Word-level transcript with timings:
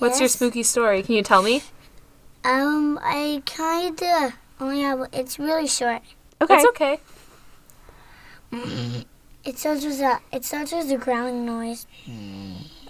What's 0.00 0.18
your 0.18 0.28
spooky 0.28 0.62
story? 0.62 1.02
Can 1.02 1.14
you 1.14 1.22
tell 1.22 1.42
me? 1.42 1.62
Um, 2.42 2.98
I 3.02 3.42
kinda 3.44 4.32
only 4.58 4.80
have. 4.80 5.08
It's 5.12 5.38
really 5.38 5.66
short. 5.66 6.00
Okay. 6.40 6.54
It's 6.56 6.66
okay. 6.70 7.00
It 9.42 9.58
starts 9.58 9.84
with 9.86 10.00
a. 10.00 10.20
It 10.32 10.44
starts 10.44 10.72
with 10.72 10.90
a 10.90 10.98
growling 10.98 11.46
noise. 11.46 11.86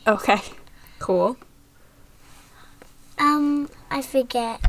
Okay. 0.06 0.40
Cool. 0.98 1.36
Um, 3.18 3.68
I 3.88 4.02
forget. 4.02 4.60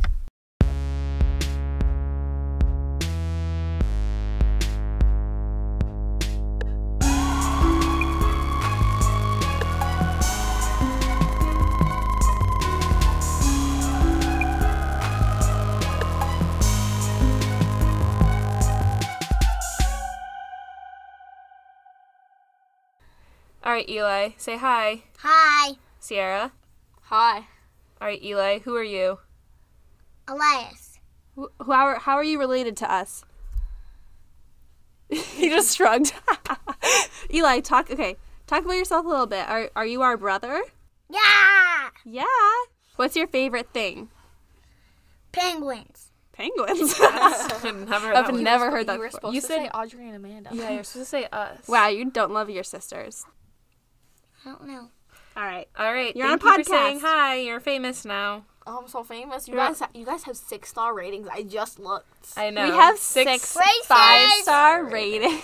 Right, 23.82 23.90
Eli, 23.90 24.30
say 24.38 24.58
hi. 24.58 25.02
Hi, 25.20 25.74
Sierra. 26.00 26.52
Hi. 27.04 27.38
All 28.00 28.08
right, 28.08 28.22
Eli, 28.24 28.60
who 28.60 28.76
are 28.76 28.84
you? 28.84 29.20
Elias. 30.28 31.00
Wh- 31.38 31.46
How 31.66 31.86
are, 31.86 32.00
how 32.00 32.14
are 32.16 32.24
you 32.24 32.38
related 32.40 32.78
to 32.78 32.92
us? 32.94 33.26
he 35.10 35.50
just 35.50 35.76
shrugged. 35.76 36.14
Eli, 37.34 37.60
talk. 37.62 37.90
Okay, 37.92 38.18
talk 38.48 38.64
about 38.64 38.74
yourself 38.76 39.06
a 39.06 39.10
little 39.10 39.26
bit. 39.28 39.48
Are 39.50 39.70
are 39.76 39.86
you 39.86 40.02
our 40.04 40.16
brother? 40.18 40.62
Yeah, 41.10 41.90
Yeah. 42.06 42.26
What's 42.98 43.16
your 43.16 43.28
favorite 43.28 43.70
thing? 43.74 44.10
penguins. 45.32 46.12
Penguins. 46.34 46.94
I've 47.02 47.64
never 47.88 48.08
heard 48.08 48.16
I've 48.16 48.28
that 48.28 48.36
never 48.36 48.70
heard 48.72 48.88
that 48.88 48.94
You 48.94 49.00
were 49.00 49.06
before. 49.08 49.18
supposed 49.20 49.36
You 49.36 49.42
to 49.42 49.48
said- 49.48 49.58
say 49.58 49.70
Audrey 49.70 50.08
and 50.08 50.16
Amanda. 50.18 50.50
Yeah, 50.54 50.70
you're 50.72 50.84
supposed 50.84 51.06
to 51.06 51.10
say 51.10 51.26
us. 51.32 51.68
Wow, 51.68 51.88
you 51.88 52.10
don't 52.12 52.32
love 52.32 52.50
your 52.50 52.64
sisters. 52.64 53.26
I 54.46 54.50
don't 54.50 54.68
know. 54.68 54.90
All 55.38 55.44
right. 55.44 55.68
All 55.78 55.92
right. 55.94 56.16
You're 56.16 56.28
on 56.28 56.40
thank 56.40 56.56
a 56.56 56.60
you 56.60 56.64
for 56.66 56.70
saying 56.70 57.00
hi. 57.02 57.36
You're 57.38 57.60
famous 57.60 58.06
now. 58.06 58.44
Oh, 58.68 58.80
I'm 58.82 58.88
so 58.88 59.04
famous. 59.04 59.48
You 59.48 59.56
You're- 59.56 59.68
guys, 59.68 59.82
you 59.94 60.06
guys 60.06 60.24
have 60.24 60.38
six 60.38 60.70
star 60.70 60.94
ratings. 60.94 61.28
I 61.32 61.44
just 61.44 61.80
looked. 61.80 62.28
I 62.38 62.50
know. 62.52 62.64
We 62.66 62.72
have 62.76 62.98
six, 63.00 63.56
Braces! 63.56 63.86
five 63.88 64.30
star 64.44 64.84
ratings. 64.86 65.42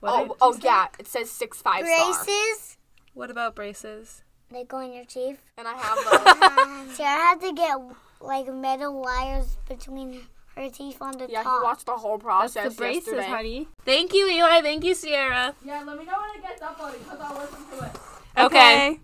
What 0.00 0.12
oh, 0.12 0.24
did 0.26 0.32
oh 0.40 0.52
say? 0.52 0.58
yeah, 0.64 0.86
it 0.98 1.06
says 1.08 1.30
six 1.30 1.62
five 1.62 1.86
star. 1.86 2.12
Braces. 2.24 2.76
What 3.14 3.30
about 3.30 3.54
braces? 3.54 4.22
They 4.50 4.64
go 4.64 4.80
in 4.80 4.92
your 4.92 5.04
teeth. 5.04 5.40
And 5.56 5.66
I 5.68 5.74
have 5.74 5.96
those. 6.88 6.96
See, 6.96 7.04
I 7.04 7.16
had 7.16 7.40
to 7.40 7.52
get 7.52 7.78
like 8.20 8.52
metal 8.52 9.00
wires 9.00 9.56
between 9.68 10.20
her 10.56 10.68
teeth 10.68 10.98
on 11.00 11.12
the 11.12 11.26
teeth. 11.26 11.30
yeah, 11.30 11.40
he 11.40 11.44
top. 11.44 11.62
watched 11.62 11.86
the 11.86 11.92
whole 11.92 12.18
That's 12.18 12.24
process 12.24 12.74
the 12.74 12.78
braces, 12.78 13.06
yesterday. 13.06 13.26
honey. 13.28 13.68
Thank 13.86 14.12
you, 14.12 14.28
Eli. 14.28 14.60
Thank 14.60 14.84
you, 14.84 14.94
Sierra. 14.94 15.54
Yeah, 15.64 15.82
let 15.86 15.96
me 15.98 16.04
know 16.04 16.12
when 16.18 16.38
it 16.38 16.42
gets 16.42 16.60
uploaded 16.62 16.98
because 17.04 17.20
I'll 17.20 17.38
listen 17.38 17.78
to 17.78 17.84
it. 17.86 17.92
Okay. 18.36 19.00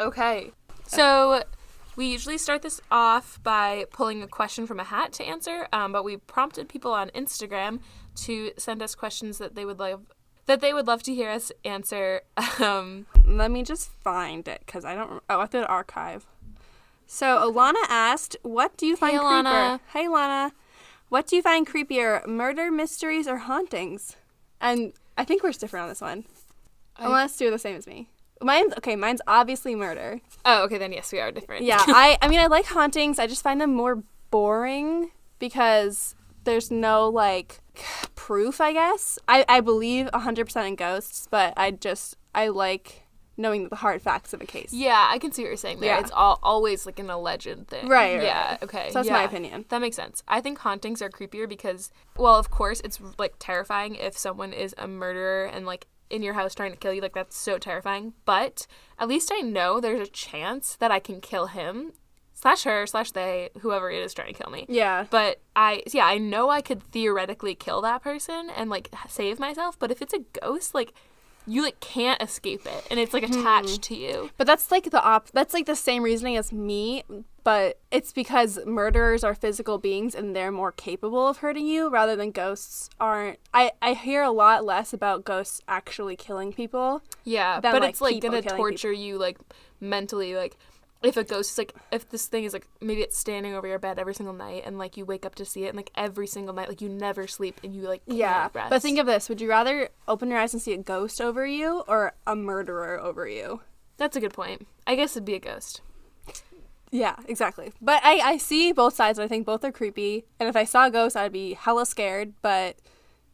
Okay. 0.00 0.52
So 0.86 1.42
we 1.96 2.06
usually 2.06 2.38
start 2.38 2.62
this 2.62 2.80
off 2.90 3.42
by 3.42 3.86
pulling 3.92 4.22
a 4.22 4.26
question 4.26 4.66
from 4.66 4.80
a 4.80 4.84
hat 4.84 5.12
to 5.14 5.24
answer, 5.24 5.68
um, 5.72 5.92
but 5.92 6.04
we 6.04 6.16
prompted 6.16 6.68
people 6.68 6.92
on 6.92 7.10
Instagram 7.10 7.80
to 8.16 8.52
send 8.56 8.82
us 8.82 8.94
questions 8.94 9.38
that 9.38 9.54
they 9.54 9.64
would 9.64 9.78
love 9.78 10.02
that 10.46 10.60
they 10.60 10.74
would 10.74 10.86
love 10.86 11.02
to 11.04 11.14
hear 11.14 11.30
us 11.30 11.52
answer. 11.64 12.22
Um, 12.60 13.06
Let 13.26 13.50
me 13.50 13.62
just 13.62 13.90
find 14.04 14.46
it 14.46 14.62
because 14.64 14.84
I 14.84 14.94
don't. 14.94 15.22
Oh, 15.28 15.38
I 15.38 15.40
have 15.40 15.50
to 15.50 15.66
archive. 15.66 16.26
So 17.06 17.26
Alana 17.50 17.82
asked, 17.88 18.36
"What 18.42 18.76
do 18.76 18.86
you 18.86 18.96
find 18.96 19.18
Alana. 19.18 19.44
creepier?" 19.44 19.80
Hey, 19.92 20.08
Lana. 20.08 20.52
What 21.08 21.26
do 21.26 21.36
you 21.36 21.42
find 21.42 21.66
creepier, 21.66 22.26
murder 22.26 22.70
mysteries 22.70 23.26
or 23.26 23.38
hauntings? 23.38 24.16
And 24.60 24.92
I 25.18 25.24
think 25.24 25.42
we're 25.42 25.52
different 25.52 25.84
on 25.84 25.88
this 25.88 26.00
one. 26.00 26.24
Unless 26.96 27.40
you're 27.40 27.50
the 27.50 27.58
same 27.58 27.76
as 27.76 27.86
me. 27.86 28.08
Mine's 28.40 28.72
okay. 28.78 28.96
Mine's 28.96 29.20
obviously 29.26 29.74
murder. 29.74 30.20
oh, 30.44 30.64
okay, 30.64 30.78
then 30.78 30.92
yes, 30.92 31.12
we 31.12 31.20
are 31.20 31.30
different. 31.30 31.64
Yeah, 31.64 31.78
I. 31.86 32.18
I 32.20 32.28
mean, 32.28 32.40
I 32.40 32.46
like 32.46 32.66
hauntings. 32.66 33.18
I 33.18 33.26
just 33.26 33.42
find 33.42 33.60
them 33.60 33.74
more 33.74 34.02
boring 34.30 35.10
because 35.38 36.14
there's 36.44 36.70
no 36.70 37.08
like 37.08 37.60
proof. 38.14 38.60
I 38.60 38.72
guess 38.72 39.18
I. 39.28 39.44
I 39.48 39.60
believe 39.60 40.06
100% 40.12 40.68
in 40.68 40.76
ghosts, 40.76 41.28
but 41.30 41.54
I 41.56 41.70
just 41.70 42.16
I 42.34 42.48
like 42.48 43.02
knowing 43.36 43.68
the 43.68 43.76
hard 43.76 44.00
facts 44.00 44.32
of 44.32 44.40
a 44.40 44.46
case. 44.46 44.72
Yeah, 44.72 45.08
I 45.10 45.18
can 45.18 45.32
see 45.32 45.42
what 45.42 45.48
you're 45.48 45.56
saying 45.56 45.80
there. 45.80 45.94
Yeah. 45.94 46.00
It's 46.00 46.12
all, 46.12 46.38
always 46.40 46.86
like 46.86 47.00
an 47.00 47.10
alleged 47.10 47.66
thing. 47.66 47.88
Right, 47.88 48.14
right, 48.16 48.22
Yeah. 48.22 48.50
right. 48.50 48.62
Okay. 48.62 48.88
So 48.90 49.00
that's 49.00 49.10
my 49.10 49.24
opinion. 49.24 49.64
That 49.70 49.80
makes 49.80 49.96
sense. 49.96 50.22
I 50.28 50.40
think 50.40 50.58
hauntings 50.58 51.02
are 51.02 51.10
creepier 51.10 51.48
because, 51.48 51.90
well, 52.16 52.36
of 52.36 52.50
course, 52.50 52.80
it's 52.84 53.00
like 53.18 53.34
terrifying 53.40 53.96
if 53.96 54.16
someone 54.16 54.52
is 54.52 54.72
a 54.78 54.86
murderer 54.86 55.46
and 55.46 55.66
like 55.66 55.88
in 56.14 56.22
your 56.22 56.34
house 56.34 56.54
trying 56.54 56.72
to 56.72 56.78
kill 56.78 56.92
you. 56.92 57.00
Like 57.00 57.14
that's 57.14 57.36
so 57.36 57.58
terrifying. 57.58 58.14
But 58.24 58.66
at 58.98 59.08
least 59.08 59.30
I 59.32 59.40
know 59.40 59.80
there's 59.80 60.08
a 60.08 60.10
chance 60.10 60.76
that 60.76 60.90
I 60.90 60.98
can 60.98 61.20
kill 61.20 61.46
him, 61.48 61.92
slash 62.32 62.64
her, 62.64 62.86
slash 62.86 63.10
they, 63.10 63.50
whoever 63.60 63.90
it 63.90 64.02
is 64.02 64.14
trying 64.14 64.32
to 64.32 64.42
kill 64.42 64.52
me. 64.52 64.66
Yeah. 64.68 65.06
But 65.10 65.40
I, 65.56 65.82
yeah, 65.92 66.06
I 66.06 66.18
know 66.18 66.50
I 66.50 66.60
could 66.60 66.82
theoretically 66.82 67.54
kill 67.54 67.80
that 67.82 68.02
person 68.02 68.50
and 68.56 68.70
like 68.70 68.90
save 69.08 69.38
myself. 69.38 69.78
But 69.78 69.90
if 69.90 70.00
it's 70.00 70.14
a 70.14 70.20
ghost, 70.40 70.74
like 70.74 70.94
you 71.46 71.62
like 71.62 71.80
can't 71.80 72.22
escape 72.22 72.66
it, 72.66 72.86
and 72.90 72.98
it's 72.98 73.12
like 73.12 73.24
mm-hmm. 73.24 73.40
attached 73.40 73.82
to 73.82 73.96
you. 73.96 74.30
But 74.36 74.46
that's 74.46 74.70
like 74.70 74.90
the 74.90 75.02
op. 75.02 75.30
That's 75.32 75.52
like 75.52 75.66
the 75.66 75.76
same 75.76 76.02
reasoning 76.02 76.36
as 76.36 76.52
me, 76.52 77.04
but 77.44 77.78
it's 77.90 78.12
because 78.12 78.58
murderers 78.66 79.22
are 79.22 79.34
physical 79.34 79.78
beings 79.78 80.14
and 80.14 80.34
they're 80.34 80.50
more 80.50 80.72
capable 80.72 81.28
of 81.28 81.38
hurting 81.38 81.66
you 81.66 81.88
rather 81.90 82.16
than 82.16 82.30
ghosts 82.30 82.90
aren't. 82.98 83.38
I 83.52 83.72
I 83.80 83.92
hear 83.94 84.22
a 84.22 84.30
lot 84.30 84.64
less 84.64 84.92
about 84.92 85.24
ghosts 85.24 85.60
actually 85.68 86.16
killing 86.16 86.52
people. 86.52 87.02
Yeah, 87.22 87.60
than, 87.60 87.72
but 87.72 87.82
like, 87.82 87.90
it's 87.90 88.00
like 88.00 88.20
gonna 88.20 88.42
torture 88.42 88.92
you 88.92 89.18
like 89.18 89.38
mentally. 89.80 90.34
Like 90.34 90.56
if 91.02 91.18
a 91.18 91.22
ghost 91.24 91.52
is 91.52 91.58
like 91.58 91.74
if 91.92 92.08
this 92.08 92.26
thing 92.26 92.44
is 92.44 92.54
like 92.54 92.66
maybe 92.80 93.02
it's 93.02 93.18
standing 93.18 93.54
over 93.54 93.68
your 93.68 93.78
bed 93.78 93.98
every 93.98 94.14
single 94.14 94.34
night 94.34 94.62
and 94.64 94.78
like 94.78 94.96
you 94.96 95.04
wake 95.04 95.26
up 95.26 95.34
to 95.34 95.44
see 95.44 95.64
it 95.64 95.68
and 95.68 95.76
like 95.76 95.90
every 95.94 96.26
single 96.26 96.54
night 96.54 96.66
like 96.68 96.80
you 96.80 96.88
never 96.88 97.26
sleep 97.26 97.60
and 97.62 97.74
you 97.74 97.82
like 97.82 98.00
Yeah. 98.06 98.48
rest. 98.54 98.70
But 98.70 98.80
think 98.80 98.98
of 98.98 99.04
this: 99.04 99.28
Would 99.28 99.42
you 99.42 99.50
rather 99.50 99.90
open 100.08 100.30
your 100.30 100.38
eyes 100.38 100.54
and 100.54 100.62
see 100.62 100.72
a 100.72 100.78
ghost 100.78 101.20
over 101.20 101.46
you 101.46 101.84
or 101.86 102.14
a 102.26 102.34
murderer 102.34 102.98
over 102.98 103.28
you? 103.28 103.60
that's 103.96 104.16
a 104.16 104.20
good 104.20 104.32
point. 104.32 104.66
I 104.88 104.96
guess 104.96 105.12
it'd 105.14 105.24
be 105.24 105.34
a 105.34 105.38
ghost. 105.38 105.80
Yeah, 106.94 107.16
exactly. 107.26 107.72
But 107.82 108.00
I, 108.04 108.20
I 108.20 108.36
see 108.36 108.70
both 108.70 108.94
sides. 108.94 109.18
and 109.18 109.24
I 109.24 109.28
think 109.28 109.44
both 109.44 109.64
are 109.64 109.72
creepy. 109.72 110.26
And 110.38 110.48
if 110.48 110.54
I 110.54 110.62
saw 110.62 110.86
a 110.86 110.90
ghost, 110.92 111.16
I'd 111.16 111.32
be 111.32 111.54
hella 111.54 111.86
scared. 111.86 112.34
But 112.40 112.76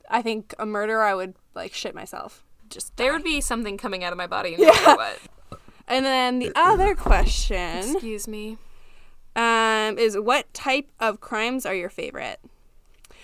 I 0.09 0.23
think 0.23 0.55
a 0.59 0.65
murderer, 0.65 1.05
I 1.05 1.15
would 1.15 1.35
like 1.55 1.75
shit 1.75 1.95
myself. 1.95 2.43
Just 2.71 2.97
There 2.97 3.13
would 3.13 3.23
be 3.23 3.43
something 3.43 3.77
coming 3.77 4.03
out 4.03 4.13
of 4.13 4.17
my 4.17 4.27
body 4.27 4.57
no 4.57 4.67
matter 4.67 4.97
what. 4.97 5.19
And 5.89 6.07
then 6.07 6.39
the 6.39 6.53
other 6.55 6.95
question 6.95 7.79
Excuse 7.79 8.29
me. 8.29 8.57
um, 9.37 9.99
is 9.99 10.17
what 10.17 10.55
type 10.55 10.89
of 11.01 11.21
crimes 11.21 11.67
are 11.67 11.75
your 11.75 11.91
favorite? 11.91 12.39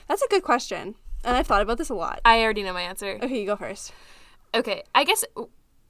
That's 0.09 0.21
a 0.21 0.29
good 0.29 0.43
question. 0.43 0.97
And 1.25 1.37
I've 1.37 1.47
thought 1.47 1.63
about 1.63 1.79
this 1.79 1.91
a 1.91 1.95
lot. 1.95 2.21
I 2.25 2.43
already 2.43 2.63
know 2.65 2.73
my 2.73 2.83
answer. 2.83 3.21
Okay, 3.23 3.41
you 3.41 3.47
go 3.47 3.55
first. 3.57 3.93
Okay, 4.53 4.83
I 4.97 5.05
guess 5.05 5.25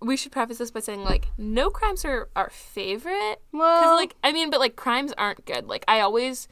we 0.00 0.16
should 0.16 0.32
preface 0.32 0.58
this 0.58 0.70
by 0.70 0.80
saying 0.80 1.02
like 1.04 1.28
no 1.38 1.70
crimes 1.70 2.04
are 2.04 2.28
our 2.36 2.50
favorite. 2.50 3.40
Well- 3.52 3.94
like 3.96 4.14
I 4.22 4.32
mean, 4.32 4.50
but 4.50 4.60
like 4.60 4.76
crimes 4.76 5.12
aren't 5.16 5.44
good. 5.46 5.66
Like 5.66 5.84
I 5.88 6.00
always, 6.00 6.48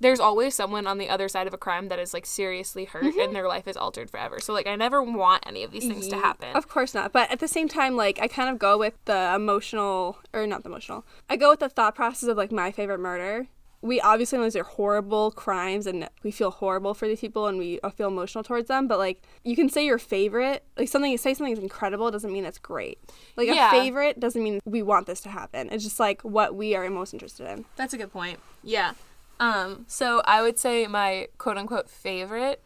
there's 0.00 0.20
always 0.20 0.54
someone 0.54 0.86
on 0.86 0.98
the 0.98 1.08
other 1.08 1.28
side 1.28 1.46
of 1.46 1.54
a 1.54 1.58
crime 1.58 1.88
that 1.88 1.98
is 1.98 2.12
like 2.14 2.26
seriously 2.26 2.84
hurt 2.84 3.04
Mm-hmm. 3.04 3.20
and 3.20 3.34
their 3.36 3.48
life 3.48 3.66
is 3.68 3.76
altered 3.76 4.10
forever. 4.10 4.38
So 4.40 4.52
like 4.52 4.66
I 4.66 4.76
never 4.76 5.02
want 5.02 5.44
any 5.46 5.62
of 5.64 5.70
these 5.70 5.86
things 5.86 6.08
to 6.08 6.16
happen. 6.16 6.54
Of 6.56 6.68
course 6.68 6.94
not. 6.94 7.12
But 7.12 7.30
at 7.30 7.38
the 7.40 7.48
same 7.48 7.68
time, 7.68 7.96
like, 7.96 8.18
I 8.20 8.28
kind 8.28 8.48
of 8.50 8.58
go 8.58 8.76
with 8.78 8.94
the 9.06 9.32
emotional, 9.34 10.18
or 10.32 10.46
not 10.46 10.62
the 10.62 10.68
emotional, 10.68 11.04
I 11.28 11.36
go 11.36 11.50
with 11.50 11.60
the 11.60 11.68
thought 11.68 11.94
process 11.94 12.28
of 12.28 12.36
like 12.36 12.52
my 12.52 12.70
favorite 12.72 13.00
murder. 13.00 13.46
We 13.80 14.00
obviously 14.00 14.38
know 14.38 14.44
these 14.44 14.56
are 14.56 14.64
horrible 14.64 15.30
crimes 15.30 15.86
and 15.86 16.08
we 16.24 16.32
feel 16.32 16.50
horrible 16.50 16.94
for 16.94 17.06
these 17.06 17.20
people 17.20 17.46
and 17.46 17.58
we 17.58 17.78
uh, 17.82 17.90
feel 17.90 18.08
emotional 18.08 18.42
towards 18.42 18.66
them. 18.66 18.88
But 18.88 18.98
like, 18.98 19.22
you 19.44 19.54
can 19.54 19.68
say 19.68 19.86
your 19.86 19.98
favorite, 19.98 20.64
like 20.76 20.88
something, 20.88 21.12
you 21.12 21.18
say 21.18 21.32
something 21.32 21.52
is 21.52 21.60
incredible 21.60 22.10
doesn't 22.10 22.32
mean 22.32 22.44
it's 22.44 22.58
great. 22.58 22.98
Like, 23.36 23.46
Yeah. 23.46 23.68
a 23.68 23.70
favorite 23.70 24.18
doesn't 24.18 24.42
mean 24.42 24.60
we 24.64 24.82
want 24.82 25.06
this 25.06 25.20
to 25.20 25.28
happen. 25.28 25.68
It's 25.70 25.84
just 25.84 26.00
like 26.00 26.22
what 26.22 26.56
we 26.56 26.74
are 26.74 26.90
most 26.90 27.12
interested 27.12 27.46
in. 27.48 27.66
That's 27.76 27.94
a 27.94 27.98
good 27.98 28.12
point. 28.12 28.40
Yeah. 28.64 28.94
Um. 29.38 29.84
So 29.86 30.22
I 30.24 30.42
would 30.42 30.58
say 30.58 30.88
my 30.88 31.28
quote 31.38 31.56
unquote 31.56 31.88
favorite 31.88 32.60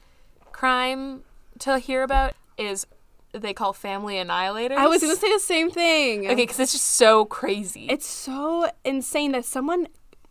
crime 0.53 1.23
to 1.59 1.79
hear 1.79 2.03
about 2.03 2.35
is 2.57 2.87
they 3.33 3.53
call 3.55 3.73
family 3.73 4.15
annihilators. 4.17 4.77
I 4.77 4.87
was 4.87 5.01
to 5.03 5.17
say 5.17 5.33
the 5.33 5.39
same 5.39 5.71
thing. 5.71 6.25
Okay, 6.27 6.35
because 6.35 6.61
it's 6.61 6.73
just 6.73 6.87
so 6.87 7.25
crazy. 7.25 7.87
It's 7.91 8.07
so 8.07 8.71
insane 8.85 9.33
that 9.33 9.45
someone 9.45 9.89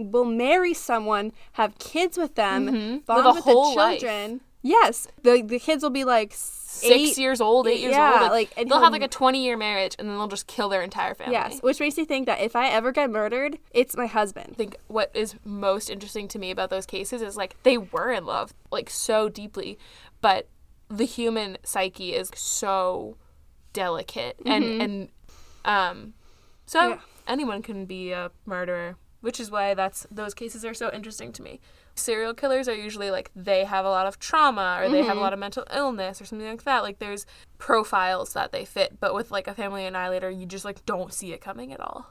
will 0.10 0.26
marry 0.26 0.74
someone, 0.74 1.32
have 1.54 1.78
kids 1.78 2.18
with 2.18 2.36
them, 2.36 2.66
bond 2.66 2.78
Mm-hmm. 2.78 3.12
Live 3.12 3.26
a 3.26 3.32
with 3.34 3.44
whole 3.44 3.72
the 3.72 3.78
life. 3.78 4.00
children, 4.00 4.42
Yes, 4.64 5.08
the 5.24 5.42
the 5.42 5.58
kids 5.60 5.82
will 5.84 5.90
be 5.90 6.04
like 6.04 6.34
Six 6.36 6.94
eight, 6.96 7.18
years 7.18 7.42
old, 7.42 7.68
eight 7.68 7.80
years 7.80 7.94
yeah, 7.94 8.12
old. 8.22 8.32
Like, 8.32 8.56
like, 8.58 8.68
they'll 8.70 8.80
have 8.80 8.92
like 8.94 9.02
a 9.02 9.08
twenty 9.08 9.44
year 9.44 9.58
marriage, 9.58 9.96
and 10.00 10.08
then 10.08 10.16
they'll 10.18 10.28
just 10.28 10.48
kill 10.48 10.70
their 10.70 10.82
entire 10.84 11.14
family. 11.14 11.34
Yes, 11.34 11.60
which 11.62 11.80
makes 11.80 11.98
me 11.98 12.06
think 12.06 12.26
that 12.28 12.40
if 12.40 12.56
I 12.56 12.70
ever 12.70 12.92
get 12.92 13.10
murdered, 13.10 13.58
it's 13.72 13.98
my 13.98 14.06
husband. 14.06 14.50
I 14.52 14.56
think 14.56 14.78
what 14.88 15.12
is 15.14 15.36
most 15.44 15.90
interesting 15.90 16.28
to 16.30 16.40
me 16.40 16.50
about 16.52 16.70
those 16.70 16.86
cases 16.86 17.22
is 17.22 17.36
like 17.36 17.56
they 17.64 17.78
were 17.78 18.12
in 18.12 18.26
love 18.26 18.54
like 18.72 18.90
so 18.90 19.30
deeply, 19.30 19.78
but 20.22 20.48
the 20.90 21.06
human 21.06 21.58
psyche 21.64 22.14
is 22.14 22.32
so 22.36 23.18
delicate 23.74 24.38
and 24.46 24.64
and 24.82 25.10
um 25.66 26.14
so 26.66 26.80
Mm-hmm. 26.80 26.92
Yeah. 26.92 27.00
anyone 27.34 27.62
can 27.62 27.86
be 27.86 28.12
a 28.12 28.32
murderer, 28.46 28.96
which 29.22 29.40
is 29.40 29.50
why 29.50 29.74
that's 29.74 30.06
those 30.12 30.34
cases 30.34 30.66
are 30.66 30.74
so 30.74 30.92
interesting 30.92 31.32
to 31.34 31.42
me. 31.42 31.60
Serial 31.96 32.34
killers 32.34 32.68
are 32.68 32.76
usually 32.76 33.12
like 33.12 33.32
they 33.36 33.66
have 33.66 33.86
a 33.86 33.90
lot 33.90 34.08
of 34.08 34.18
trauma 34.20 34.78
or 34.82 34.90
they 34.90 35.00
have 35.00 35.08
Mm-hmm. 35.12 35.18
a 35.18 35.22
lot 35.22 35.34
of 35.34 35.40
mental 35.40 35.66
illness 35.74 36.22
or 36.22 36.26
something 36.26 36.48
like 36.48 36.64
that. 36.64 36.84
Like 36.84 37.00
there's 37.00 37.26
profiles 37.58 38.34
that 38.34 38.52
they 38.52 38.66
fit, 38.66 39.00
but 39.00 39.14
with 39.14 39.32
like 39.32 39.48
a 39.48 39.54
family 39.54 39.86
annihilator, 39.86 40.30
you 40.30 40.46
just 40.46 40.66
like 40.66 40.86
don't 40.86 41.14
see 41.14 41.34
it 41.34 41.42
coming 41.42 41.72
at 41.74 41.80
all. 41.80 42.10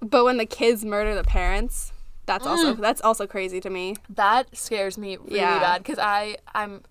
But 0.00 0.24
when 0.24 0.36
the 0.36 0.46
kids 0.46 0.84
murder 0.84 1.14
the 1.14 1.24
parents, 1.24 1.92
that's 2.26 2.46
also 2.46 2.74
that's 2.74 3.00
also 3.00 3.26
crazy 3.26 3.60
to 3.60 3.70
me. 3.70 3.96
That 4.10 4.54
scares 4.56 4.98
me 4.98 5.16
really 5.16 5.36
Yeah. 5.36 5.58
bad 5.60 5.82
because 5.82 5.98
I 5.98 6.36
I'm 6.54 6.82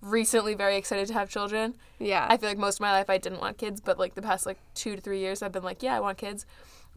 recently 0.00 0.54
very 0.54 0.76
excited 0.76 1.08
to 1.08 1.14
have 1.14 1.28
children. 1.28 1.74
Yeah. 1.98 2.26
I 2.30 2.36
feel 2.36 2.48
like 2.48 2.58
most 2.58 2.76
of 2.76 2.80
my 2.80 2.92
life 2.92 3.10
I 3.10 3.18
didn't 3.18 3.40
want 3.40 3.58
kids, 3.58 3.80
but 3.80 3.98
like 3.98 4.14
the 4.14 4.22
past 4.22 4.46
like 4.46 4.58
two 4.74 4.94
to 4.94 5.00
three 5.02 5.18
years 5.18 5.42
I've 5.42 5.52
been 5.52 5.64
like, 5.64 5.82
yeah, 5.82 5.96
I 5.96 6.00
want 6.00 6.18
kids. 6.18 6.46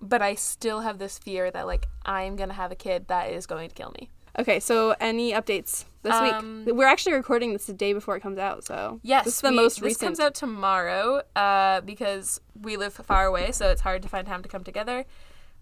But 0.01 0.21
I 0.21 0.35
still 0.35 0.81
have 0.81 0.97
this 0.97 1.19
fear 1.19 1.51
that 1.51 1.67
like 1.67 1.87
I'm 2.05 2.35
gonna 2.35 2.53
have 2.53 2.71
a 2.71 2.75
kid 2.75 3.07
that 3.07 3.31
is 3.31 3.45
going 3.45 3.69
to 3.69 3.75
kill 3.75 3.91
me. 3.99 4.09
okay, 4.39 4.59
so 4.61 4.95
any 4.99 5.33
updates 5.33 5.83
this 6.03 6.13
Um, 6.13 6.63
week? 6.65 6.73
We're 6.75 6.87
actually 6.87 7.13
recording 7.13 7.51
this 7.53 7.65
the 7.65 7.73
day 7.73 7.91
before 7.93 8.15
it 8.15 8.21
comes 8.21 8.39
out, 8.39 8.63
so 8.63 8.99
Yes, 9.03 9.25
this 9.25 9.35
is 9.35 9.41
the 9.41 9.49
we- 9.49 9.55
most 9.57 9.81
this 9.81 9.97
comes 9.97 10.19
out 10.21 10.33
tomorrow 10.33 11.21
uh, 11.35 11.81
because 11.81 12.39
we 12.59 12.77
live 12.77 12.93
far 12.93 13.25
away, 13.25 13.51
so 13.51 13.69
it's 13.69 13.81
hard 13.81 14.01
to 14.03 14.09
find 14.09 14.25
time 14.25 14.41
to 14.41 14.49
come 14.49 14.63
together 14.63 15.05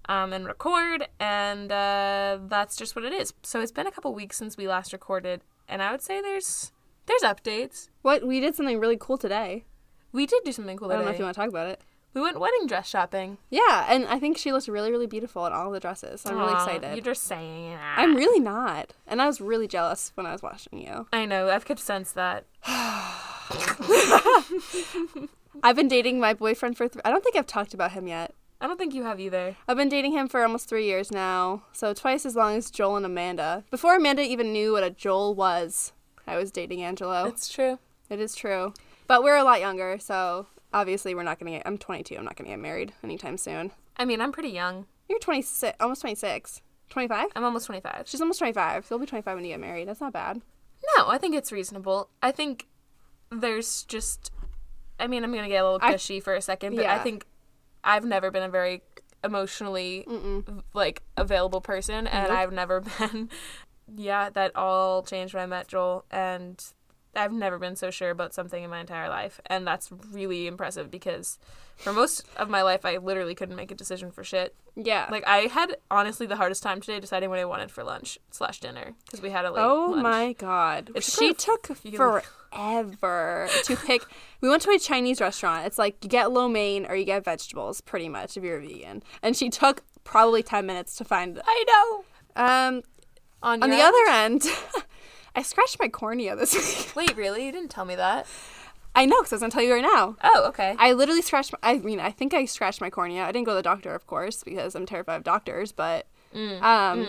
um, 0.08 0.34
and 0.34 0.46
record, 0.46 1.08
and 1.20 1.72
uh, 1.72 2.38
that's 2.48 2.76
just 2.78 2.96
what 2.96 3.04
it 3.06 3.12
is. 3.14 3.34
So 3.44 3.60
it's 3.60 3.72
been 3.72 3.88
a 3.88 3.92
couple 3.92 4.14
weeks 4.14 4.38
since 4.38 4.56
we 4.56 4.68
last 4.68 4.94
recorded, 4.94 5.42
and 5.68 5.82
I 5.82 5.92
would 5.92 6.02
say 6.02 6.22
there's 6.22 6.72
there's 7.08 7.24
updates. 7.24 7.90
What 8.04 8.26
we 8.26 8.40
did 8.40 8.56
something 8.56 8.80
really 8.80 8.98
cool 9.00 9.18
today. 9.18 9.66
We 10.12 10.26
did 10.28 10.44
do 10.44 10.52
something 10.52 10.78
cool 10.78 10.88
today. 10.90 10.96
I 10.96 10.98
don't 11.00 11.06
know 11.08 11.12
if 11.14 11.20
you 11.20 11.26
want 11.26 11.36
to 11.36 11.42
talk 11.42 11.50
about 11.50 11.68
it. 11.68 11.82
We 12.14 12.22
went 12.22 12.40
wedding 12.40 12.66
dress 12.66 12.90
shopping. 12.90 13.38
Yeah, 13.50 13.86
and 13.88 14.08
I 14.08 14.20
think 14.20 14.38
she 14.38 14.52
looks 14.52 14.68
really, 14.68 14.92
really 14.92 15.08
beautiful 15.08 15.46
in 15.46 15.54
all 15.54 15.72
the 15.72 15.80
dresses. 15.80 16.22
So 16.22 16.32
I'm 16.32 16.38
really 16.38 16.54
excited. 16.54 16.96
You're 16.96 17.04
just 17.04 17.24
saying 17.24 17.74
that. 17.74 18.00
I'm 18.00 18.16
really 18.16 18.40
not, 18.40 18.94
and 19.08 19.22
I 19.22 19.28
was 19.28 19.40
really 19.40 19.68
jealous 19.68 20.12
when 20.16 20.26
I 20.26 20.32
was 20.32 20.42
watching 20.42 20.80
you. 20.80 21.08
I 21.14 21.26
know. 21.26 21.50
I've 21.50 21.66
could 21.66 21.80
sense 21.80 22.12
that. 22.14 22.46
I've 25.64 25.76
been 25.76 25.88
dating 25.88 26.20
my 26.20 26.34
boyfriend 26.34 26.78
for. 26.78 26.88
Th- 26.88 27.02
I 27.06 27.12
don't 27.12 27.24
think 27.24 27.36
I've 27.36 27.48
talked 27.48 27.74
about 27.74 27.92
him 27.92 28.08
yet. 28.08 28.34
I 28.62 28.68
don't 28.68 28.78
think 28.78 28.94
you 28.94 29.04
have 29.04 29.20
either. 29.20 29.56
I've 29.68 29.78
been 29.78 29.88
dating 29.88 30.12
him 30.12 30.28
for 30.28 30.42
almost 30.42 30.68
three 30.68 30.86
years 30.86 31.12
now, 31.12 31.64
so 31.72 31.94
twice 31.94 32.26
as 32.26 32.36
long 32.36 32.58
as 32.58 32.70
Joel 32.70 32.98
and 32.98 33.06
Amanda. 33.06 33.64
Before 33.72 33.96
Amanda 33.96 34.22
even 34.22 34.52
knew 34.52 34.74
what 34.74 34.84
a 34.84 34.90
Joel 34.90 35.34
was, 35.34 35.94
I 36.28 36.36
was 36.36 36.52
dating 36.52 36.84
Angelo. 36.84 37.26
It's 37.26 37.48
true. 37.48 37.80
It 38.10 38.20
is 38.20 38.36
true. 38.36 38.74
But 39.08 39.24
we're 39.24 39.38
a 39.38 39.44
lot 39.44 39.62
younger, 39.62 39.98
so 40.00 40.48
obviously 40.74 41.16
we're 41.16 41.24
not 41.24 41.40
going 41.40 41.52
to 41.52 41.58
get. 41.60 41.68
I'm 41.68 41.78
22. 41.78 42.16
I'm 42.18 42.24
not 42.26 42.36
going 42.36 42.46
to 42.46 42.52
get 42.54 42.60
married 42.60 42.94
anytime 43.04 43.38
soon. 43.38 43.72
I 43.98 44.06
mean, 44.06 44.22
I'm 44.22 44.32
pretty 44.32 44.50
young. 44.50 44.86
You're 45.10 45.20
26, 45.20 45.76
almost 45.80 46.02
26. 46.02 46.62
25? 46.90 47.28
I'm 47.36 47.44
almost 47.44 47.66
25. 47.68 48.04
She's 48.06 48.22
almost 48.22 48.40
25. 48.40 48.86
So 48.86 48.96
you'll 48.96 49.00
be 49.00 49.06
25 49.08 49.36
when 49.36 49.46
you 49.46 49.52
get 49.52 49.60
married. 49.60 49.88
That's 49.88 50.02
not 50.02 50.14
bad. 50.14 50.42
No, 50.98 51.08
I 51.10 51.18
think 51.18 51.36
it's 51.36 51.52
reasonable. 51.52 52.10
I 52.22 52.32
think 52.32 52.68
there's 53.32 53.84
just. 53.84 54.32
I 55.00 55.08
mean, 55.08 55.24
I'm 55.24 55.34
gonna 55.34 55.48
get 55.48 55.62
a 55.62 55.64
little 55.64 55.80
I- 55.82 55.92
gushy 55.92 56.20
for 56.20 56.34
a 56.36 56.42
second, 56.42 56.76
but 56.76 56.86
I 56.86 56.96
Yeah. 56.96 57.04
think 57.04 57.26
I've 57.84 58.06
never 58.06 58.32
been 58.32 58.44
a 58.44 58.50
very 58.50 58.82
emotionally 59.24 60.06
like 60.74 61.04
available 61.18 61.62
person, 61.62 62.08
and 62.08 62.30
Nope. 62.30 62.38
I've 62.38 62.54
never 62.54 62.82
been. 63.00 63.30
yeah, 63.96 64.30
that 64.30 64.56
all 64.56 65.04
changed 65.04 65.34
when 65.34 65.44
I 65.44 65.46
met 65.46 65.68
Joel, 65.68 66.06
and 66.12 66.64
I've 67.16 67.34
never 67.34 67.58
been 67.58 67.76
so 67.76 67.90
sure 67.92 68.12
about 68.12 68.34
something 68.34 68.64
in 68.64 68.70
my 68.70 68.80
entire 68.80 69.10
life, 69.10 69.42
and 69.48 69.66
that's 69.66 69.92
really 70.12 70.46
impressive 70.48 70.92
because 70.92 71.40
for 71.76 71.92
most 71.94 72.26
of 72.38 72.50
my 72.50 72.62
life, 72.62 72.86
I 72.86 72.98
literally 72.98 73.34
couldn't 73.36 73.56
make 73.56 73.72
a 73.72 73.76
decision 73.76 74.12
for 74.12 74.24
shit. 74.24 74.54
Yeah. 74.76 75.08
Like 75.10 75.26
I 75.28 75.40
had 75.48 75.78
honestly 75.90 76.28
the 76.28 76.36
hardest 76.36 76.62
time 76.62 76.82
today 76.82 77.00
deciding 77.00 77.30
what 77.30 77.40
I 77.40 77.46
wanted 77.46 77.72
for 77.72 77.84
lunch 77.84 78.18
slash 78.32 78.60
dinner 78.60 78.94
because 79.06 79.22
we 79.22 79.30
had 79.32 79.46
a 79.46 79.52
late 79.52 79.62
Oh 79.64 79.92
lunch. 79.92 80.04
my 80.04 80.34
god. 80.34 80.92
It 80.94 81.04
she 81.04 81.34
took 81.34 81.68
forever 82.54 83.50
to 83.66 83.76
pick. 83.76 84.04
We 84.42 84.50
went 84.50 84.62
to 84.64 84.72
a 84.72 84.80
Chinese 84.80 85.22
restaurant. 85.22 85.66
It's 85.66 85.78
like 85.78 86.04
you 86.04 86.10
get 86.10 86.32
lo 86.32 86.48
mein 86.48 86.86
or 86.86 86.96
you 86.96 87.06
get 87.06 87.24
vegetables, 87.24 87.82
pretty 87.82 88.10
much, 88.10 88.38
if 88.38 88.44
you're 88.44 88.58
a 88.58 88.62
vegan. 88.62 89.04
And 89.24 89.36
she 89.36 89.50
took 89.50 89.84
probably 90.04 90.44
10 90.44 90.66
minutes 90.66 90.96
to 90.98 91.06
find. 91.06 91.42
I 91.46 91.64
know. 91.68 92.04
Um, 92.44 92.84
On, 93.42 93.64
on 93.64 93.70
the 93.70 93.78
end? 93.78 93.84
other 93.84 94.10
end, 94.12 94.44
I 95.40 95.42
scratched 95.42 95.80
my 95.80 95.88
cornea 95.88 96.36
this 96.36 96.54
week. 96.96 96.96
Wait, 96.98 97.18
really? 97.18 97.46
You 97.46 97.54
didn't 97.54 97.70
tell 97.72 97.86
me 97.86 97.96
that. 97.96 98.28
I 98.94 99.06
know, 99.06 99.22
because 99.22 99.32
I 99.32 99.36
was 99.36 99.42
going 99.42 99.52
to 99.52 99.56
tell 99.56 99.64
you 99.64 99.74
right 99.74 99.82
now. 99.82 100.18
Oh, 100.22 100.48
okay. 100.50 100.76
I 100.78 100.92
literally 100.92 101.22
scratched. 101.22 101.54
My, 101.54 101.60
I 101.64 101.78
mean, 101.78 102.02
I 102.02 102.12
think 102.12 102.34
I 102.34 102.44
scratched 102.44 102.82
my 102.82 102.90
cornea. 102.90 103.24
I 103.24 103.32
didn't 103.32 103.46
go 103.46 103.54
to 103.54 103.56
the 103.56 103.62
doctor, 103.62 103.96
of 103.96 104.06
course, 104.06 104.44
because 104.44 104.76
I'm 104.76 104.86
terrified 104.86 105.16
of 105.16 105.24
doctors. 105.24 105.72
But 105.72 106.08
um, 106.36 107.08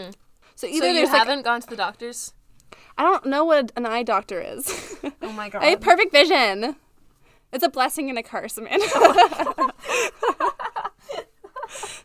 so 0.55 0.69
either 0.69 0.87
so 0.87 0.93
you 0.93 1.09
haven't 1.09 1.43
gone 1.43 1.61
to 1.61 1.67
the 1.67 1.75
doctors? 1.75 2.35
I 2.97 3.03
don't 3.03 3.27
know 3.27 3.45
what 3.45 3.73
an 3.75 3.85
eye 3.85 4.05
doctor 4.05 4.41
is. 4.41 4.97
Oh 5.23 5.33
my 5.33 5.49
god. 5.49 5.63
I 5.63 5.67
have 5.67 5.81
perfect 5.81 6.13
vision. 6.13 6.77
It's 7.53 7.65
a 7.65 7.69
blessing 7.69 8.11
and 8.11 8.19
a 8.19 8.23
curse, 8.23 8.59
Amanda. 8.59 8.85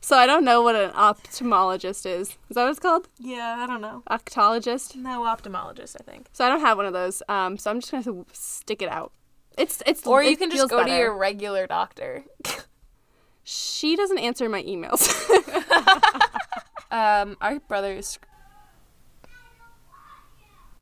so 0.01 0.17
I 0.17 0.25
don't 0.25 0.43
know 0.43 0.61
what 0.61 0.75
an 0.75 0.91
ophthalmologist 0.91 2.05
is. 2.05 2.29
Is 2.29 2.37
that 2.51 2.63
what 2.63 2.69
it's 2.71 2.79
called? 2.79 3.07
yeah, 3.19 3.57
I 3.59 3.67
don't 3.67 3.81
know. 3.81 4.03
Octologist. 4.09 4.95
No 4.95 5.21
ophthalmologist, 5.21 5.95
I 5.99 6.03
think. 6.03 6.27
So 6.33 6.45
I 6.45 6.49
don't 6.49 6.61
have 6.61 6.77
one 6.77 6.85
of 6.85 6.93
those. 6.93 7.21
Um, 7.29 7.57
so 7.57 7.71
I'm 7.71 7.79
just 7.81 7.91
gonna 7.91 8.25
stick 8.33 8.81
it 8.81 8.89
out. 8.89 9.11
It's 9.57 9.81
it's. 9.85 10.05
Or 10.05 10.21
you 10.23 10.31
it 10.31 10.39
can 10.39 10.51
just 10.51 10.69
go 10.69 10.83
to 10.83 10.89
your 10.89 11.15
regular 11.17 11.67
doctor. 11.67 12.23
She 13.43 13.95
doesn't 13.95 14.17
answer 14.17 14.49
my 14.49 14.63
emails. 14.63 15.07
Um, 16.91 17.35
our 17.41 17.59
brothers. 17.59 18.19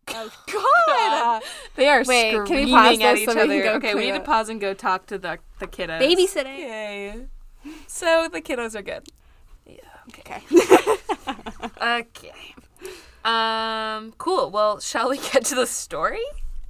oh 0.09 0.29
God! 0.51 1.41
They 1.75 1.87
are 1.87 2.03
Wait, 2.05 2.33
can 2.33 2.41
we 2.41 2.45
screaming 2.45 2.69
pause 2.73 2.99
at 2.99 3.13
this 3.13 3.19
each 3.21 3.29
so 3.29 3.33
we 3.33 3.41
can 3.41 3.49
other. 3.49 3.63
go 3.63 3.73
okay, 3.77 3.95
we 3.95 4.11
need 4.11 4.17
to 4.17 4.19
pause 4.19 4.49
and 4.49 4.61
go 4.61 4.75
talk 4.75 5.07
to 5.07 5.17
the 5.17 5.39
the 5.57 5.65
kiddos. 5.65 5.99
Babysitting. 5.99 6.57
Yay. 6.59 7.25
So 7.87 8.27
the 8.31 8.41
kiddos 8.41 8.75
are 8.75 8.81
good. 8.81 9.07
Yeah. 9.65 9.77
Okay. 10.09 10.41
okay. 11.81 12.33
Um. 13.25 14.13
Cool. 14.17 14.51
Well, 14.51 14.81
shall 14.81 15.09
we 15.09 15.17
get 15.31 15.45
to 15.45 15.55
the 15.55 15.65
story? 15.65 16.19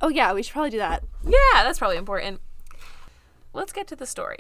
Oh 0.02 0.10
yeah, 0.10 0.34
we 0.34 0.44
should 0.44 0.54
probably 0.54 0.70
do 0.70 0.78
that. 0.78 1.04
Yeah, 1.26 1.64
that's 1.64 1.80
probably 1.80 1.98
important. 1.98 2.42
Let's 3.54 3.74
get 3.74 3.88
to 3.88 3.96
the 3.96 4.06
story. 4.06 4.38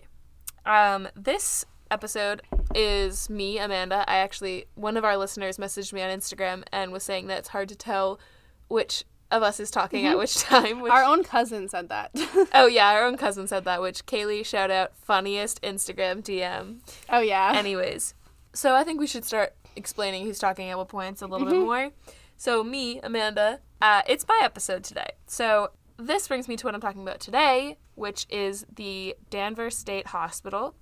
Um, 0.63 1.07
this 1.15 1.65
episode 1.89 2.41
is 2.75 3.29
me, 3.29 3.57
Amanda. 3.57 4.03
I 4.07 4.17
actually, 4.17 4.65
one 4.75 4.98
of 4.98 5.03
our 5.03 5.17
listeners 5.17 5.57
messaged 5.57 5.91
me 5.91 6.01
on 6.01 6.10
Instagram 6.10 6.63
and 6.72 6.91
was 6.91 7.03
saying 7.03 7.27
that 7.27 7.39
it's 7.39 7.50
hard 7.50 7.69
to 7.69 7.75
tell 7.75 8.19
which 8.67 9.05
of 9.33 9.43
us 9.43 9.59
is 9.59 9.71
talking 9.71 10.05
at 10.05 10.17
which 10.17 10.35
time. 10.37 10.81
Which, 10.81 10.91
Our 10.91 11.03
own 11.03 11.23
cousin 11.23 11.67
said 11.67 11.89
that. 11.89 12.11
oh, 12.53 12.67
yeah, 12.67 12.89
our 12.91 13.03
own 13.05 13.17
cousin 13.17 13.47
said 13.47 13.65
that, 13.65 13.81
which 13.81 14.05
Kaylee, 14.05 14.45
shout 14.45 14.71
out, 14.71 14.95
funniest 14.95 15.61
Instagram 15.61 16.21
DM. 16.23 16.79
oh 17.09 17.19
yeah. 17.19 17.53
Anyways, 17.55 18.13
so 18.53 18.75
I 18.75 18.83
think 18.83 18.99
we 18.99 19.07
should 19.07 19.25
start 19.25 19.53
explaining 19.75 20.25
who's 20.25 20.39
talking 20.39 20.69
at 20.69 20.77
what 20.77 20.87
points 20.87 21.21
a 21.21 21.27
little 21.27 21.47
bit 21.47 21.59
more. 21.59 21.89
So, 22.37 22.63
me, 22.63 22.99
Amanda, 23.01 23.59
uh, 23.81 24.01
it's 24.07 24.25
my 24.27 24.39
episode 24.43 24.83
today. 24.83 25.11
So, 25.27 25.71
this 25.97 26.27
brings 26.27 26.47
me 26.47 26.55
to 26.57 26.65
what 26.67 26.75
I'm 26.75 26.81
talking 26.81 27.01
about 27.01 27.19
today, 27.19 27.77
which 27.95 28.25
is 28.29 28.65
the 28.75 29.15
Danvers 29.29 29.77
State 29.77 30.07
Hospital, 30.07 30.75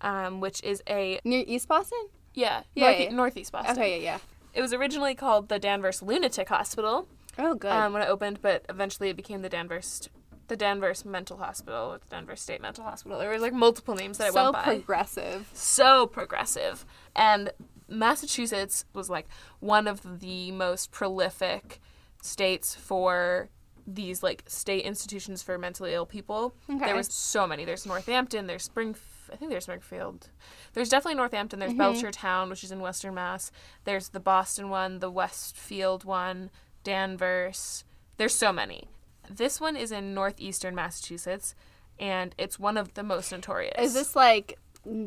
um, 0.00 0.40
which 0.40 0.62
is 0.62 0.82
a, 0.88 1.20
Near 1.24 1.44
East 1.46 1.68
Boston. 1.68 2.08
yeah, 2.34 2.62
Yeah, 2.74 2.86
north- 2.86 3.00
yeah. 3.00 3.10
Northeast 3.14 3.52
Boston. 3.52 3.72
Okay, 3.76 3.98
yeah, 3.98 4.02
yeah. 4.12 4.18
It 4.54 4.60
was 4.62 4.72
originally 4.72 5.14
called 5.14 5.48
the 5.48 5.58
Danvers 5.58 6.00
Lunatic 6.02 6.48
Hospital 6.48 7.08
Oh 7.38 7.54
good. 7.54 7.70
um, 7.72 7.92
when 7.92 8.02
it 8.02 8.08
opened, 8.08 8.40
but 8.42 8.64
eventually 8.68 9.08
it 9.10 9.16
became 9.16 9.42
the 9.42 9.48
Danvers. 9.48 10.08
The 10.46 10.56
Danvers 10.56 11.06
Mental 11.06 11.38
Hospital, 11.38 11.94
or 11.94 11.98
the 11.98 12.04
Danvers 12.10 12.40
State 12.42 12.60
Mental 12.60 12.84
Hospital. 12.84 13.18
There 13.18 13.30
was 13.30 13.40
like 13.40 13.54
multiple 13.54 13.94
names 13.94 14.18
that 14.18 14.28
it 14.28 14.34
went 14.34 14.52
by 14.52 14.64
So 14.64 14.70
progressive. 14.74 15.50
so 15.54 16.06
progressive. 16.06 16.84
And 17.16 17.50
Massachusetts 17.88 18.84
was 18.92 19.08
like 19.08 19.26
one 19.60 19.86
of 19.86 20.20
the 20.20 20.52
most 20.52 20.90
prolific 20.90 21.80
states 22.22 22.74
for 22.74 23.48
these 23.86 24.22
like 24.22 24.42
state 24.46 24.84
institutions 24.84 25.42
for 25.42 25.56
mentally 25.58 25.94
ill 25.94 26.06
people. 26.06 26.54
Okay. 26.70 26.84
There 26.86 26.96
was 26.96 27.12
so 27.12 27.46
many. 27.46 27.64
There's 27.64 27.86
Northampton, 27.86 28.46
there's 28.46 28.64
Spring 28.64 28.94
I 29.32 29.36
think 29.36 29.50
there's 29.50 29.64
Springfield. 29.64 30.28
There's 30.74 30.90
definitely 30.90 31.14
Northampton, 31.16 31.58
there's 31.58 31.72
Belchertown, 31.72 32.50
which 32.50 32.62
is 32.62 32.70
in 32.70 32.80
Western 32.80 33.14
Mass. 33.14 33.50
There's 33.84 34.10
the 34.10 34.20
Boston 34.20 34.68
one, 34.68 34.98
the 34.98 35.10
Westfield 35.10 36.04
one, 36.04 36.50
Danvers. 36.84 37.84
There's 38.16 38.34
so 38.34 38.52
many. 38.52 38.88
This 39.28 39.60
one 39.60 39.76
is 39.76 39.90
in 39.90 40.14
northeastern 40.14 40.74
Massachusetts, 40.74 41.54
and 41.98 42.34
it's 42.38 42.58
one 42.58 42.76
of 42.76 42.94
the 42.94 43.02
most 43.02 43.32
notorious. 43.32 43.74
Is 43.78 43.94
this 43.94 44.14
like 44.14 44.58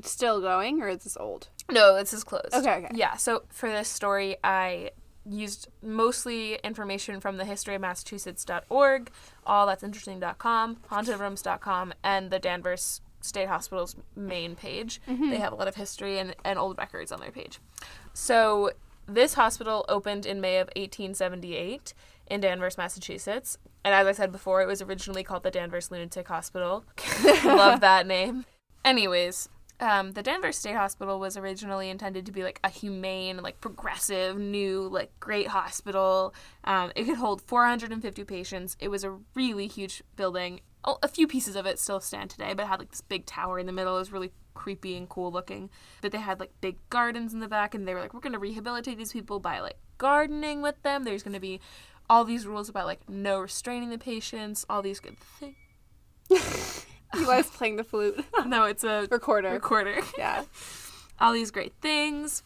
still 0.02 0.42
going 0.42 0.82
or 0.82 0.90
is 0.90 1.04
this 1.04 1.18
old? 1.18 1.48
No, 1.72 1.96
this 1.96 2.14
is 2.14 2.24
closed. 2.24 2.54
Okay, 2.54 2.76
okay. 2.76 2.90
Yeah, 2.94 3.16
so 3.16 3.44
for 3.50 3.70
this 3.70 3.88
story, 3.88 4.38
I 4.44 4.92
used 5.30 5.68
mostly 5.82 6.56
information 6.64 7.20
from 7.20 7.38
the 7.38 7.44
historyofmassachusetts.org, 7.44 9.12
all 9.46 9.68
that's 9.68 9.84
interesting.com, 9.84 10.78
hauntedrooms.com, 10.90 11.94
and 12.04 12.32
the 12.32 12.40
Danvers 12.40 13.02
State 13.22 13.50
Hospital's 13.50 13.96
main 14.16 14.56
page. 14.56 15.02
Mm-hmm. 15.08 15.30
They 15.30 15.38
have 15.38 15.52
a 15.52 15.56
lot 15.56 15.68
of 15.68 15.76
history 15.76 16.20
and, 16.20 16.36
and 16.46 16.58
old 16.58 16.78
records 16.78 17.12
on 17.12 17.20
their 17.20 17.32
page. 17.32 17.60
So 18.14 18.72
this 19.08 19.36
hospital 19.36 19.86
opened 19.88 20.26
in 20.26 20.42
May 20.42 20.58
of 20.58 20.68
1878 20.76 21.94
in 22.28 22.42
Danvers, 22.42 22.78
Massachusetts. 22.78 23.58
And 23.84 23.94
as 23.94 24.06
I 24.06 24.12
said 24.12 24.32
before, 24.32 24.62
it 24.62 24.68
was 24.68 24.82
originally 24.82 25.24
called 25.24 25.44
the 25.44 25.52
Danvers 25.52 25.92
Lunatic 25.92 26.28
Hospital. 26.28 26.84
Love 27.46 27.80
that 27.80 28.06
name. 28.06 28.46
Anyways, 28.84 29.50
um, 29.80 30.12
the 30.12 30.24
Danvers 30.24 30.58
State 30.58 30.76
Hospital 30.76 31.20
was 31.20 31.38
originally 31.38 31.90
intended 31.90 32.26
to 32.26 32.32
be 32.32 32.44
like 32.44 32.60
a 32.64 32.70
humane, 32.70 33.38
like 33.38 33.62
progressive, 33.62 34.38
new, 34.38 34.88
like 34.88 35.12
great 35.20 35.48
hospital. 35.48 36.34
Um, 36.64 36.92
it 36.96 37.06
could 37.06 37.18
hold 37.18 37.42
450 37.42 38.24
patients. 38.24 38.76
It 38.80 38.90
was 38.90 39.04
a 39.04 39.18
really 39.36 39.68
huge 39.68 40.04
building. 40.16 40.62
A 41.04 41.08
few 41.08 41.28
pieces 41.28 41.56
of 41.56 41.66
it 41.66 41.80
still 41.80 42.00
stand 42.00 42.30
today, 42.30 42.54
but 42.54 42.64
it 42.64 42.70
had 42.70 42.80
like 42.80 42.92
this 42.92 43.02
big 43.02 43.26
tower 43.26 43.60
in 43.60 43.66
the 43.66 43.74
middle. 43.74 43.98
It 43.98 44.00
was 44.00 44.12
really 44.12 44.32
creepy 44.58 44.98
and 44.98 45.08
cool 45.08 45.32
looking. 45.32 45.70
But 46.02 46.12
they 46.12 46.18
had 46.18 46.40
like 46.42 46.52
big 46.60 46.76
gardens 46.90 47.34
in 47.34 47.40
the 47.40 47.48
back, 47.48 47.74
and 47.76 47.88
they 47.88 47.94
were 47.94 48.02
like, 48.02 48.14
we're 48.14 48.20
going 48.20 48.34
to 48.34 48.40
rehabilitate 48.40 48.98
these 48.98 49.14
people 49.14 49.40
by 49.40 49.60
like 49.60 49.78
gardening 49.98 50.62
with 50.62 50.82
them. 50.84 51.04
There's 51.06 51.24
going 51.24 51.34
to 51.34 51.40
be 51.40 51.62
all 52.10 52.24
these 52.26 52.46
rules 52.48 52.68
about 52.70 52.86
like 52.86 53.08
no 53.10 53.40
restraining 53.40 53.90
the 53.90 53.98
patients, 53.98 54.66
all 54.70 54.82
these 54.82 55.00
good 55.00 55.18
things. 55.40 55.56
Eli's 57.14 57.50
playing 57.50 57.78
the 57.78 57.84
flute. 57.84 58.24
No, 58.46 58.66
it's 58.66 58.84
a 58.84 59.08
Recorder. 59.10 59.52
recorder. 59.52 60.00
Yeah. 60.18 60.44
all 61.20 61.34
these 61.34 61.52
great 61.52 61.74
things. 61.82 62.44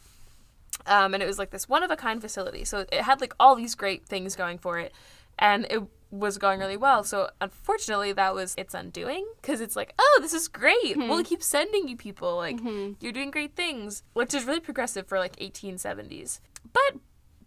Um, 0.87 1.13
and 1.13 1.21
it 1.21 1.25
was 1.27 1.37
like 1.37 1.51
this 1.51 1.67
one 1.69 1.83
of 1.83 1.91
a 1.91 1.95
kind 1.95 2.21
facility. 2.21 2.63
So 2.65 2.85
it 2.91 3.01
had 3.01 3.21
like 3.21 3.33
all 3.39 3.55
these 3.55 3.75
great 3.75 4.05
things 4.05 4.35
going 4.35 4.57
for 4.57 4.79
it. 4.79 4.93
And 5.37 5.65
it 5.69 5.81
was 6.11 6.37
going 6.37 6.59
really 6.59 6.77
well. 6.77 7.03
So 7.03 7.29
unfortunately, 7.39 8.11
that 8.13 8.35
was 8.35 8.53
its 8.57 8.73
undoing 8.73 9.25
because 9.41 9.61
it's 9.61 9.75
like, 9.75 9.93
oh, 9.97 10.19
this 10.21 10.33
is 10.33 10.47
great. 10.47 10.95
Hmm. 10.95 11.07
We'll 11.07 11.23
keep 11.23 11.41
sending 11.41 11.87
you 11.87 11.95
people. 11.95 12.35
Like, 12.35 12.59
hmm. 12.59 12.93
you're 12.99 13.13
doing 13.13 13.31
great 13.31 13.55
things, 13.55 14.03
which 14.13 14.33
is 14.33 14.45
really 14.45 14.59
progressive 14.59 15.07
for 15.07 15.17
like 15.17 15.37
1870s. 15.37 16.41
But 16.73 16.99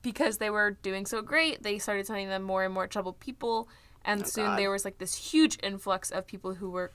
because 0.02 0.38
they 0.38 0.50
were 0.50 0.72
doing 0.82 1.06
so 1.06 1.22
great, 1.22 1.62
they 1.62 1.78
started 1.78 2.06
sending 2.06 2.28
them 2.28 2.42
more 2.42 2.64
and 2.64 2.72
more 2.72 2.86
troubled 2.86 3.20
people. 3.20 3.68
And 4.04 4.22
oh, 4.22 4.26
soon 4.26 4.46
God. 4.46 4.58
there 4.58 4.70
was 4.70 4.84
like 4.84 4.98
this 4.98 5.14
huge 5.14 5.58
influx 5.62 6.10
of 6.10 6.26
people 6.26 6.54
who 6.54 6.70
were 6.70 6.92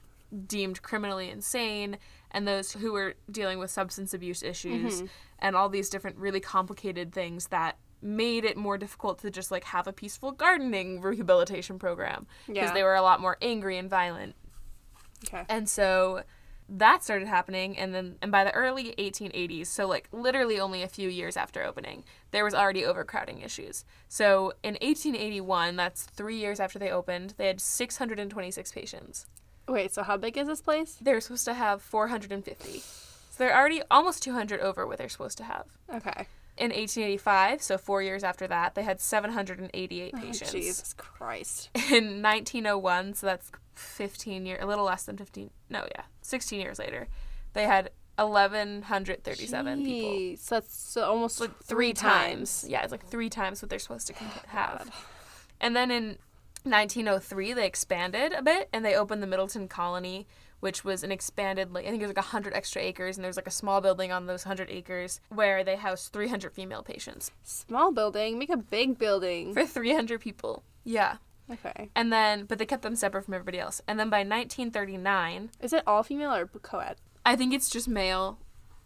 deemed 0.47 0.81
criminally 0.81 1.29
insane 1.29 1.97
and 2.31 2.47
those 2.47 2.73
who 2.73 2.93
were 2.93 3.15
dealing 3.31 3.57
with 3.57 3.71
substance 3.71 4.13
abuse 4.13 4.43
issues 4.43 4.97
mm-hmm. 4.97 5.05
and 5.39 5.55
all 5.55 5.69
these 5.69 5.89
different 5.89 6.17
really 6.17 6.39
complicated 6.39 7.11
things 7.11 7.47
that 7.47 7.77
made 8.01 8.45
it 8.45 8.55
more 8.57 8.77
difficult 8.77 9.19
to 9.19 9.29
just 9.29 9.51
like 9.51 9.63
have 9.65 9.87
a 9.87 9.93
peaceful 9.93 10.31
gardening 10.31 11.01
rehabilitation 11.01 11.77
program 11.79 12.25
because 12.47 12.69
Yeah. 12.69 12.73
they 12.73 12.83
were 12.83 12.95
a 12.95 13.01
lot 13.01 13.19
more 13.21 13.37
angry 13.41 13.77
and 13.77 13.89
violent 13.89 14.35
Okay. 15.27 15.43
and 15.49 15.67
so 15.69 16.23
that 16.71 17.03
started 17.03 17.27
happening 17.27 17.77
and 17.77 17.93
then 17.95 18.15
and 18.21 18.31
by 18.31 18.43
the 18.43 18.51
early 18.51 18.93
1880s 18.97 19.65
so 19.67 19.87
like 19.87 20.07
literally 20.11 20.59
only 20.59 20.83
a 20.83 20.87
few 20.87 21.09
years 21.09 21.35
after 21.35 21.63
opening 21.63 22.03
there 22.31 22.45
was 22.45 22.53
already 22.53 22.85
overcrowding 22.85 23.41
issues 23.41 23.83
so 24.07 24.53
in 24.63 24.75
1881 24.75 25.75
that's 25.75 26.03
3 26.03 26.35
years 26.37 26.59
after 26.59 26.77
they 26.79 26.91
opened 26.91 27.33
they 27.37 27.47
had 27.47 27.59
626 27.59 28.71
patients 28.71 29.25
Wait, 29.67 29.93
so 29.93 30.01
how 30.01 30.17
big 30.17 30.35
is 30.35 30.47
this 30.47 30.61
place? 30.63 30.97
They're 30.99 31.21
supposed 31.21 31.45
to 31.45 31.53
have 31.53 31.81
450 31.81 32.79
so 32.79 32.83
they're 33.37 33.55
already 33.55 33.81
almost 33.91 34.23
200 34.23 34.59
over 34.61 34.87
what 34.87 34.97
they're 34.99 35.09
supposed 35.09 35.37
to 35.39 35.43
have 35.43 35.65
Okay. 35.93 36.27
In 36.59 36.71
1885 36.71 37.61
so 37.61 37.77
4 37.77 38.01
years 38.03 38.23
after 38.23 38.47
that 38.47 38.75
they 38.75 38.83
had 38.83 38.99
788 38.99 40.13
Oh, 40.13 40.19
patients 40.19 40.51
Jesus 40.51 40.93
Christ. 40.93 41.69
in 41.75 42.21
1901, 42.21 43.13
so 43.15 43.27
that's 43.27 43.51
15 43.75 44.45
years, 44.45 44.59
a 44.61 44.65
little 44.67 44.85
less 44.85 45.03
than 45.03 45.17
15. 45.17 45.49
No, 45.69 45.85
yeah, 45.95 46.03
16 46.21 46.59
years 46.59 46.79
later, 46.79 47.07
they 47.53 47.63
had 47.63 47.91
1,137 48.17 49.85
people. 49.85 50.37
So 50.37 50.55
that's 50.55 50.77
so 50.77 51.03
almost 51.03 51.39
Like 51.39 51.57
three 51.63 51.93
times. 51.93 52.65
Yeah, 52.67 52.81
it's 52.83 52.91
like 52.91 53.05
three 53.07 53.29
times 53.29 53.61
what 53.61 53.69
they're 53.69 53.79
supposed 53.79 54.07
to 54.07 54.13
have. 54.47 54.89
And 55.61 55.75
then 55.75 55.91
in 55.91 56.17
1903, 56.63 57.53
they 57.53 57.65
expanded 57.65 58.33
a 58.33 58.41
bit 58.41 58.69
and 58.73 58.83
they 58.83 58.95
opened 58.95 59.23
the 59.23 59.27
Middleton 59.27 59.67
Colony, 59.67 60.27
which 60.59 60.83
was 60.83 61.03
an 61.03 61.11
expanded, 61.11 61.71
like 61.73 61.85
I 61.85 61.89
think 61.89 62.01
it 62.01 62.05
was 62.07 62.15
like 62.15 62.17
100 62.25 62.53
extra 62.53 62.81
acres, 62.81 63.17
and 63.17 63.23
there 63.23 63.29
was 63.29 63.35
like 63.37 63.47
a 63.47 63.51
small 63.51 63.79
building 63.81 64.11
on 64.11 64.25
those 64.25 64.45
100 64.45 64.69
acres 64.69 65.21
where 65.29 65.63
they 65.63 65.75
housed 65.77 66.11
300 66.13 66.51
female 66.53 66.83
patients 66.83 67.31
Small 67.43 67.91
building, 67.91 68.37
make 68.37 68.49
a 68.49 68.57
big 68.57 68.97
building. 68.97 69.53
for 69.53 69.65
300 69.65 70.19
people. 70.21 70.63
Yeah. 70.83 71.17
Okay. 71.51 71.89
And 71.95 72.13
then, 72.13 72.45
but 72.45 72.59
they 72.59 72.65
kept 72.65 72.83
them 72.83 72.95
separate 72.95 73.25
from 73.25 73.33
everybody 73.33 73.59
else. 73.59 73.81
And 73.87 73.99
then 73.99 74.09
by 74.09 74.19
1939, 74.23 75.49
Is 75.59 75.73
it 75.73 75.83
all 75.87 76.03
female 76.03 76.33
or 76.33 76.45
co-ed? 76.47 76.97
I 77.25 77.35
think 77.35 77.53
it's 77.53 77.69
just 77.69 77.87
male, 77.87 78.37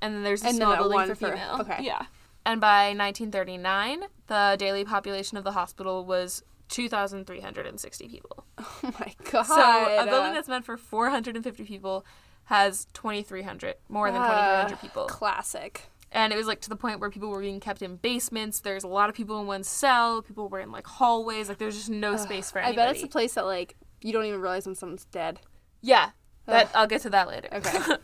and 0.02 0.14
then 0.16 0.24
there's 0.24 0.44
a 0.44 0.48
And 0.48 0.58
small 0.58 0.76
building 0.78 1.08
for 1.08 1.16
for- 1.16 1.32
female. 1.32 1.58
okay. 1.62 1.78
Yeah. 1.82 2.06
And 2.46 2.60
by 2.60 2.94
1939, 2.94 4.04
the 4.28 4.56
daily 4.60 4.84
population 4.86 5.38
of 5.38 5.44
the 5.44 5.54
hospital 5.54 6.04
was 6.06 6.44
2,360 6.70 8.08
people. 8.08 8.46
Oh 8.86 8.94
my 9.00 9.14
god. 9.32 9.44
So 9.44 9.98
a 10.00 10.06
building 10.06 10.34
that's 10.34 10.48
meant 10.48 10.66
for 10.66 10.78
450 10.78 11.64
people 11.64 12.06
has 12.46 12.86
2,300, 12.94 13.76
more 13.90 14.12
than 14.12 14.22
2,300 14.22 14.74
Uh, 14.74 14.76
people. 14.78 15.06
classic. 15.08 15.90
And 16.12 16.32
it 16.32 16.36
was 16.36 16.46
like 16.46 16.62
to 16.62 16.70
the 16.70 16.76
point 16.76 17.00
where 17.00 17.10
people 17.10 17.30
were 17.30 17.40
being 17.42 17.60
kept 17.60 17.82
in 17.82 17.96
basements. 17.96 18.60
There's 18.60 18.84
a 18.84 18.88
lot 18.88 19.10
of 19.10 19.16
people 19.16 19.40
in 19.42 19.48
one 19.48 19.64
cell. 19.64 20.22
People 20.22 20.48
were 20.50 20.60
in 20.60 20.72
like 20.72 20.86
hallways. 20.86 21.50
Like 21.50 21.58
there's 21.58 21.76
just 21.76 21.90
no 21.90 22.18
space 22.18 22.52
for 22.52 22.60
anybody. 22.60 22.82
I 22.82 22.86
bet 22.88 22.96
it's 22.96 23.04
a 23.04 23.08
place 23.08 23.34
that 23.34 23.46
like 23.46 23.76
you 24.02 24.12
don't 24.14 24.26
even 24.26 24.40
realize 24.42 24.66
when 24.68 24.76
someone's 24.76 25.06
dead. 25.06 25.40
Yeah, 25.82 26.12
that 26.46 26.70
I'll 26.76 26.86
get 26.88 27.02
to 27.02 27.10
that 27.10 27.28
later. 27.28 27.48
Okay. 27.52 27.80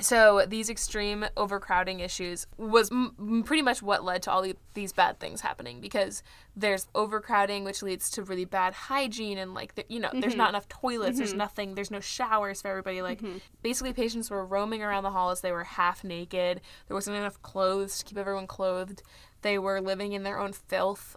so 0.00 0.44
these 0.46 0.70
extreme 0.70 1.24
overcrowding 1.36 2.00
issues 2.00 2.46
was 2.56 2.90
m- 2.90 3.42
pretty 3.44 3.62
much 3.62 3.82
what 3.82 4.04
led 4.04 4.22
to 4.22 4.30
all 4.30 4.42
the- 4.42 4.56
these 4.74 4.92
bad 4.92 5.18
things 5.18 5.40
happening 5.40 5.80
because 5.80 6.22
there's 6.56 6.86
overcrowding 6.94 7.64
which 7.64 7.82
leads 7.82 8.10
to 8.10 8.22
really 8.22 8.44
bad 8.44 8.74
hygiene 8.74 9.38
and 9.38 9.54
like 9.54 9.74
the, 9.74 9.84
you 9.88 10.00
know 10.00 10.10
there's 10.12 10.32
mm-hmm. 10.32 10.38
not 10.38 10.48
enough 10.50 10.68
toilets 10.68 11.18
there's 11.18 11.30
mm-hmm. 11.30 11.38
nothing 11.38 11.74
there's 11.74 11.90
no 11.90 12.00
showers 12.00 12.62
for 12.62 12.68
everybody 12.68 13.02
like 13.02 13.20
mm-hmm. 13.20 13.38
basically 13.62 13.92
patients 13.92 14.30
were 14.30 14.44
roaming 14.44 14.82
around 14.82 15.02
the 15.02 15.10
halls 15.10 15.40
they 15.40 15.52
were 15.52 15.64
half 15.64 16.04
naked 16.04 16.60
there 16.88 16.94
wasn't 16.94 17.16
enough 17.16 17.40
clothes 17.42 17.98
to 17.98 18.04
keep 18.04 18.18
everyone 18.18 18.46
clothed 18.46 19.02
they 19.42 19.58
were 19.58 19.80
living 19.80 20.12
in 20.12 20.22
their 20.22 20.38
own 20.38 20.52
filth. 20.52 21.16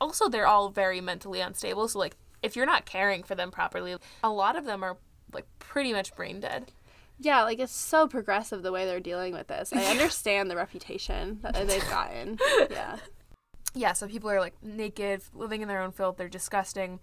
Also 0.00 0.28
they're 0.28 0.46
all 0.46 0.70
very 0.70 1.00
mentally 1.00 1.40
unstable 1.40 1.88
so 1.88 1.98
like 1.98 2.16
if 2.42 2.56
you're 2.56 2.66
not 2.66 2.86
caring 2.86 3.22
for 3.22 3.34
them 3.34 3.50
properly 3.50 3.96
a 4.22 4.30
lot 4.30 4.56
of 4.56 4.64
them 4.64 4.82
are 4.82 4.96
like 5.32 5.46
pretty 5.58 5.92
much 5.92 6.14
brain 6.14 6.40
dead 6.40 6.72
Yeah, 7.22 7.42
like 7.42 7.58
it's 7.58 7.72
so 7.74 8.08
progressive 8.08 8.62
the 8.62 8.72
way 8.72 8.86
they're 8.86 8.98
dealing 9.00 9.34
with 9.34 9.46
this. 9.48 9.72
I 9.72 9.84
understand 9.90 10.50
the 10.50 10.56
reputation 10.56 11.38
that 11.42 11.54
they've 11.68 11.88
gotten. 11.90 12.38
Yeah. 12.70 12.96
yeah 13.74 13.92
so 13.92 14.08
people 14.08 14.30
are 14.30 14.40
like 14.40 14.54
naked 14.62 15.22
living 15.34 15.62
in 15.62 15.68
their 15.68 15.80
own 15.82 15.92
filth 15.92 16.16
they're 16.16 16.28
disgusting 16.28 16.98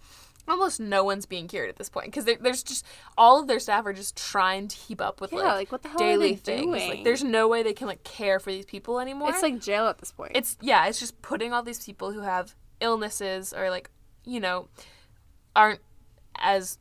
almost 0.50 0.80
no 0.80 1.04
one's 1.04 1.26
being 1.26 1.48
cured 1.48 1.70
at 1.70 1.76
this 1.78 1.90
point 1.90 2.08
because 2.08 2.26
there's 2.42 2.64
just 2.64 2.86
all 3.18 3.40
of 3.40 3.48
their 3.48 3.60
staff 3.60 3.86
are 3.86 3.94
just 3.94 4.16
trying 4.18 4.68
to 4.68 4.76
keep 4.78 5.00
up 5.02 5.20
with 5.22 5.32
Yeah, 5.32 5.40
like, 5.40 5.54
like, 5.56 5.72
what 5.72 5.84
the 5.84 5.90
hell 5.90 5.98
are 6.02 6.06
daily 6.12 6.30
they 6.32 6.36
things 6.36 6.72
like 6.72 7.04
there's 7.04 7.24
no 7.24 7.48
way 7.48 7.64
they 7.64 7.74
can 7.74 7.88
like 7.88 8.04
care 8.04 8.40
for 8.40 8.52
these 8.52 8.66
people 8.66 9.00
anymore 9.00 9.30
It's 9.30 9.42
like 9.42 9.60
jail 9.62 9.88
at 9.88 9.98
this 10.00 10.12
point. 10.12 10.32
it's 10.36 10.58
yeah 10.62 10.88
it's 10.88 11.00
just 11.00 11.22
putting 11.22 11.54
all 11.54 11.64
these 11.64 11.84
people 11.86 12.12
who 12.12 12.22
have 12.22 12.56
illnesses 12.82 13.54
or 13.54 13.70
like 13.70 13.90
you 14.26 14.40
know 14.40 14.68
aren't 15.56 15.80
as 16.40 16.80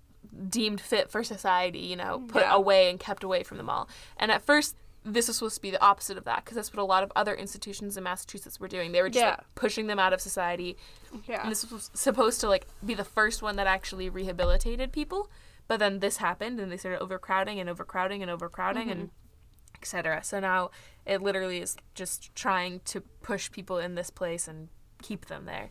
deemed 0.48 0.80
fit 0.80 1.10
for 1.10 1.22
society 1.24 1.78
you 1.80 1.96
know 1.96 2.24
put 2.28 2.42
Yeah. 2.42 2.54
away 2.54 2.90
and 2.90 2.98
kept 3.00 3.22
away 3.24 3.42
from 3.42 3.56
them 3.58 3.68
all. 3.70 3.88
And 4.16 4.30
at 4.30 4.42
first 4.42 4.76
this 5.08 5.28
was 5.28 5.36
supposed 5.36 5.54
to 5.54 5.62
be 5.62 5.70
the 5.70 5.80
opposite 5.80 6.18
of 6.18 6.24
that 6.24 6.44
because 6.44 6.56
that's 6.56 6.72
what 6.74 6.82
a 6.82 6.84
lot 6.84 7.04
of 7.04 7.12
other 7.14 7.32
institutions 7.34 7.96
in 7.96 8.02
massachusetts 8.02 8.58
were 8.58 8.66
doing. 8.66 8.90
They 8.90 9.02
were 9.02 9.08
just 9.08 9.22
Yeah. 9.24 9.30
like 9.30 9.54
pushing 9.54 9.86
them 9.86 9.98
out 10.00 10.12
of 10.12 10.20
society. 10.20 10.76
Yeah. 11.26 11.42
and 11.42 11.50
this 11.50 11.70
was 11.70 11.90
supposed 11.94 12.40
to 12.40 12.48
like 12.48 12.66
be 12.84 12.94
the 12.94 13.04
first 13.04 13.40
one 13.40 13.54
that 13.56 13.66
actually 13.68 14.08
rehabilitated 14.10 14.92
people. 14.92 15.30
But 15.68 15.78
then 15.78 16.00
this 16.00 16.16
happened 16.16 16.58
and 16.60 16.70
they 16.72 16.76
started 16.76 17.00
overcrowding 17.00 17.60
and 17.60 17.68
overcrowding 17.70 18.20
and 18.22 18.30
overcrowding 18.30 18.90
and 18.90 19.00
mm-hmm. 19.02 19.76
etc 19.76 20.22
so 20.24 20.40
now 20.40 20.70
it 21.04 21.22
literally 21.22 21.58
is 21.60 21.76
just 21.94 22.34
trying 22.34 22.80
to 22.86 23.00
push 23.00 23.50
people 23.50 23.78
in 23.78 23.94
this 23.94 24.10
place 24.10 24.48
and 24.48 24.68
keep 25.02 25.26
them 25.26 25.44
there. 25.44 25.70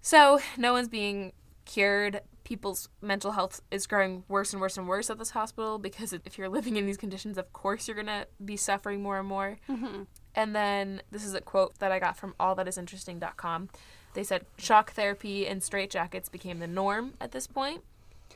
So 0.00 0.40
no 0.56 0.72
one's 0.72 0.88
being 0.88 1.32
cured 1.64 2.20
people's 2.46 2.88
mental 3.02 3.32
health 3.32 3.60
is 3.72 3.86
growing 3.86 4.22
worse 4.28 4.52
and 4.52 4.62
worse 4.62 4.78
and 4.78 4.86
worse 4.86 5.10
at 5.10 5.18
this 5.18 5.30
hospital 5.30 5.78
because 5.78 6.12
if 6.12 6.38
you're 6.38 6.48
living 6.48 6.76
in 6.76 6.86
these 6.86 6.96
conditions 6.96 7.36
of 7.36 7.52
course 7.52 7.88
you're 7.88 7.94
going 7.96 8.06
to 8.06 8.26
be 8.44 8.56
suffering 8.56 9.02
more 9.02 9.18
and 9.18 9.26
more 9.26 9.58
mm-hmm. 9.68 10.04
And 10.36 10.54
then 10.54 11.02
this 11.10 11.24
is 11.24 11.34
a 11.34 11.40
quote 11.40 11.78
that 11.78 11.90
I 11.90 11.98
got 11.98 12.16
from 12.16 12.34
allthatisinteresting.com. 12.38 13.70
They 14.12 14.22
said 14.22 14.44
shock 14.58 14.92
therapy 14.92 15.46
and 15.46 15.62
straitjackets 15.62 16.30
became 16.30 16.58
the 16.58 16.66
norm 16.66 17.14
at 17.20 17.32
this 17.32 17.46
point, 17.46 17.82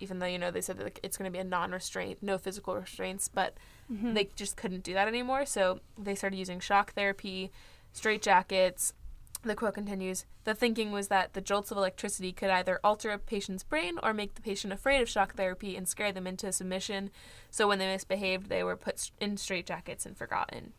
even 0.01 0.19
though 0.19 0.27
you 0.27 0.39
know 0.39 0.51
they 0.51 0.63
said 0.63 0.79
that 0.79 0.85
like, 0.85 1.01
it's 1.03 1.17
going 1.17 1.31
to 1.31 1.33
be 1.33 1.39
a 1.39 1.45
non-restraint, 1.45 2.19
no 2.23 2.39
physical 2.39 2.75
restraints, 2.75 3.29
but 3.29 3.55
mm-hmm. 3.93 4.15
they 4.15 4.31
just 4.35 4.57
couldn't 4.57 4.83
do 4.83 4.95
that 4.95 5.09
anymore. 5.09 5.45
So 5.45 5.81
they 5.99 6.15
started 6.15 6.39
using 6.39 6.59
shock 6.59 6.95
therapy, 6.95 7.53
straitjackets. 7.95 8.95
The 9.43 9.55
quote 9.55 9.75
continues 9.75 10.27
The 10.45 10.55
thinking 10.55 10.93
was 10.93 11.09
that 11.09 11.33
the 11.33 11.41
jolts 11.41 11.71
of 11.71 11.79
electricity 11.79 12.33
could 12.33 12.51
either 12.51 12.79
alter 12.85 13.11
a 13.11 13.19
patient's 13.19 13.63
brain 13.63 13.99
or 14.03 14.13
make 14.13 14.35
the 14.35 14.43
patient 14.43 14.73
afraid 14.73 15.01
of 15.01 15.09
shock 15.09 15.35
therapy 15.35 15.77
and 15.77 15.89
scare 15.89 16.13
them 16.13 16.27
into 16.27 16.53
submission. 16.53 17.11
So 17.51 17.67
when 17.67 17.79
they 17.79 17.87
misbehaved, 17.87 18.49
they 18.49 18.63
were 18.63 18.77
put 18.77 19.11
in 19.19 19.37
straitjackets 19.37 20.05
and 20.05 20.17
forgotten. 20.17 20.73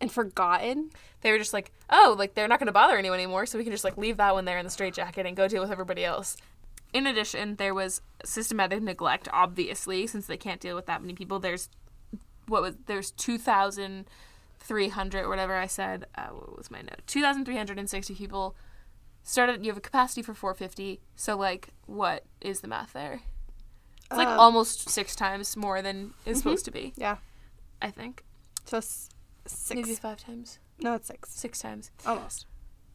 And 0.00 0.10
forgotten. 0.10 0.90
They 1.20 1.32
were 1.32 1.38
just 1.38 1.52
like, 1.52 1.72
oh, 1.90 2.14
like 2.16 2.34
they're 2.34 2.48
not 2.48 2.60
going 2.60 2.68
to 2.68 2.72
bother 2.72 2.96
anyone 2.96 3.18
anymore, 3.18 3.44
so 3.46 3.58
we 3.58 3.64
can 3.64 3.72
just 3.72 3.84
like 3.84 3.98
leave 3.98 4.16
that 4.16 4.32
one 4.34 4.46
there 4.46 4.58
in 4.58 4.64
the 4.64 4.70
straitjacket 4.70 5.26
and 5.26 5.36
go 5.36 5.48
deal 5.48 5.60
with 5.60 5.72
everybody 5.72 6.04
else. 6.04 6.36
In 6.94 7.06
addition, 7.06 7.56
there 7.56 7.74
was 7.74 8.00
systematic 8.24 8.80
neglect, 8.80 9.28
obviously, 9.32 10.06
since 10.06 10.26
they 10.26 10.38
can't 10.38 10.60
deal 10.60 10.76
with 10.76 10.86
that 10.86 11.02
many 11.02 11.12
people. 11.12 11.38
There's 11.38 11.68
what 12.46 12.62
was 12.62 12.76
there's 12.86 13.10
two 13.10 13.36
thousand 14.68 14.74
three 14.76 14.88
hundred 14.88 15.24
or 15.24 15.28
whatever 15.28 15.54
I 15.56 15.66
said. 15.66 16.06
Uh, 16.16 16.28
what 16.28 16.56
was 16.56 16.70
my 16.70 16.80
note? 16.82 17.02
Two 17.06 17.20
thousand 17.20 17.44
three 17.44 17.56
hundred 17.56 17.78
and 17.78 17.88
sixty 17.88 18.14
people 18.14 18.54
started. 19.22 19.64
You 19.64 19.70
have 19.70 19.78
a 19.78 19.80
capacity 19.80 20.22
for 20.22 20.34
four 20.34 20.54
fifty. 20.54 21.00
So 21.16 21.36
like, 21.36 21.68
what 21.86 22.24
is 22.40 22.60
the 22.60 22.68
math 22.68 22.92
there? 22.92 23.20
It's 24.10 24.16
like 24.16 24.28
Um, 24.28 24.38
almost 24.40 24.88
six 24.88 25.14
times 25.14 25.56
more 25.56 25.82
than 25.82 26.14
is 26.24 26.38
supposed 26.38 26.64
to 26.64 26.70
be. 26.70 26.92
Yeah. 26.96 27.16
I 27.82 27.90
think 27.90 28.24
So 28.64 28.78
s- 28.78 29.10
six. 29.46 29.74
maybe 29.76 29.94
five 29.94 30.18
times, 30.24 30.58
No, 30.80 30.94
it's 30.94 31.06
six. 31.08 31.30
six 31.30 31.58
times. 31.60 31.90
Almost. 32.06 32.46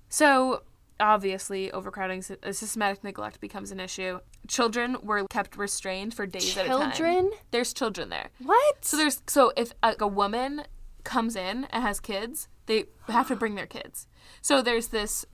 So, 0.10 0.64
obviously, 1.00 1.72
overcrowding, 1.72 2.24
uh, 2.44 2.52
systematic 2.52 3.04
neglect 3.04 3.40
becomes 3.40 3.72
an 3.72 3.80
issue. 3.80 4.20
Children 4.48 4.98
were 5.04 5.26
kept 5.28 5.56
restrained 5.56 6.14
for 6.16 6.26
days 6.26 6.58
at 6.58 6.66
a 6.66 6.70
time. 6.70 6.92
Children? 6.92 7.32
There's 7.52 7.74
children 7.74 8.10
there. 8.10 8.30
What? 8.40 8.84
So 8.84 8.98
there's 8.98 9.22
so 9.28 9.52
if 9.56 9.72
like, 9.84 10.02
a 10.02 10.08
woman 10.08 10.64
comes 11.04 11.36
in 11.36 11.66
and 11.66 11.84
has 11.84 12.00
kids, 12.00 12.48
they 12.66 12.86
have 13.08 13.28
to 13.28 13.36
bring 13.36 13.56
their 13.56 13.68
kids. 13.68 14.08
So 14.42 14.62
there's 14.62 14.88
this 14.88 15.26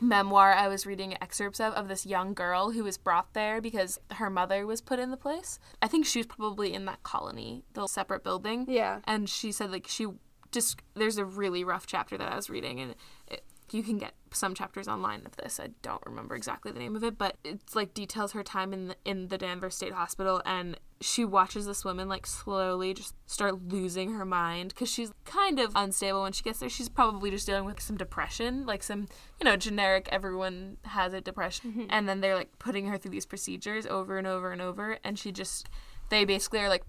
memoir 0.00 0.52
I 0.52 0.68
was 0.68 0.86
reading 0.86 1.16
excerpts 1.20 1.58
of 1.60 1.72
of 1.74 1.88
this 1.88 2.06
young 2.06 2.32
girl 2.32 2.70
who 2.70 2.84
was 2.84 2.96
brought 2.96 3.34
there 3.34 3.60
because 3.60 3.98
her 4.12 4.30
mother 4.30 4.66
was 4.66 4.80
put 4.80 4.98
in 4.98 5.10
the 5.10 5.16
place. 5.16 5.58
I 5.82 5.88
think 5.88 6.06
she 6.06 6.20
was 6.20 6.26
probably 6.26 6.72
in 6.72 6.84
that 6.84 7.02
colony, 7.02 7.64
the 7.74 7.86
separate 7.86 8.22
building 8.22 8.66
yeah. 8.68 9.00
and 9.04 9.28
she 9.28 9.50
said 9.50 9.72
like 9.72 9.86
she 9.88 10.06
just 10.52 10.80
there's 10.94 11.18
a 11.18 11.24
really 11.24 11.64
rough 11.64 11.86
chapter 11.86 12.16
that 12.16 12.32
I 12.32 12.36
was 12.36 12.48
reading 12.48 12.80
and 12.80 12.94
it, 13.26 13.42
you 13.70 13.82
can 13.82 13.98
get 13.98 14.14
some 14.32 14.54
chapters 14.54 14.88
online 14.88 15.22
of 15.26 15.36
this. 15.36 15.60
I 15.60 15.70
don't 15.82 16.04
remember 16.06 16.34
exactly 16.34 16.72
the 16.72 16.78
name 16.78 16.96
of 16.96 17.04
it, 17.04 17.18
but 17.18 17.36
it's 17.44 17.76
like 17.76 17.92
details 17.92 18.32
her 18.32 18.42
time 18.42 18.72
in 18.72 18.88
the, 18.88 18.96
in 19.04 19.28
the 19.28 19.36
Danvers 19.36 19.74
State 19.74 19.92
Hospital 19.92 20.40
and 20.46 20.78
she 21.00 21.24
watches 21.24 21.66
this 21.66 21.84
woman 21.84 22.08
like 22.08 22.26
slowly 22.26 22.92
just 22.92 23.14
start 23.26 23.68
losing 23.68 24.14
her 24.14 24.24
mind 24.24 24.74
cuz 24.74 24.90
she's 24.90 25.12
kind 25.24 25.60
of 25.60 25.72
unstable 25.76 26.22
when 26.22 26.32
she 26.32 26.42
gets 26.42 26.58
there. 26.58 26.68
She's 26.68 26.88
probably 26.88 27.30
just 27.30 27.46
dealing 27.46 27.64
with 27.64 27.80
some 27.80 27.96
depression, 27.96 28.66
like 28.66 28.82
some, 28.82 29.06
you 29.40 29.44
know, 29.44 29.56
generic 29.56 30.08
everyone 30.10 30.78
has 30.84 31.12
a 31.12 31.20
depression. 31.20 31.70
Mm-hmm. 31.70 31.86
And 31.90 32.08
then 32.08 32.20
they're 32.20 32.34
like 32.34 32.58
putting 32.58 32.86
her 32.86 32.98
through 32.98 33.12
these 33.12 33.26
procedures 33.26 33.86
over 33.86 34.18
and 34.18 34.26
over 34.26 34.50
and 34.50 34.60
over 34.60 34.98
and 35.04 35.18
she 35.18 35.30
just 35.30 35.68
they 36.10 36.24
basically 36.24 36.60
are 36.60 36.68
like 36.68 36.84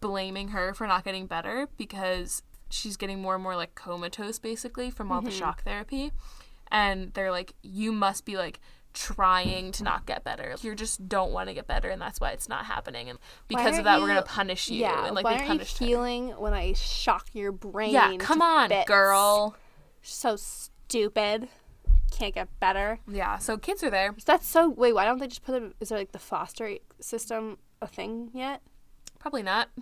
blaming 0.00 0.48
her 0.48 0.74
for 0.74 0.86
not 0.86 1.04
getting 1.04 1.26
better 1.26 1.68
because 1.76 2.42
she's 2.70 2.96
getting 2.96 3.20
more 3.20 3.34
and 3.34 3.42
more 3.42 3.56
like 3.56 3.74
comatose 3.74 4.38
basically 4.38 4.90
from 4.90 5.10
all 5.10 5.20
the 5.20 5.30
mm-hmm. 5.30 5.38
shock 5.38 5.62
therapy 5.64 6.12
and 6.70 7.12
they're 7.14 7.32
like 7.32 7.54
you 7.62 7.92
must 7.92 8.24
be 8.24 8.36
like 8.36 8.60
trying 8.98 9.70
to 9.72 9.84
not 9.84 10.06
get 10.06 10.24
better 10.24 10.54
you 10.62 10.74
just 10.74 11.08
don't 11.08 11.32
want 11.32 11.48
to 11.48 11.54
get 11.54 11.66
better 11.66 11.88
and 11.88 12.00
that's 12.02 12.20
why 12.20 12.30
it's 12.30 12.48
not 12.48 12.64
happening 12.64 13.08
and 13.08 13.18
because 13.46 13.78
of 13.78 13.84
that 13.84 14.00
we're 14.00 14.08
gonna 14.08 14.22
punish 14.22 14.68
you 14.68 14.80
Yeah. 14.80 15.06
and 15.06 15.14
like 15.14 15.24
why 15.24 15.34
aren't 15.34 15.46
punished 15.46 15.80
you 15.80 15.86
her 15.86 15.90
healing 15.90 16.28
when 16.30 16.52
I 16.54 16.72
shock 16.72 17.28
your 17.32 17.52
brain? 17.52 17.92
yeah 17.92 18.16
come 18.18 18.42
on 18.42 18.68
bits? 18.70 18.86
girl 18.88 19.54
So 20.02 20.36
stupid. 20.36 21.48
Can't 22.10 22.34
get 22.34 22.48
better. 22.60 22.98
yeah 23.06 23.38
so 23.38 23.56
kids 23.58 23.82
are 23.84 23.90
there 23.90 24.14
That's 24.24 24.46
so. 24.48 24.68
Wait, 24.70 24.94
why 24.94 25.04
don't 25.04 25.18
they 25.18 25.26
just 25.28 25.44
put 25.44 25.52
them? 25.52 25.74
Is 25.80 25.90
there 25.90 25.98
like 25.98 26.12
the 26.12 26.18
foster 26.18 26.76
system 27.00 27.58
a 27.82 27.86
thing 27.86 28.30
yet? 28.34 28.62
probably 29.18 29.42
not 29.42 29.68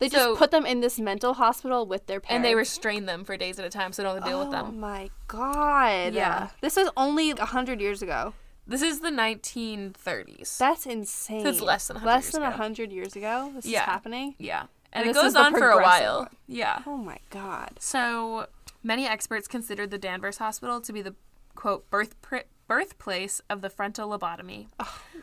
They 0.00 0.08
just 0.08 0.38
put 0.38 0.50
them 0.50 0.66
in 0.66 0.80
this 0.80 0.98
mental 0.98 1.34
hospital 1.34 1.86
with 1.86 2.06
their 2.08 2.18
parents. 2.20 2.34
and 2.34 2.44
they 2.44 2.54
restrain 2.56 3.06
them 3.06 3.22
for 3.24 3.36
days 3.36 3.58
at 3.60 3.64
a 3.64 3.70
time 3.70 3.92
so 3.92 4.02
they 4.02 4.08
don't 4.08 4.16
have 4.16 4.24
to 4.24 4.30
deal 4.30 4.38
with 4.40 4.50
them. 4.50 4.66
Oh 4.68 4.72
my 4.72 5.10
god. 5.28 6.12
Yeah. 6.14 6.48
This 6.60 6.74
was 6.76 6.90
only 6.96 7.30
a 7.30 7.44
hundred 7.46 7.80
years 7.80 8.02
ago. 8.02 8.34
this 8.66 8.82
is 8.82 9.00
the 9.00 9.10
1930s 9.10 10.58
That's 10.58 10.86
insane. 10.86 11.46
it's 11.46 11.60
less 11.60 11.88
than 11.88 11.96
100 11.96 12.06
less 12.12 12.24
years 12.24 12.32
than 12.32 12.42
a 12.42 12.48
ago. 12.48 12.56
hundred 12.56 12.92
years 12.92 13.16
ago. 13.16 13.52
This 13.54 13.66
Yeah. 13.66 13.80
is 13.80 13.84
happening. 13.86 14.34
yeah 14.38 14.66
and, 14.92 15.02
And 15.06 15.10
it 15.10 15.14
goes 15.14 15.36
on 15.36 15.52
for 15.54 15.70
a 15.70 15.82
while 15.82 16.18
one. 16.20 16.28
yeah 16.48 16.82
Oh 16.86 16.96
my 16.96 17.18
god. 17.30 17.72
So 17.78 18.46
many 18.82 19.06
experts 19.06 19.46
considered 19.48 19.90
the 19.90 19.98
Danvers 19.98 20.38
Hospital 20.38 20.80
to 20.80 20.92
be 20.92 21.02
the 21.02 21.14
quote 21.54 21.88
birth 21.90 22.20
pr- 22.22 22.48
birthplace 22.66 23.40
of 23.50 23.60
the 23.60 23.68
frontal 23.70 24.08
lobotomy. 24.16 24.68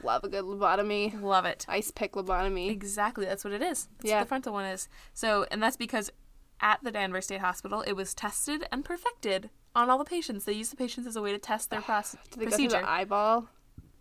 Love 0.04 0.24
a 0.24 0.30
good 0.30 0.44
lobotomy. 0.46 1.20
Love 1.22 1.46
it. 1.46 1.66
Ice 1.68 1.92
pick 1.92 2.14
lobotomy. 2.14 2.70
Exactly, 2.70 3.26
that's 3.26 3.44
what 3.44 3.54
it 3.54 3.62
is. 3.62 3.88
That's 3.98 4.10
Yeah. 4.10 4.18
what 4.18 4.24
the 4.24 4.28
frontal 4.30 4.54
one 4.54 4.66
is. 4.66 4.88
So, 5.14 5.46
and 5.52 5.62
that's 5.62 5.78
because 5.78 6.12
at 6.60 6.80
the 6.84 6.92
Danvers 6.92 7.26
State 7.26 7.42
Hospital, 7.42 7.82
it 7.82 7.94
was 7.94 8.14
tested 8.14 8.68
and 8.72 8.84
perfected 8.84 9.50
on 9.76 9.90
all 9.90 9.98
the 9.98 10.06
patients. 10.06 10.46
They 10.46 10.54
used 10.54 10.72
the 10.72 10.76
patients 10.78 11.06
as 11.08 11.16
a 11.16 11.22
way 11.22 11.32
to 11.32 11.38
test 11.38 11.70
their 11.70 11.82
process 11.84 12.20
Did 12.32 12.40
they 12.40 12.46
go 12.46 12.52
through 12.52 12.66
procedure. 12.66 12.82
the 12.82 12.90
eyeball? 12.90 13.48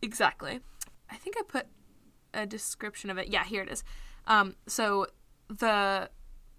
Exactly. 0.03 0.61
I 1.11 1.17
think 1.17 1.37
I 1.39 1.43
put 1.47 1.67
a 2.35 2.47
description 2.47 3.11
of 3.11 3.19
it. 3.19 3.29
Yeah, 3.29 3.45
here 3.45 3.63
it 3.63 3.71
is. 3.71 3.83
Um, 4.27 4.57
so 4.67 5.07
the 5.49 6.11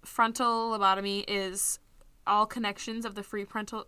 frontal 0.04 0.70
lobotomy 0.78 1.24
is 1.28 1.78
all 2.26 2.46
connections 2.46 3.04
of 3.04 3.14
the 3.14 3.22
free 3.22 3.44
frontal, 3.44 3.86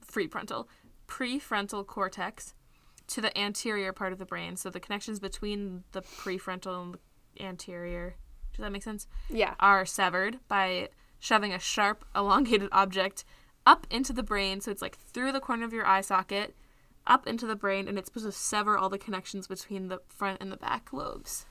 free 0.00 0.26
frontal, 0.26 0.68
prefrontal 1.08 1.86
cortex 1.86 2.54
to 3.10 3.20
the 3.20 3.36
anterior 3.36 3.92
part 3.92 4.12
of 4.12 4.18
the 4.18 4.24
brain. 4.24 4.56
So 4.56 4.70
the 4.70 4.80
connections 4.80 5.18
between 5.18 5.84
the 5.92 6.02
prefrontal 6.02 6.82
and 6.82 6.94
the 7.36 7.44
anterior, 7.44 8.16
does 8.52 8.62
that 8.62 8.72
make 8.72 8.82
sense? 8.82 9.06
Yeah. 9.28 9.54
Are 9.60 9.84
severed 9.84 10.38
by 10.48 10.88
shoving 11.18 11.52
a 11.52 11.58
sharp, 11.58 12.04
elongated 12.14 12.68
object 12.72 13.24
up 13.66 13.86
into 13.90 14.12
the 14.12 14.22
brain. 14.22 14.60
So 14.60 14.70
it's 14.70 14.82
like 14.82 14.96
through 14.96 15.32
the 15.32 15.40
corner 15.40 15.64
of 15.64 15.72
your 15.72 15.86
eye 15.86 16.00
socket, 16.00 16.54
up 17.06 17.26
into 17.26 17.46
the 17.46 17.56
brain, 17.56 17.88
and 17.88 17.98
it's 17.98 18.08
supposed 18.08 18.26
to 18.26 18.32
sever 18.32 18.76
all 18.76 18.88
the 18.88 18.98
connections 18.98 19.46
between 19.46 19.88
the 19.88 20.00
front 20.08 20.38
and 20.40 20.52
the 20.52 20.56
back 20.56 20.92
lobes. 20.92 21.46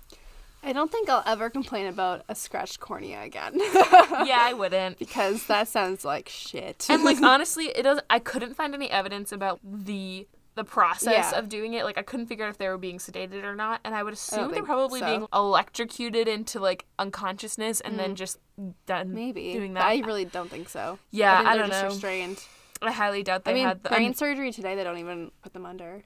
I 0.62 0.74
don't 0.74 0.92
think 0.92 1.10
I'll 1.10 1.24
ever 1.26 1.50
complain 1.50 1.88
about 1.88 2.24
a 2.28 2.36
scratched 2.36 2.80
cornea 2.80 3.24
again. 3.24 3.54
yeah, 3.56 4.40
I 4.42 4.54
wouldn't. 4.54 5.00
because 5.00 5.46
that 5.48 5.68
sounds 5.70 6.04
like 6.04 6.28
shit. 6.28 6.86
And 6.90 7.04
like 7.04 7.22
honestly, 7.24 7.66
it 7.68 7.84
doesn't. 7.84 8.06
I 8.10 8.20
couldn't 8.20 8.56
find 8.56 8.74
any 8.74 8.92
evidence 8.92 9.32
about 9.32 9.60
the 9.64 10.28
the 10.60 10.64
process 10.66 11.32
Yeah. 11.32 11.40
of 11.40 11.48
doing 11.50 11.74
it. 11.74 11.86
Like 11.86 11.98
I 11.98 12.02
couldn't 12.02 12.28
figure 12.28 12.46
out 12.46 12.50
if 12.52 12.58
they 12.58 12.68
were 12.68 12.78
being 12.78 12.98
sedated 12.98 13.44
or 13.44 13.56
not. 13.56 13.80
And 13.84 13.96
I 13.96 14.04
would 14.04 14.14
assume 14.14 14.52
they're 14.52 14.64
probably 14.64 15.00
so. 15.00 15.06
being 15.06 15.28
electrocuted 15.34 16.28
into 16.28 16.60
like 16.60 16.86
unconsciousness 17.00 17.80
and 17.82 17.98
then 17.98 18.16
just 18.16 18.38
done 18.86 19.14
Maybe. 19.14 19.54
doing 19.54 19.74
But 19.74 19.80
that. 19.82 19.88
I 19.88 20.00
really 20.06 20.26
don't 20.26 20.50
think 20.52 20.70
so. 20.70 21.00
Yeah, 21.12 21.34
I, 21.34 21.38
think 21.38 21.50
I 21.50 21.58
don't 21.58 21.68
just 21.70 21.82
know. 21.84 21.90
restrained. 21.90 22.44
I 22.82 22.92
highly 22.92 23.24
doubt 23.24 23.44
they 23.46 23.52
I 23.52 23.54
mean, 23.56 23.66
had 23.66 23.84
the. 23.84 23.90
brain 23.90 24.08
um, 24.10 24.14
surgery 24.14 24.52
today, 24.52 24.76
they 24.76 24.84
don't 24.84 24.98
even 25.00 25.32
put 25.42 25.54
them 25.54 25.66
under. 25.66 26.04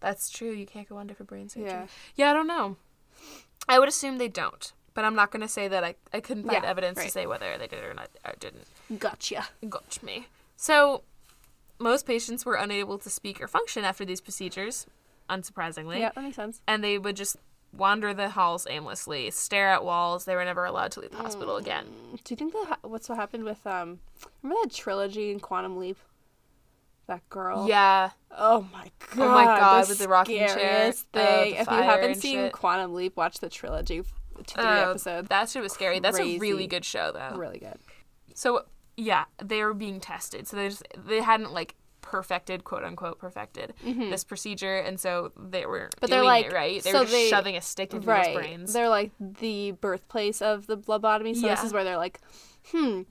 that's 0.00 0.30
true. 0.30 0.50
You 0.52 0.66
can't 0.66 0.88
go 0.88 0.96
under 0.98 1.14
for 1.14 1.24
brain 1.24 1.48
surgery. 1.48 1.68
Yeah. 1.68 1.86
Yeah, 2.16 2.30
I 2.30 2.32
don't 2.34 2.46
know. 2.48 2.76
I 3.68 3.78
would 3.78 3.88
assume 3.88 4.18
they 4.18 4.28
don't, 4.28 4.72
but 4.94 5.04
I'm 5.04 5.14
not 5.14 5.30
going 5.30 5.42
to 5.42 5.48
say 5.48 5.68
that 5.68 5.84
I, 5.84 5.94
I 6.12 6.20
couldn't 6.20 6.44
find 6.46 6.62
Yeah, 6.64 6.68
evidence 6.68 7.00
to 7.02 7.10
say 7.10 7.26
whether 7.26 7.56
they 7.58 7.66
did 7.68 7.84
or 7.84 7.94
not 7.94 8.08
or 8.24 8.34
didn't. 8.40 8.66
Gotcha. 8.98 9.48
Gotcha 9.68 10.04
me. 10.04 10.26
So, 10.56 11.02
most 11.80 12.06
patients 12.06 12.44
were 12.46 12.54
unable 12.54 12.98
to 12.98 13.10
speak 13.10 13.40
or 13.40 13.48
function 13.48 13.84
after 13.84 14.04
these 14.04 14.20
procedures, 14.20 14.86
unsurprisingly, 15.28 15.98
Yeah, 16.00 16.10
that 16.14 16.22
makes 16.22 16.36
sense. 16.36 16.60
and 16.68 16.84
they 16.84 16.98
would 16.98 17.16
just 17.16 17.36
wander 17.72 18.12
the 18.12 18.30
halls 18.30 18.66
aimlessly, 18.68 19.30
stare 19.30 19.68
at 19.68 19.84
walls. 19.84 20.24
They 20.24 20.34
were 20.34 20.44
never 20.44 20.64
allowed 20.64 20.92
to 20.92 21.00
leave 21.00 21.12
the 21.12 21.16
hospital 21.18 21.54
Mm. 21.56 21.60
again. 21.60 21.86
Do 22.24 22.32
you 22.32 22.36
think 22.36 22.52
that 22.52 22.66
ha- 22.68 22.78
what's 22.88 23.08
what 23.08 23.16
happened 23.16 23.44
with 23.44 23.64
um? 23.66 24.00
Remember 24.42 24.62
that 24.64 24.74
trilogy 24.74 25.30
in 25.30 25.40
Quantum 25.40 25.78
Leap? 25.78 25.96
That 27.06 27.28
girl. 27.28 27.66
Yeah, 27.68 28.10
Oh 28.36 28.66
my 28.72 28.90
god. 29.16 29.18
Oh 29.18 29.28
my 29.34 29.44
God, 29.44 29.84
the 29.84 29.88
with 29.88 29.98
the 29.98 30.08
rocking 30.08 30.38
chair, 30.46 30.88
uh, 30.88 30.92
thing. 30.92 31.04
the 31.12 31.60
if 31.60 31.66
you 31.70 31.76
haven't 31.82 32.14
seen 32.16 32.36
shit. 32.36 32.52
Quantum 32.52 32.94
Leap, 32.94 33.16
watch 33.16 33.38
the 33.40 33.48
trilogy, 33.48 34.02
two 34.02 34.42
three 34.44 34.62
Uh, 34.64 34.90
episodes. 34.90 35.28
that 35.28 35.48
shit 35.48 35.62
was 35.62 35.72
scary. 35.72 35.98
That's 35.98 36.18
a 36.20 36.38
really 36.38 36.66
good 36.68 36.84
show, 36.84 37.10
though. 37.12 37.36
really 37.36 37.58
good. 37.58 37.78
So 38.34 38.64
yeah, 39.00 39.24
they 39.42 39.62
were 39.62 39.74
being 39.74 40.00
tested. 40.00 40.46
So 40.48 40.56
they 40.56 40.68
just 40.68 40.86
they 40.96 41.20
hadn't 41.20 41.52
like 41.52 41.74
perfected, 42.02 42.64
quote 42.64 42.82
unquote, 42.84 43.18
perfected 43.18 43.72
this 43.84 44.24
procedure, 44.24 44.78
and 44.78 44.98
so 44.98 45.32
they 45.36 45.66
were 45.66 45.88
Mm-hmm. 45.90 45.98
But 46.00 46.10
they're 46.10 46.24
like- 46.24 46.46
it 46.46 46.52
right. 46.52 46.82
They 46.82 46.92
so 46.92 47.00
were 47.00 47.04
they- 47.06 47.28
shoving 47.28 47.56
a 47.56 47.60
stick 47.60 47.94
into 47.94 48.06
right. 48.08 48.26
people's 48.26 48.42
brains. 48.42 48.72
They're 48.72 48.88
like 48.88 49.12
the 49.20 49.72
birthplace 49.72 50.42
of 50.42 50.66
the 50.66 50.78
lobotomy. 50.78 51.34
So 51.36 51.48
this 51.48 51.62
is 51.64 51.72
where 51.72 51.84
they're 51.84 51.96
like, 51.98 52.20
hmm, 52.72 53.02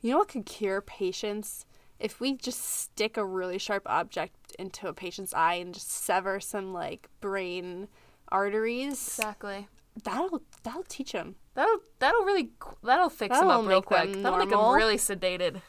you 0.00 0.10
know 0.10 0.18
what 0.18 0.28
could 0.28 0.46
cure 0.46 0.80
patients 0.80 1.66
if 1.98 2.20
we 2.20 2.34
just 2.34 2.62
stick 2.62 3.16
a 3.16 3.24
really 3.24 3.56
sharp 3.58 3.82
object 3.86 4.54
into 4.58 4.86
a 4.86 4.92
patient's 4.92 5.32
eye 5.32 5.54
and 5.54 5.72
just 5.72 5.90
sever 5.90 6.38
some 6.40 6.72
like 6.74 7.08
brain 7.22 7.88
arteries, 8.28 8.92
Exactly. 8.92 9.66
That'll 10.04 10.42
that'll 10.62 10.84
teach 10.84 11.12
them. 11.12 11.36
That'll 11.54 11.78
that'll 11.98 12.24
really 12.24 12.50
that'll 12.82 13.08
fix 13.08 13.36
them 13.38 13.48
That'll 13.48 13.62
up 13.62 13.68
real 13.68 13.82
quick. 13.82 14.12
That'll 14.22 14.38
make 14.38 14.50
them 14.50 14.58
normal. 14.58 14.74
really 14.74 14.96
sedated. 14.96 15.62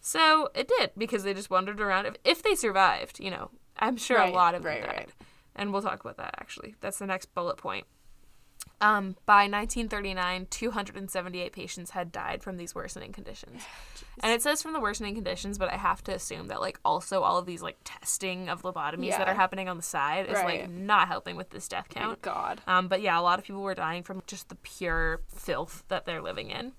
So 0.00 0.48
it 0.54 0.68
did 0.78 0.92
because 0.96 1.24
they 1.24 1.34
just 1.34 1.50
wandered 1.50 1.80
around. 1.80 2.06
If, 2.06 2.14
if 2.24 2.42
they 2.42 2.54
survived, 2.54 3.20
you 3.20 3.30
know, 3.30 3.50
I'm 3.78 3.96
sure 3.96 4.18
Right, 4.18 4.32
a 4.32 4.36
lot 4.36 4.54
of 4.54 4.62
them 4.62 4.72
right, 4.72 4.82
died, 4.82 4.96
right. 4.96 5.10
and 5.56 5.72
we'll 5.72 5.82
talk 5.82 6.00
about 6.00 6.16
that 6.16 6.34
actually. 6.40 6.74
That's 6.80 6.98
the 6.98 7.06
next 7.06 7.34
bullet 7.34 7.56
point. 7.58 7.86
Um, 8.82 9.16
by 9.26 9.42
1939, 9.42 10.46
278 10.48 11.52
patients 11.52 11.90
had 11.90 12.10
died 12.10 12.42
from 12.42 12.56
these 12.56 12.74
worsening 12.74 13.12
conditions. 13.12 13.62
And 14.22 14.32
it 14.32 14.40
says 14.42 14.62
from 14.62 14.72
the 14.72 14.80
worsening 14.80 15.14
conditions, 15.14 15.58
but 15.58 15.70
I 15.70 15.76
have 15.76 16.02
to 16.04 16.14
assume 16.14 16.48
that 16.48 16.60
like 16.60 16.80
also 16.84 17.22
all 17.22 17.36
of 17.36 17.44
these 17.44 17.60
like 17.60 17.76
testing 17.84 18.48
of 18.48 18.62
lobotomies 18.62 19.10
that 19.10 19.28
are 19.28 19.34
happening 19.34 19.68
on 19.68 19.76
the 19.76 19.82
side 19.82 20.26
is 20.26 20.34
like 20.34 20.70
not 20.70 21.08
helping 21.08 21.36
with 21.36 21.50
this 21.50 21.68
death 21.68 21.88
count. 21.90 22.22
Thank 22.22 22.34
God. 22.34 22.60
Um, 22.66 22.88
but 22.88 23.02
yeah, 23.02 23.18
a 23.18 23.22
lot 23.22 23.38
of 23.38 23.44
people 23.44 23.62
were 23.62 23.74
dying 23.74 24.02
from 24.02 24.22
just 24.26 24.48
the 24.48 24.54
pure 24.56 25.20
filth 25.28 25.84
that 25.88 26.06
they're 26.06 26.22
living 26.22 26.50
in. 26.50 26.72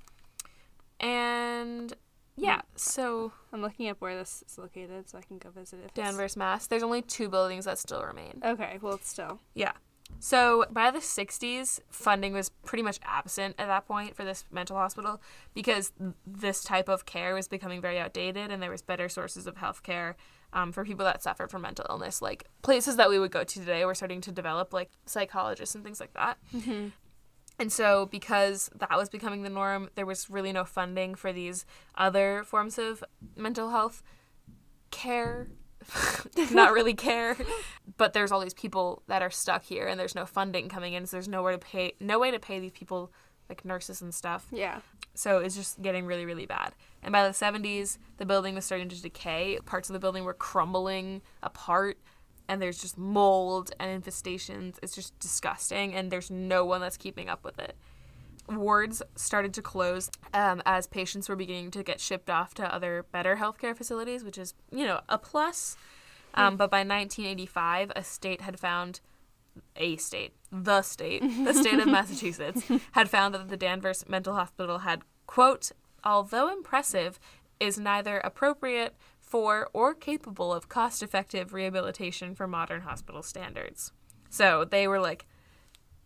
And 0.99 1.93
yeah, 2.35 2.61
so 2.75 3.31
I'm 3.51 3.61
looking 3.61 3.89
up 3.89 4.01
where 4.01 4.17
this 4.17 4.43
is 4.47 4.57
located 4.57 5.09
so 5.09 5.17
I 5.17 5.21
can 5.21 5.37
go 5.37 5.49
visit 5.49 5.79
it. 5.83 5.93
Danvers, 5.93 6.35
Mass. 6.35 6.67
There's 6.67 6.83
only 6.83 7.01
two 7.01 7.29
buildings 7.29 7.65
that 7.65 7.77
still 7.77 8.03
remain. 8.03 8.41
Okay, 8.43 8.79
well, 8.81 8.93
it's 8.93 9.09
still. 9.09 9.39
Yeah. 9.53 9.73
So 10.19 10.65
by 10.69 10.91
the 10.91 10.99
60s, 10.99 11.79
funding 11.89 12.33
was 12.33 12.49
pretty 12.49 12.83
much 12.83 12.99
absent 13.03 13.55
at 13.57 13.67
that 13.67 13.87
point 13.87 14.15
for 14.15 14.23
this 14.23 14.45
mental 14.51 14.75
hospital 14.75 15.21
because 15.53 15.93
this 16.25 16.63
type 16.63 16.89
of 16.89 17.05
care 17.05 17.33
was 17.33 17.47
becoming 17.47 17.81
very 17.81 17.99
outdated 17.99 18.51
and 18.51 18.61
there 18.61 18.69
was 18.69 18.81
better 18.81 19.09
sources 19.09 19.47
of 19.47 19.57
health 19.57 19.81
care 19.83 20.15
um, 20.53 20.71
for 20.71 20.85
people 20.85 21.05
that 21.05 21.23
suffered 21.23 21.49
from 21.49 21.63
mental 21.63 21.85
illness. 21.89 22.21
Like 22.21 22.45
places 22.61 22.97
that 22.97 23.09
we 23.09 23.17
would 23.17 23.31
go 23.31 23.43
to 23.43 23.59
today 23.59 23.83
were 23.85 23.95
starting 23.95 24.21
to 24.21 24.31
develop 24.31 24.73
like 24.73 24.91
psychologists 25.05 25.75
and 25.75 25.83
things 25.83 25.99
like 25.99 26.13
that. 26.13 26.37
And 27.59 27.71
so, 27.71 28.07
because 28.07 28.71
that 28.75 28.97
was 28.97 29.07
becoming 29.07 29.43
the 29.43 29.49
norm, 29.49 29.89
there 29.93 30.05
was 30.05 30.31
really 30.31 30.51
no 30.51 30.65
funding 30.65 31.13
for 31.13 31.31
these 31.31 31.63
other 31.95 32.43
forms 32.43 32.79
of 32.79 33.03
mental 33.35 33.69
health 33.69 34.01
care. 34.89 35.47
Not 36.51 36.73
really 36.73 36.93
care, 36.93 37.35
but 37.97 38.13
there's 38.13 38.31
all 38.31 38.39
these 38.39 38.53
people 38.53 39.03
that 39.07 39.21
are 39.21 39.29
stuck 39.29 39.63
here, 39.63 39.87
and 39.87 39.99
there's 39.99 40.15
no 40.15 40.25
funding 40.25 40.69
coming 40.69 40.93
in, 40.93 41.05
so 41.05 41.17
there's 41.17 41.27
nowhere 41.27 41.53
to 41.53 41.57
pay, 41.57 41.93
no 41.99 42.19
way 42.19 42.31
to 42.31 42.39
pay 42.39 42.59
these 42.59 42.71
people 42.71 43.11
like 43.49 43.65
nurses 43.65 44.01
and 44.01 44.13
stuff. 44.13 44.47
Yeah. 44.51 44.79
So 45.13 45.39
it's 45.39 45.55
just 45.55 45.81
getting 45.81 46.05
really, 46.05 46.25
really 46.25 46.45
bad. 46.45 46.73
And 47.03 47.11
by 47.11 47.27
the 47.27 47.33
70s, 47.33 47.97
the 48.17 48.25
building 48.25 48.55
was 48.55 48.63
starting 48.63 48.87
to 48.89 49.01
decay. 49.01 49.59
Parts 49.65 49.89
of 49.89 49.93
the 49.93 49.99
building 49.99 50.23
were 50.23 50.33
crumbling 50.33 51.21
apart, 51.43 51.97
and 52.47 52.61
there's 52.61 52.81
just 52.81 52.97
mold 52.97 53.71
and 53.79 54.03
infestations. 54.03 54.77
It's 54.81 54.95
just 54.95 55.17
disgusting, 55.19 55.93
and 55.93 56.11
there's 56.11 56.31
no 56.31 56.63
one 56.63 56.81
that's 56.81 56.97
keeping 56.97 57.27
up 57.27 57.43
with 57.43 57.59
it. 57.59 57.75
Wards 58.49 59.01
started 59.15 59.53
to 59.53 59.61
close 59.61 60.09
um, 60.33 60.61
as 60.65 60.87
patients 60.87 61.29
were 61.29 61.35
beginning 61.35 61.71
to 61.71 61.83
get 61.83 61.99
shipped 61.99 62.29
off 62.29 62.53
to 62.55 62.73
other 62.73 63.05
better 63.11 63.37
healthcare 63.37 63.75
facilities, 63.75 64.23
which 64.23 64.37
is, 64.37 64.53
you 64.71 64.85
know, 64.85 65.01
a 65.07 65.17
plus. 65.17 65.77
Um, 66.33 66.57
but 66.57 66.71
by 66.71 66.79
1985, 66.79 67.91
a 67.95 68.03
state 68.03 68.41
had 68.41 68.59
found 68.59 69.01
a 69.75 69.97
state, 69.97 70.33
the 70.51 70.81
state, 70.81 71.21
the 71.21 71.53
state 71.53 71.79
of 71.79 71.87
Massachusetts, 71.87 72.63
had 72.93 73.09
found 73.09 73.33
that 73.33 73.49
the 73.49 73.57
Danvers 73.57 74.07
Mental 74.07 74.33
Hospital 74.33 74.79
had, 74.79 75.01
quote, 75.27 75.71
although 76.03 76.51
impressive, 76.51 77.19
is 77.59 77.77
neither 77.77 78.19
appropriate 78.19 78.95
for 79.19 79.69
or 79.73 79.93
capable 79.93 80.53
of 80.53 80.67
cost 80.69 81.03
effective 81.03 81.53
rehabilitation 81.53 82.35
for 82.35 82.47
modern 82.47 82.81
hospital 82.81 83.23
standards. 83.23 83.91
So 84.29 84.65
they 84.65 84.87
were 84.87 84.99
like, 84.99 85.25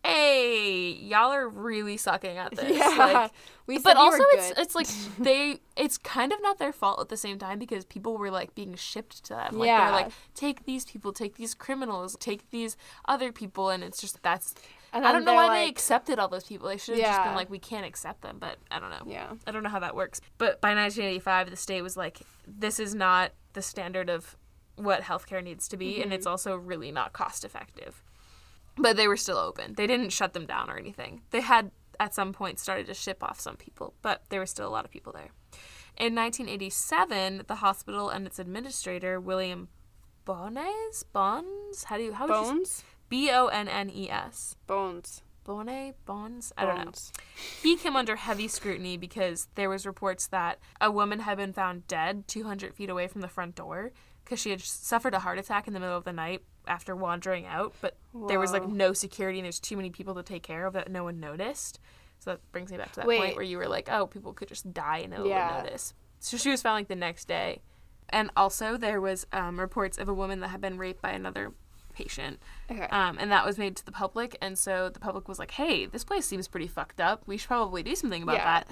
hey, 0.06 0.92
y'all 1.02 1.32
are 1.32 1.48
really 1.48 1.96
sucking 1.96 2.36
at 2.36 2.54
this. 2.54 2.76
Yeah. 2.78 2.88
Like, 2.96 3.30
we 3.66 3.78
but 3.78 3.96
also 3.96 4.22
it's 4.32 4.48
good. 4.48 4.58
it's 4.58 4.74
like 4.74 4.86
they 5.18 5.58
it's 5.76 5.98
kind 5.98 6.32
of 6.32 6.40
not 6.42 6.58
their 6.58 6.72
fault 6.72 7.00
at 7.00 7.08
the 7.08 7.16
same 7.16 7.38
time 7.38 7.58
because 7.58 7.84
people 7.84 8.16
were 8.16 8.30
like 8.30 8.54
being 8.54 8.74
shipped 8.76 9.24
to 9.24 9.34
them. 9.34 9.58
Like 9.58 9.66
Yeah. 9.66 9.84
they're 9.84 9.92
like, 10.02 10.12
take 10.34 10.64
these 10.64 10.84
people, 10.84 11.12
take 11.12 11.36
these 11.36 11.54
criminals, 11.54 12.16
take 12.20 12.50
these 12.50 12.76
other 13.06 13.32
people 13.32 13.70
and 13.70 13.82
it's 13.82 14.00
just 14.00 14.22
that's 14.22 14.54
And 14.92 15.04
I 15.06 15.12
don't 15.12 15.24
know 15.24 15.34
why 15.34 15.64
they 15.64 15.68
accepted 15.68 16.18
all 16.18 16.28
those 16.28 16.44
people. 16.44 16.68
They 16.68 16.76
should 16.76 16.96
have 16.98 17.04
just 17.06 17.24
been 17.24 17.34
like, 17.34 17.50
we 17.50 17.58
can't 17.58 17.84
accept 17.86 18.22
them, 18.22 18.36
but 18.38 18.56
I 18.70 18.78
don't 18.78 18.90
know. 18.90 19.02
Yeah. 19.06 19.32
I 19.46 19.50
don't 19.50 19.62
know 19.62 19.68
how 19.70 19.80
that 19.80 19.96
works. 19.96 20.20
But 20.38 20.60
by 20.60 20.74
1985, 20.74 21.50
the 21.50 21.56
state 21.56 21.82
was 21.82 21.96
like, 21.96 22.20
this 22.46 22.78
is 22.78 22.94
not 22.94 23.32
the 23.54 23.62
standard 23.62 24.08
of 24.08 24.36
what 24.76 25.02
healthcare 25.02 25.42
needs 25.42 25.68
to 25.68 25.76
be, 25.76 25.96
and 25.96 26.04
Mm-hmm. 26.06 26.12
it's 26.12 26.26
also 26.26 26.54
really 26.56 26.92
not 26.92 27.12
cost 27.14 27.44
effective. 27.44 28.02
But 28.76 28.96
they 28.96 29.08
were 29.08 29.16
still 29.16 29.38
open. 29.38 29.74
They 29.74 29.86
didn't 29.86 30.10
shut 30.10 30.32
them 30.32 30.46
down 30.46 30.70
or 30.70 30.76
anything. 30.76 31.22
They 31.30 31.40
had 31.40 31.70
at 31.98 32.14
some 32.14 32.32
point 32.32 32.58
started 32.58 32.86
to 32.86 32.94
ship 32.94 33.22
off 33.22 33.40
some 33.40 33.56
people, 33.56 33.94
but 34.02 34.22
there 34.28 34.40
were 34.40 34.46
still 34.46 34.68
a 34.68 34.70
lot 34.70 34.84
of 34.84 34.90
people 34.90 35.12
there. 35.12 35.30
In 35.96 36.14
1987, 36.14 37.44
the 37.46 37.54
hospital 37.56 38.10
and 38.10 38.26
its 38.26 38.38
administrator, 38.38 39.18
William 39.18 39.68
Bones, 40.26 41.04
Bonds, 41.12 41.84
how 41.84 41.96
do 41.96 42.02
you 42.02 42.12
how 42.12 42.26
would 42.26 42.32
Bones? 42.32 42.84
B 43.08 43.30
O 43.30 43.46
N 43.46 43.68
N 43.68 43.88
E 43.88 44.10
S. 44.10 44.56
Bones. 44.66 45.22
Bonnet 45.46 45.94
Bonds? 46.04 46.52
I 46.58 46.66
don't 46.66 46.86
know. 46.86 46.92
He 47.62 47.76
came 47.76 47.94
under 47.94 48.16
heavy 48.16 48.48
scrutiny 48.48 48.96
because 48.96 49.46
there 49.54 49.70
was 49.70 49.86
reports 49.86 50.26
that 50.26 50.58
a 50.80 50.90
woman 50.90 51.20
had 51.20 51.36
been 51.38 51.52
found 51.52 51.86
dead 51.86 52.26
200 52.26 52.74
feet 52.74 52.90
away 52.90 53.06
from 53.06 53.20
the 53.20 53.28
front 53.28 53.54
door 53.54 53.92
because 54.26 54.40
she 54.40 54.50
had 54.50 54.60
suffered 54.60 55.14
a 55.14 55.20
heart 55.20 55.38
attack 55.38 55.66
in 55.68 55.72
the 55.72 55.78
middle 55.80 55.96
of 55.96 56.02
the 56.04 56.12
night 56.12 56.42
after 56.66 56.94
wandering 56.96 57.46
out, 57.46 57.72
but 57.80 57.96
there 58.28 58.40
was 58.40 58.52
like 58.52 58.68
no 58.68 58.92
security 58.92 59.38
and 59.38 59.44
there's 59.44 59.60
too 59.60 59.76
many 59.76 59.88
people 59.88 60.14
to 60.16 60.22
take 60.22 60.42
care 60.42 60.66
of 60.66 60.72
that 60.74 60.90
no 60.90 61.04
one 61.04 61.20
noticed. 61.20 61.78
So 62.18 62.30
that 62.32 62.40
brings 62.52 62.70
me 62.72 62.76
back 62.76 62.90
to 62.92 62.96
that 63.00 63.06
Wait. 63.06 63.18
point 63.18 63.36
where 63.36 63.44
you 63.44 63.56
were 63.56 63.68
like, 63.68 63.88
oh, 63.90 64.06
people 64.08 64.32
could 64.32 64.48
just 64.48 64.72
die 64.74 64.98
and 64.98 65.12
no 65.12 65.20
one 65.20 65.28
Yeah. 65.28 65.56
would 65.58 65.64
notice. 65.66 65.94
So 66.18 66.36
she 66.36 66.50
was 66.50 66.60
found 66.60 66.74
like 66.74 66.88
the 66.88 66.96
next 66.96 67.28
day. 67.28 67.60
And 68.08 68.30
also 68.36 68.76
there 68.76 69.00
was 69.00 69.26
um, 69.32 69.60
reports 69.60 69.96
of 69.96 70.08
a 70.08 70.14
woman 70.14 70.40
that 70.40 70.48
had 70.48 70.60
been 70.60 70.76
raped 70.76 71.00
by 71.02 71.10
another 71.10 71.52
patient. 71.94 72.40
Okay. 72.70 72.88
Um, 72.88 73.16
and 73.20 73.30
that 73.30 73.46
was 73.46 73.58
made 73.58 73.76
to 73.76 73.84
the 73.86 73.92
public, 73.92 74.36
and 74.42 74.58
so 74.58 74.88
the 74.90 75.00
public 75.00 75.28
was 75.28 75.38
like, 75.38 75.52
"Hey, 75.52 75.86
this 75.86 76.04
place 76.04 76.26
seems 76.26 76.46
pretty 76.46 76.66
fucked 76.66 77.00
up. 77.00 77.22
We 77.26 77.36
should 77.38 77.48
probably 77.48 77.82
do 77.82 77.94
something 77.96 78.22
about 78.22 78.36
Yeah. 78.36 78.44
that." 78.44 78.70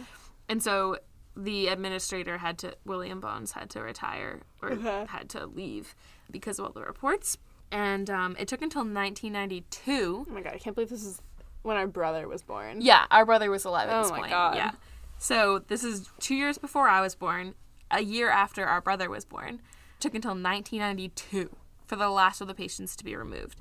And 0.48 0.62
so 0.62 0.98
the 1.36 1.68
administrator 1.68 2.38
had 2.38 2.58
to, 2.58 2.74
William 2.84 3.20
Bones 3.20 3.52
had 3.52 3.70
to 3.70 3.80
retire 3.82 4.42
or 4.62 4.72
Okay. 4.72 5.06
had 5.08 5.28
to 5.30 5.46
leave 5.46 5.94
because 6.30 6.58
of 6.58 6.66
all 6.66 6.72
the 6.72 6.82
reports. 6.82 7.38
And 7.72 8.08
um, 8.08 8.36
it 8.38 8.46
took 8.48 8.62
until 8.62 8.82
1992. 8.82 10.26
oh 10.28 10.32
my 10.32 10.40
god, 10.40 10.52
I 10.54 10.58
can't 10.58 10.74
believe 10.76 10.90
this 10.90 11.04
is 11.04 11.20
when 11.62 11.76
our 11.76 11.86
brother 11.86 12.28
was 12.28 12.42
born. 12.42 12.80
Yeah, 12.80 13.06
our 13.10 13.24
brother 13.26 13.50
was 13.50 13.64
alive 13.64 13.88
at 13.88 13.96
Oh 13.96 14.02
this 14.02 14.10
my 14.10 14.18
point. 14.18 14.30
God. 14.30 14.56
Yeah. 14.56 14.70
So 15.18 15.60
this 15.60 15.82
is 15.82 16.08
two 16.20 16.34
years 16.34 16.58
before 16.58 16.88
I 16.88 17.00
was 17.00 17.14
born, 17.14 17.54
a 17.90 18.00
year 18.02 18.28
after 18.30 18.64
our 18.66 18.80
brother 18.80 19.08
was 19.10 19.24
born. 19.24 19.54
It 19.96 20.00
took 20.00 20.14
until 20.14 20.32
1992 20.32 21.50
for 21.86 21.96
the 21.96 22.10
last 22.10 22.40
of 22.40 22.48
the 22.48 22.54
patients 22.54 22.94
to 22.96 23.04
be 23.04 23.16
removed. 23.16 23.60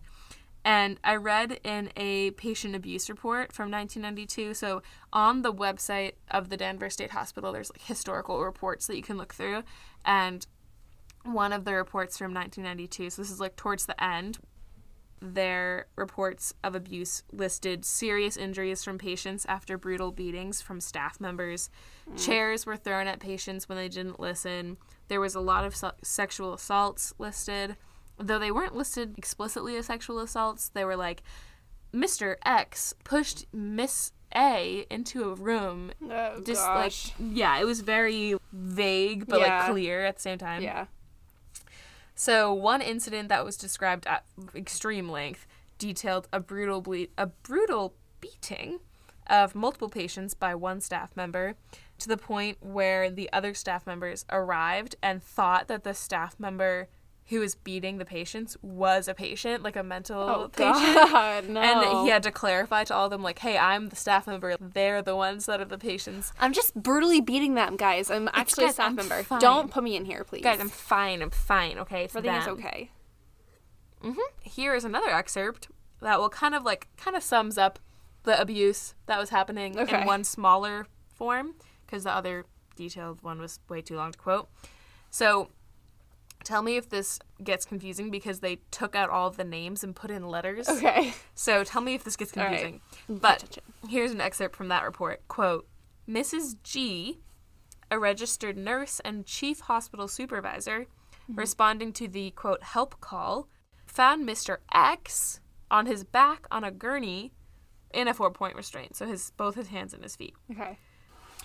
And 0.65 0.99
I 1.03 1.15
read 1.15 1.59
in 1.63 1.91
a 1.97 2.31
patient 2.31 2.75
abuse 2.75 3.09
report 3.09 3.51
from 3.51 3.69
1992. 3.69 4.53
So 4.53 4.81
on 5.11 5.41
the 5.41 5.53
website 5.53 6.13
of 6.31 6.49
the 6.49 6.57
Denver 6.57 6.89
State 6.89 7.11
Hospital, 7.11 7.51
there's 7.51 7.71
like 7.71 7.81
historical 7.81 8.41
reports 8.43 8.87
that 8.87 8.95
you 8.95 9.03
can 9.03 9.17
look 9.17 9.33
through. 9.33 9.63
And 10.05 10.45
one 11.23 11.53
of 11.53 11.65
the 11.65 11.73
reports 11.73 12.17
from 12.17 12.33
1992, 12.33 13.09
so 13.09 13.21
this 13.21 13.31
is 13.31 13.39
like 13.39 13.55
towards 13.55 13.85
the 13.85 14.01
end, 14.01 14.39
their 15.23 15.87
reports 15.95 16.53
of 16.63 16.75
abuse 16.75 17.23
listed 17.31 17.85
serious 17.85 18.35
injuries 18.35 18.83
from 18.83 18.97
patients 18.97 19.45
after 19.45 19.77
brutal 19.77 20.11
beatings 20.11 20.61
from 20.61 20.81
staff 20.81 21.19
members. 21.21 21.69
Mm. 22.11 22.25
Chairs 22.25 22.65
were 22.65 22.75
thrown 22.75 23.07
at 23.07 23.21
patients 23.21 23.69
when 23.69 23.77
they 23.77 23.87
didn't 23.87 24.19
listen. 24.19 24.77
There 25.07 25.21
was 25.21 25.33
a 25.33 25.39
lot 25.39 25.63
of 25.63 25.75
se- 25.75 25.91
sexual 26.03 26.53
assaults 26.53 27.13
listed. 27.17 27.77
Though 28.17 28.39
they 28.39 28.51
weren't 28.51 28.75
listed 28.75 29.15
explicitly 29.17 29.75
as 29.77 29.87
sexual 29.87 30.19
assaults, 30.19 30.69
they 30.69 30.85
were 30.85 30.95
like 30.95 31.23
Mr. 31.93 32.35
X 32.45 32.93
pushed 33.03 33.45
Miss 33.53 34.11
A 34.35 34.85
into 34.89 35.29
a 35.29 35.35
room. 35.35 35.91
Oh 36.09 36.41
Just 36.43 36.61
gosh. 36.61 37.11
like 37.19 37.27
yeah, 37.35 37.59
it 37.59 37.65
was 37.65 37.81
very 37.81 38.35
vague 38.51 39.27
but 39.27 39.39
Yeah. 39.39 39.59
like 39.63 39.71
clear 39.71 40.05
at 40.05 40.15
the 40.15 40.21
same 40.21 40.37
time. 40.37 40.61
yeah. 40.61 40.85
So 42.15 42.53
one 42.53 42.81
incident 42.81 43.29
that 43.29 43.43
was 43.43 43.57
described 43.57 44.05
at 44.07 44.23
extreme 44.55 45.09
length 45.09 45.47
detailed 45.79 46.27
a 46.31 46.39
brutal 46.39 46.81
ble- 46.81 47.07
a 47.17 47.27
brutal 47.27 47.95
beating 48.21 48.79
of 49.27 49.55
multiple 49.55 49.89
patients 49.89 50.33
by 50.33 50.53
one 50.53 50.79
staff 50.81 51.15
member 51.15 51.55
to 51.97 52.07
the 52.07 52.17
point 52.17 52.57
where 52.61 53.09
the 53.09 53.31
other 53.33 53.53
staff 53.53 53.87
members 53.87 54.25
arrived 54.31 54.95
and 55.01 55.23
thought 55.23 55.67
that 55.67 55.83
the 55.83 55.93
staff 55.93 56.39
member 56.39 56.87
who 57.27 57.39
was 57.39 57.55
beating 57.55 57.97
the 57.99 58.05
patients 58.05 58.57
was 58.61 59.07
a 59.07 59.13
patient, 59.13 59.63
like 59.63 59.75
a 59.77 59.83
mental 59.83 60.19
Oh 60.21 60.49
patient. 60.49 60.75
God, 61.11 61.47
no. 61.49 61.61
And 61.63 62.05
he 62.05 62.09
had 62.09 62.21
to 62.23 62.31
clarify 62.31 62.83
to 62.83 62.93
all 62.93 63.05
of 63.05 63.11
them, 63.11 63.23
like, 63.23 63.39
hey, 63.39 63.57
I'm 63.57 63.89
the 63.89 63.95
staff 63.95 64.27
member. 64.27 64.55
They're 64.59 65.01
the 65.01 65.15
ones 65.15 65.45
that 65.45 65.61
are 65.61 65.65
the 65.65 65.77
patients. 65.77 66.33
I'm 66.39 66.51
just 66.53 66.75
brutally 66.75 67.21
beating 67.21 67.55
them, 67.55 67.77
guys. 67.77 68.11
I'm 68.11 68.29
actually 68.33 68.65
a 68.65 68.73
staff 68.73 68.87
I'm 68.89 68.95
member. 68.95 69.23
fine. 69.23 69.39
Don't 69.39 69.71
put 69.71 69.83
me 69.83 69.95
in 69.95 70.05
here, 70.05 70.23
please. 70.23 70.43
Guys, 70.43 70.59
I'm 70.59 70.69
fine. 70.69 71.21
I'm 71.21 71.29
fine. 71.29 71.77
Okay, 71.79 72.03
everything 72.03 72.33
is 72.35 72.45
them. 72.45 72.53
okay. 72.55 72.91
Mm-hmm. 74.03 74.19
Here 74.41 74.75
is 74.75 74.83
another 74.83 75.09
excerpt 75.09 75.69
that 76.01 76.19
will 76.19 76.29
kind 76.29 76.53
of 76.53 76.63
like 76.63 76.89
kind 76.97 77.15
of 77.15 77.23
sums 77.23 77.57
up 77.57 77.79
the 78.23 78.39
abuse 78.39 78.95
that 79.05 79.17
was 79.17 79.29
happening 79.29 79.79
Okay. 79.79 80.01
in 80.01 80.05
one 80.07 80.23
smaller 80.25 80.87
form 81.07 81.55
because 81.85 82.03
the 82.03 82.11
other 82.11 82.45
detailed 82.75 83.21
one 83.21 83.39
was 83.39 83.59
way 83.69 83.81
too 83.81 83.95
long 83.95 84.11
to 84.11 84.17
quote. 84.17 84.49
So 85.09 85.49
tell 86.43 86.61
me 86.61 86.77
if 86.77 86.89
this 86.89 87.19
gets 87.43 87.65
confusing 87.65 88.11
because 88.11 88.39
they 88.39 88.57
took 88.71 88.95
out 88.95 89.09
all 89.09 89.27
of 89.27 89.37
the 89.37 89.43
names 89.43 89.83
and 89.83 89.95
put 89.95 90.11
in 90.11 90.27
letters. 90.27 90.67
Okay. 90.69 91.13
So 91.35 91.63
tell 91.63 91.81
me 91.81 91.95
if 91.95 92.03
this 92.03 92.15
gets 92.15 92.35
All 92.37 92.43
right. 92.43 92.49
confusing. 92.49 92.81
Mm, 93.09 93.21
but 93.21 93.57
here's 93.87 94.11
an 94.11 94.21
excerpt 94.21 94.55
from 94.55 94.67
that 94.67 94.83
report. 94.83 95.27
Quote, 95.27 95.67
Mrs. 96.07 96.55
G, 96.63 97.19
a 97.89 97.97
registered 97.97 98.57
nurse 98.57 98.99
and 99.03 99.25
chief 99.25 99.61
hospital 99.61 100.07
supervisor, 100.07 100.81
mm-hmm. 100.81 101.35
responding 101.35 101.93
to 101.93 102.07
the 102.07 102.31
quote 102.31 102.63
help 102.63 102.99
call, 102.99 103.47
found 103.85 104.27
Mr. 104.27 104.57
X 104.73 105.39
on 105.71 105.85
his 105.85 106.03
back 106.03 106.45
on 106.51 106.63
a 106.63 106.71
gurney 106.71 107.33
in 107.93 108.07
a 108.07 108.13
four 108.13 108.31
point 108.31 108.55
restraint. 108.55 108.95
So 108.95 109.05
his 109.05 109.31
both 109.37 109.55
his 109.55 109.67
hands 109.67 109.93
and 109.93 110.03
his 110.03 110.15
feet. 110.15 110.33
Okay. 110.51 110.77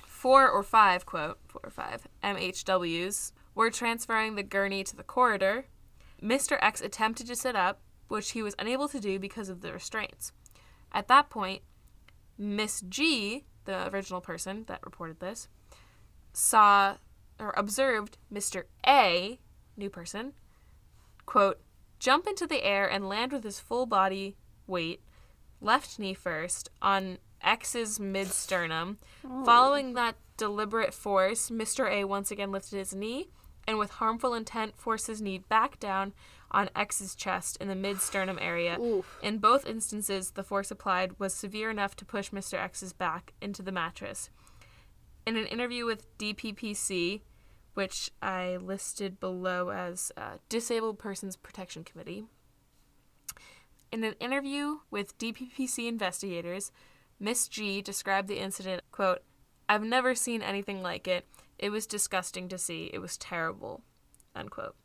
Four 0.06 0.48
or 0.48 0.62
five, 0.62 1.06
quote, 1.06 1.38
four 1.46 1.60
or 1.62 1.70
five 1.70 2.08
MHWs 2.24 3.32
were 3.58 3.70
transferring 3.70 4.36
the 4.36 4.42
gurney 4.44 4.84
to 4.84 4.94
the 4.94 5.02
corridor. 5.02 5.66
Mr. 6.22 6.56
X 6.62 6.80
attempted 6.80 7.26
to 7.26 7.34
sit 7.34 7.56
up, 7.56 7.80
which 8.06 8.30
he 8.30 8.40
was 8.40 8.54
unable 8.56 8.86
to 8.88 9.00
do 9.00 9.18
because 9.18 9.48
of 9.48 9.62
the 9.62 9.72
restraints. 9.72 10.30
At 10.92 11.08
that 11.08 11.28
point, 11.28 11.62
Miss 12.38 12.80
G, 12.88 13.46
the 13.64 13.92
original 13.92 14.20
person 14.20 14.62
that 14.68 14.84
reported 14.84 15.18
this, 15.18 15.48
saw 16.32 16.98
or 17.40 17.52
observed 17.56 18.16
Mr. 18.32 18.62
A, 18.86 19.40
new 19.76 19.90
person, 19.90 20.34
quote, 21.26 21.60
jump 21.98 22.28
into 22.28 22.46
the 22.46 22.62
air 22.62 22.88
and 22.88 23.08
land 23.08 23.32
with 23.32 23.42
his 23.42 23.58
full 23.58 23.86
body 23.86 24.36
weight, 24.68 25.02
left 25.60 25.98
knee 25.98 26.14
first, 26.14 26.70
on 26.80 27.18
X's 27.42 27.98
mid 27.98 28.28
sternum. 28.28 28.98
Oh. 29.28 29.44
Following 29.44 29.94
that 29.94 30.14
deliberate 30.36 30.94
force, 30.94 31.50
Mr. 31.50 31.90
A 31.90 32.04
once 32.04 32.30
again 32.30 32.52
lifted 32.52 32.76
his 32.78 32.94
knee 32.94 33.30
and, 33.68 33.78
with 33.78 33.90
harmful 33.90 34.32
intent, 34.32 34.78
forced 34.78 35.08
his 35.08 35.20
knee 35.20 35.36
back 35.36 35.78
down 35.78 36.14
on 36.50 36.70
X's 36.74 37.14
chest 37.14 37.58
in 37.60 37.68
the 37.68 37.74
mid 37.74 38.00
sternum 38.00 38.38
area. 38.40 38.80
Oof. 38.80 39.18
In 39.22 39.36
both 39.36 39.66
instances, 39.66 40.30
the 40.30 40.42
force 40.42 40.70
applied 40.70 41.20
was 41.20 41.34
severe 41.34 41.68
enough 41.70 41.94
to 41.96 42.06
push 42.06 42.30
Mr. 42.30 42.54
X's 42.54 42.94
back 42.94 43.34
into 43.42 43.62
the 43.62 43.70
mattress. 43.70 44.30
In 45.26 45.36
an 45.36 45.44
interview 45.44 45.84
with 45.84 46.16
DPPC, 46.16 47.20
which 47.74 48.10
I 48.22 48.56
listed 48.56 49.20
below 49.20 49.68
as 49.68 50.10
uh, 50.16 50.38
Disabled 50.48 50.98
Persons 50.98 51.36
Protection 51.36 51.84
Committee, 51.84 52.24
in 53.92 54.02
an 54.02 54.14
interview 54.18 54.78
with 54.90 55.18
DPPC 55.18 55.86
investigators, 55.86 56.72
Miss 57.20 57.48
G 57.48 57.82
described 57.82 58.28
the 58.28 58.38
incident, 58.38 58.80
quote, 58.92 59.18
I've 59.68 59.84
never 59.84 60.14
seen 60.14 60.40
anything 60.40 60.82
like 60.82 61.06
it. 61.06 61.26
It 61.58 61.70
was 61.70 61.86
disgusting 61.86 62.48
to 62.48 62.58
see. 62.58 62.90
It 62.92 62.98
was 63.00 63.16
terrible, 63.16 63.82
unquote. 64.34 64.76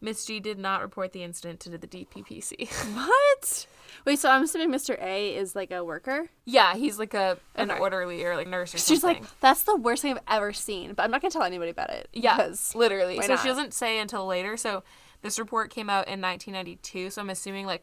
Miss 0.00 0.26
G 0.26 0.38
did 0.38 0.58
not 0.58 0.82
report 0.82 1.12
the 1.12 1.22
incident 1.22 1.60
to 1.60 1.70
the 1.70 1.78
DPPC. 1.78 2.68
What? 2.94 3.66
Wait, 4.04 4.18
so 4.18 4.30
I'm 4.30 4.42
assuming 4.42 4.70
Mr. 4.70 5.00
A 5.00 5.34
is 5.36 5.54
like 5.54 5.70
a 5.70 5.84
worker? 5.84 6.28
yeah, 6.44 6.74
he's 6.74 6.98
like 6.98 7.14
a 7.14 7.38
an 7.54 7.70
Okay. 7.70 7.80
orderly 7.80 8.24
or 8.24 8.36
like 8.36 8.48
nurse 8.48 8.74
or 8.74 8.78
something. 8.78 8.94
She's 8.94 9.00
something. 9.02 9.22
like, 9.22 9.40
that's 9.40 9.62
the 9.62 9.76
worst 9.76 10.02
thing 10.02 10.12
I've 10.12 10.22
ever 10.36 10.52
seen, 10.52 10.92
but 10.94 11.04
I'm 11.04 11.10
not 11.10 11.22
gonna 11.22 11.30
tell 11.30 11.42
anybody 11.42 11.70
about 11.70 11.90
it. 11.90 12.08
Yeah, 12.12 12.52
literally. 12.74 13.20
So 13.22 13.34
not? 13.34 13.40
she 13.42 13.48
doesn't 13.48 13.72
say 13.72 13.98
until 13.98 14.26
later. 14.26 14.56
So 14.56 14.82
this 15.22 15.38
report 15.38 15.70
came 15.70 15.88
out 15.88 16.06
in 16.06 16.20
1992. 16.20 17.10
So 17.10 17.22
I'm 17.22 17.30
assuming 17.30 17.66
like 17.66 17.82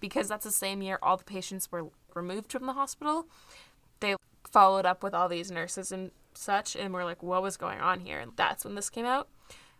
because 0.00 0.28
that's 0.28 0.44
the 0.44 0.50
same 0.50 0.82
year 0.82 0.98
all 1.02 1.16
the 1.16 1.24
patients 1.24 1.70
were 1.70 1.86
removed 2.14 2.52
from 2.52 2.66
the 2.66 2.72
hospital, 2.74 3.26
they 4.00 4.16
followed 4.50 4.84
up 4.84 5.02
with 5.02 5.14
all 5.14 5.28
these 5.28 5.50
nurses 5.50 5.92
and 5.92 6.10
such, 6.34 6.76
and 6.76 6.92
were 6.92 7.04
like, 7.04 7.22
what 7.22 7.42
was 7.42 7.56
going 7.56 7.80
on 7.80 8.00
here? 8.00 8.18
And 8.18 8.32
that's 8.36 8.64
when 8.64 8.74
this 8.74 8.90
came 8.90 9.06
out. 9.06 9.28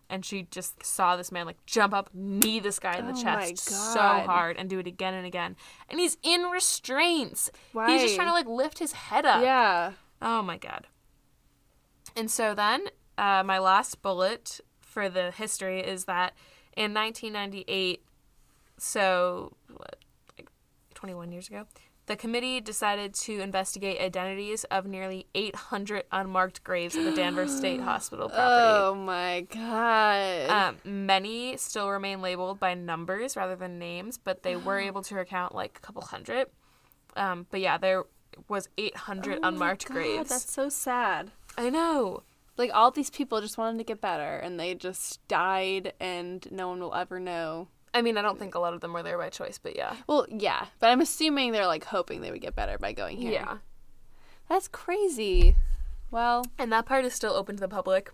And 0.09 0.25
she 0.25 0.47
just 0.51 0.85
saw 0.85 1.17
this 1.17 1.33
man 1.33 1.47
like 1.47 1.65
jump 1.65 1.95
up, 1.95 2.11
knee 2.13 2.61
this 2.61 2.79
guy 2.79 2.99
in 2.99 3.07
the 3.07 3.15
Oh 3.17 3.23
chest 3.23 3.59
so 3.61 4.01
hard, 4.01 4.59
and 4.59 4.69
do 4.69 4.79
it 4.79 4.87
again 4.87 5.15
and 5.15 5.27
again. 5.27 5.57
And 5.89 5.99
he's 5.99 6.19
in 6.23 6.43
restraints. 6.43 7.51
Why? 7.73 7.91
He's 7.91 8.03
just 8.03 8.17
trying 8.17 8.29
to 8.29 8.35
like 8.35 8.47
lift 8.47 8.79
his 8.79 8.93
head 8.93 9.25
up. 9.25 9.43
Yeah. 9.43 9.93
Oh 10.21 10.43
my 10.43 10.59
god. 10.59 10.87
And 12.15 12.31
so 12.31 12.55
then, 12.55 12.89
uh, 13.17 13.43
my 13.43 13.59
last 13.59 14.03
bullet 14.03 14.61
for 14.81 15.09
the 15.09 15.31
history 15.31 15.81
is 15.81 16.05
that 16.05 16.35
in 16.77 16.93
1998, 16.93 18.05
so 18.77 19.57
what, 19.69 19.97
like 20.37 20.49
21 20.95 21.33
years 21.33 21.49
ago, 21.49 21.67
the 22.07 22.17
committee 22.17 22.61
decided 22.61 23.15
to 23.15 23.41
investigate 23.41 24.01
identities 24.01 24.65
of 24.65 24.87
nearly 24.87 25.27
800 25.35 26.05
unmarked 26.11 26.65
graves 26.65 26.97
at 26.97 27.05
the 27.05 27.13
Danvers 27.13 27.57
State 27.57 27.81
Hospital 27.83 28.29
property. 28.29 28.45
Oh 28.45 28.95
my 28.95 29.43
god. 29.43 30.51
Um, 30.51 30.77
many 30.85 31.57
still 31.57 31.89
remain 31.89 32.21
labeled 32.21 32.59
by 32.59 32.75
numbers 32.75 33.37
rather 33.37 33.55
than 33.55 33.79
names, 33.79 34.19
but 34.19 34.43
they 34.43 34.57
were 34.57 34.79
able 34.81 35.03
to 35.03 35.15
recount 35.15 35.55
like 35.55 35.79
a 35.79 35.81
couple 35.81 36.03
hundred. 36.03 36.49
Um, 37.17 37.47
but 37.51 37.61
yeah, 37.61 37.79
there 37.79 38.05
was 38.49 38.69
800 38.79 39.39
Oh 39.43 39.49
unmarked 39.49 39.87
God, 39.87 39.95
graves. 39.95 40.29
That's 40.31 40.53
so 40.53 40.69
sad. 40.69 41.31
I 41.57 41.71
know. 41.71 42.23
Like 42.57 42.71
all 42.75 42.91
these 42.91 43.11
people 43.11 43.41
just 43.41 43.59
wanted 43.59 43.79
to 43.79 43.85
get 43.85 44.01
better, 44.01 44.37
and 44.37 44.59
they 44.59 44.75
just 44.75 45.27
died, 45.29 45.95
and 46.01 46.47
no 46.51 46.69
one 46.69 46.81
will 46.81 46.95
ever 46.95 47.19
know. 47.19 47.69
I 47.95 48.03
mean, 48.03 48.17
I 48.17 48.23
don't 48.23 48.39
think 48.39 48.55
a 48.55 48.59
lot 48.59 48.73
of 48.75 48.81
them 48.81 48.93
were 48.93 49.03
there 49.03 49.19
by 49.19 49.29
choice, 49.29 49.59
but 49.59 49.77
yeah. 49.77 49.95
Well, 50.07 50.27
yeah, 50.31 50.67
but 50.81 50.91
I'm 50.91 51.01
assuming 51.01 51.53
they're 51.53 51.67
like 51.67 51.85
hoping 51.85 52.21
they 52.21 52.31
would 52.31 52.41
get 52.41 52.57
better 52.57 52.79
by 52.79 52.93
going 52.93 53.19
here. 53.19 53.33
Yeah. 53.33 53.59
That's 54.49 54.69
crazy. 54.69 55.57
Well, 56.11 56.45
And 56.59 56.73
that 56.73 56.85
part 56.87 57.05
is 57.05 57.15
still 57.15 57.33
open 57.33 57.57
to 57.57 57.61
the 57.61 57.69
public. 57.69 58.13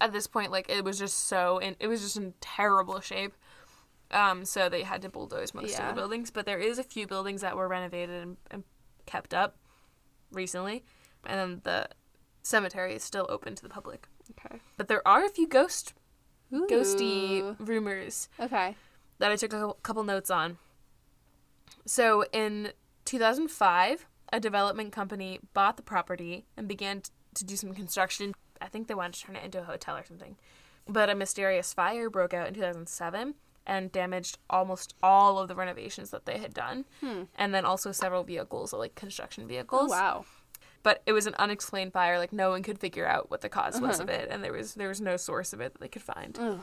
At 0.00 0.12
this 0.12 0.26
point, 0.26 0.50
like 0.52 0.68
it 0.68 0.84
was 0.84 0.98
just 0.98 1.26
so 1.28 1.58
and 1.58 1.76
it 1.80 1.86
was 1.88 2.02
just 2.02 2.16
in 2.16 2.34
terrible 2.40 3.00
shape. 3.00 3.32
Um, 4.10 4.44
so 4.44 4.68
they 4.68 4.82
had 4.82 5.02
to 5.02 5.08
bulldoze 5.08 5.52
most 5.54 5.78
of 5.90 5.94
the 5.94 6.00
buildings, 6.00 6.30
but 6.30 6.46
there 6.46 6.58
is 6.58 6.78
a 6.78 6.84
few 6.84 7.06
buildings 7.06 7.40
that 7.40 7.56
were 7.56 7.66
renovated 7.66 8.22
and, 8.22 8.36
and 8.50 8.62
kept 9.04 9.34
up 9.34 9.56
recently, 10.30 10.84
and 11.24 11.38
then 11.40 11.60
the 11.64 11.88
cemetery 12.42 12.94
is 12.94 13.02
still 13.02 13.26
open 13.28 13.54
to 13.56 13.62
the 13.62 13.68
public. 13.68 14.06
okay. 14.30 14.60
But 14.76 14.86
there 14.88 15.06
are 15.08 15.24
a 15.24 15.28
few 15.28 15.48
ghost 15.48 15.94
ghosty 16.52 17.56
rumors 17.58 18.28
Okay. 18.38 18.76
That 19.18 19.30
I 19.30 19.36
took 19.36 19.52
a 19.52 19.72
couple 19.82 20.04
notes 20.04 20.30
on. 20.30 20.58
So 21.84 22.24
in 22.32 22.72
2005, 23.04 24.06
a 24.32 24.40
development 24.40 24.92
company 24.92 25.40
bought 25.54 25.76
the 25.76 25.82
property 25.82 26.46
and 26.56 26.66
began 26.68 27.02
to 27.34 27.44
do 27.44 27.56
some 27.56 27.72
construction. 27.74 28.34
I 28.60 28.66
think 28.66 28.88
they 28.88 28.94
wanted 28.94 29.14
to 29.14 29.20
turn 29.26 29.36
it 29.36 29.44
into 29.44 29.60
a 29.60 29.64
hotel 29.64 29.96
or 29.96 30.04
something. 30.04 30.36
But 30.88 31.10
a 31.10 31.14
mysterious 31.14 31.72
fire 31.72 32.08
broke 32.10 32.34
out 32.34 32.48
in 32.48 32.54
2007 32.54 33.34
and 33.66 33.90
damaged 33.90 34.38
almost 34.48 34.94
all 35.02 35.38
of 35.38 35.48
the 35.48 35.54
renovations 35.56 36.10
that 36.10 36.24
they 36.26 36.38
had 36.38 36.54
done. 36.54 36.84
Hmm. 37.00 37.22
And 37.36 37.54
then 37.54 37.64
also 37.64 37.92
several 37.92 38.22
vehicles, 38.22 38.72
like 38.72 38.94
construction 38.94 39.44
Oh, 39.44 39.48
vehicles. 39.48 39.90
wow. 39.90 40.24
But 40.82 41.02
it 41.04 41.12
was 41.12 41.26
an 41.26 41.34
unexplained 41.38 41.92
fire. 41.92 42.18
Like 42.18 42.32
no 42.32 42.50
one 42.50 42.62
could 42.62 42.78
figure 42.78 43.06
out 43.06 43.28
what 43.30 43.40
the 43.40 43.48
because 43.48 43.80
was 43.80 43.98
of 43.98 44.08
uh-huh. 44.08 44.18
it, 44.18 44.28
and 44.30 44.44
there 44.44 44.52
was 44.52 44.74
there 44.74 44.88
was 44.88 45.00
no 45.00 45.16
source 45.16 45.52
of 45.52 45.60
it 45.60 45.72
that 45.72 45.80
they 45.80 45.88
could 45.88 46.02
find. 46.02 46.38
Ugh. 46.40 46.60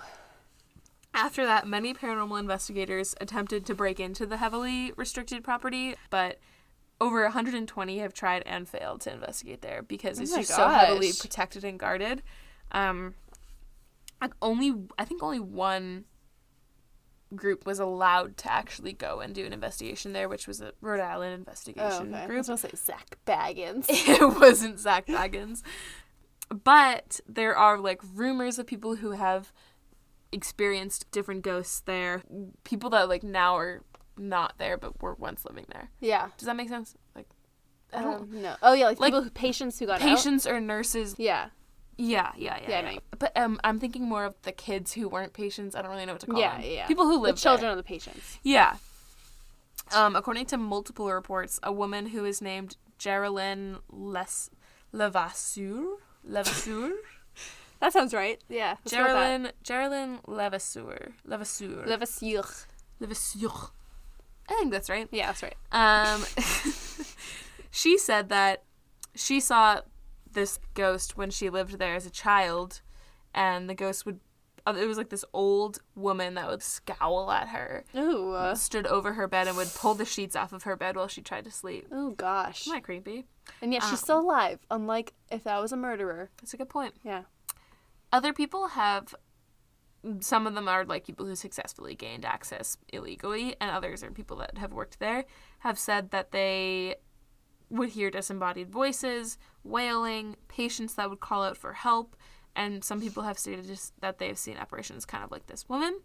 After 1.13 1.45
that, 1.45 1.67
many 1.67 1.93
paranormal 1.93 2.39
investigators 2.39 3.13
attempted 3.21 3.65
to 3.67 3.75
break 3.75 3.99
into 3.99 4.25
the 4.25 4.37
heavily 4.37 4.93
restricted 4.95 5.43
property, 5.43 5.95
but 6.09 6.39
over 6.99 7.23
120 7.23 7.99
have 7.99 8.13
tried 8.13 8.43
and 8.45 8.67
failed 8.67 9.01
to 9.01 9.13
investigate 9.13 9.61
there 9.61 9.83
because 9.83 10.19
it's 10.19 10.31
Oh 10.31 10.35
my 10.37 10.41
just 10.41 10.55
so 10.55 10.67
heavily 10.67 11.11
protected 11.19 11.63
and 11.63 11.77
guarded. 11.79 12.23
Um, 12.71 13.13
like 14.21 14.33
only 14.41 14.73
I 14.97 15.05
think 15.05 15.21
only 15.21 15.39
one 15.39 16.05
group 17.35 17.65
was 17.65 17.79
allowed 17.79 18.37
to 18.37 18.51
actually 18.51 18.93
go 18.93 19.19
and 19.19 19.33
do 19.35 19.45
an 19.45 19.53
investigation 19.53 20.13
there, 20.13 20.29
which 20.29 20.47
was 20.47 20.61
a 20.61 20.71
Rhode 20.81 20.99
Island 21.01 21.31
Oh, 21.31 21.35
investigation 21.35 22.13
okay. 22.13 22.23
I 22.23 22.25
group. 22.27 22.37
was 22.39 22.47
gonna 22.47 22.57
say 22.57 22.69
Zak 22.75 23.17
Bagans. 23.25 23.85
it 23.89 24.39
wasn't 24.39 24.79
Zak 24.79 25.07
Bagans. 25.07 25.61
But 26.63 27.19
there 27.27 27.55
are 27.55 27.77
like 27.79 28.01
rumors 28.15 28.59
of 28.59 28.67
people 28.67 28.95
who 28.97 29.11
have 29.11 29.51
experienced 30.33 31.09
different 31.11 31.43
ghosts 31.43 31.79
there. 31.81 32.23
People 32.63 32.89
that 32.91 33.07
like 33.07 33.23
now 33.23 33.55
are 33.57 33.83
not 34.17 34.55
there 34.57 34.77
but 34.77 35.01
were 35.01 35.13
once 35.15 35.45
living 35.45 35.65
there. 35.71 35.89
yeah. 36.01 36.29
Does 36.37 36.45
that 36.47 36.55
make 36.55 36.69
sense? 36.69 36.95
Like 37.15 37.27
I 37.93 38.01
don't 38.01 38.21
Um, 38.23 38.41
no. 38.41 38.55
Oh 38.61 38.73
yeah, 38.73 38.87
like, 38.87 38.99
Like, 38.99 39.07
people, 39.13 39.23
who, 39.23 39.29
patients 39.29 39.79
who 39.79 39.85
got 39.85 40.01
out. 40.01 40.07
patients 40.07 40.45
or 40.47 40.59
nurses 40.59 41.15
Yeah. 41.17 41.49
Yeah, 41.95 42.31
yeah, 42.35 42.57
yeah. 42.57 42.61
Yeah, 42.61 42.69
yeah. 42.69 42.81
Know 42.81 42.91
you- 42.93 42.99
But 43.19 43.37
um, 43.37 43.59
I'm 43.63 43.79
thinking 43.79 44.03
more 44.09 44.25
of 44.25 44.35
the 44.41 44.51
kids 44.51 44.93
who 44.93 45.07
weren't 45.07 45.33
patients. 45.33 45.75
I 45.75 45.81
don't 45.83 45.91
really 45.91 46.05
know 46.07 46.13
what 46.13 46.21
to 46.21 46.27
call 46.27 46.39
Yeah, 46.39 46.53
them. 46.53 46.61
yeah. 46.61 46.69
yeah. 46.71 46.87
People 46.87 47.05
who 47.05 47.19
live. 47.19 47.35
The 47.35 47.41
children 47.41 47.61
there. 47.65 47.71
of 47.71 47.77
the 47.77 47.83
patients. 47.83 48.39
Yeah. 48.41 48.77
Um, 49.93 50.15
according 50.15 50.47
to 50.47 50.57
multiple 50.57 51.11
reports, 51.11 51.59
a 51.61 51.71
woman 51.71 52.07
who 52.07 52.25
is 52.25 52.41
named 52.41 52.77
Geraldine 52.97 53.77
Les 53.91 54.49
Levasseur 54.91 55.97
Levasseur 56.23 56.93
That 57.83 57.91
sounds 57.91 58.13
right. 58.13 58.41
Yeah. 58.47 58.77
let's 58.85 58.91
go 58.93 58.99
with 59.03 59.07
that. 59.07 59.13
Geraldine 59.13 59.51
Geraldine 59.61 60.19
Levasseur 60.25 61.11
Levasseur 61.25 61.83
Levasseur. 61.85 62.43
Levasseur. 62.99 63.49
I 64.49 64.53
think 64.55 64.71
that's 64.71 64.89
right. 64.89 65.07
Yeah, 65.11 65.27
that's 65.27 65.43
right. 65.43 65.55
Um, 65.71 66.23
she 67.71 67.97
said 67.97 68.29
that 68.29 68.63
she 69.15 69.39
saw 69.39 69.81
this 70.31 70.59
ghost 70.73 71.17
when 71.17 71.29
she 71.29 71.49
lived 71.49 71.77
there 71.77 71.95
as 71.95 72.05
a 72.05 72.09
child, 72.09 72.81
and 73.33 73.69
the 73.69 73.75
ghost 73.75 74.05
would. 74.05 74.19
uh, 74.65 74.73
It 74.79 74.85
was 74.87 74.97
like 74.97 75.09
this 75.09 75.25
old 75.33 75.79
woman 75.95 76.33
that 76.35 76.47
would 76.49 76.63
scowl 76.63 77.31
at 77.31 77.49
her, 77.49 77.83
Ooh. 77.95 78.31
uh, 78.31 78.55
stood 78.55 78.87
over 78.87 79.13
her 79.13 79.27
bed, 79.27 79.47
and 79.47 79.57
would 79.57 79.73
pull 79.75 79.93
the 79.93 80.05
sheets 80.05 80.35
off 80.35 80.53
of 80.53 80.63
her 80.63 80.75
bed 80.75 80.95
while 80.95 81.07
she 81.07 81.21
tried 81.21 81.43
to 81.45 81.51
sleep. 81.51 81.87
oh 81.91 82.11
gosh. 82.11 82.61
Isn't 82.61 82.73
that 82.73 82.83
creepy? 82.83 83.25
And 83.61 83.73
yet 83.73 83.83
Um, 83.83 83.89
she's 83.89 83.99
still 83.99 84.19
alive, 84.21 84.59
unlike 84.71 85.13
if 85.29 85.43
that 85.43 85.61
was 85.61 85.71
a 85.71 85.77
murderer. 85.77 86.29
That's 86.37 86.53
a 86.53 86.57
good 86.57 86.69
point. 86.69 86.93
Yeah. 87.03 87.23
Other 88.13 88.31
people 88.31 88.67
have. 88.69 89.13
Some 90.19 90.47
of 90.47 90.53
them 90.53 90.67
are 90.67 90.83
like 90.83 91.05
people 91.05 91.25
who 91.25 91.35
successfully 91.35 91.95
gained 91.95 92.25
access 92.25 92.77
illegally, 92.91 93.55
and 93.61 93.71
others 93.71 94.03
are 94.03 94.11
people 94.11 94.37
that 94.37 94.57
have 94.57 94.73
worked 94.73 94.99
there, 94.99 95.23
have 95.59 95.79
said 95.79 96.11
that 96.11 96.31
they 96.31 96.95
would 97.69 97.89
hear 97.89 98.11
disembodied 98.11 98.69
voices, 98.69 99.37
wailing, 99.63 100.35
patients 100.49 100.95
that 100.95 101.09
would 101.09 101.21
call 101.21 101.43
out 101.43 101.57
for 101.57 101.73
help, 101.73 102.17
and 102.55 102.83
some 102.83 102.99
people 102.99 103.23
have 103.23 103.39
stated 103.39 103.65
just 103.65 103.99
that 104.01 104.19
they've 104.19 104.37
seen 104.37 104.57
apparitions 104.57 105.05
kind 105.05 105.23
of 105.23 105.31
like 105.31 105.47
this 105.47 105.67
woman. 105.69 106.01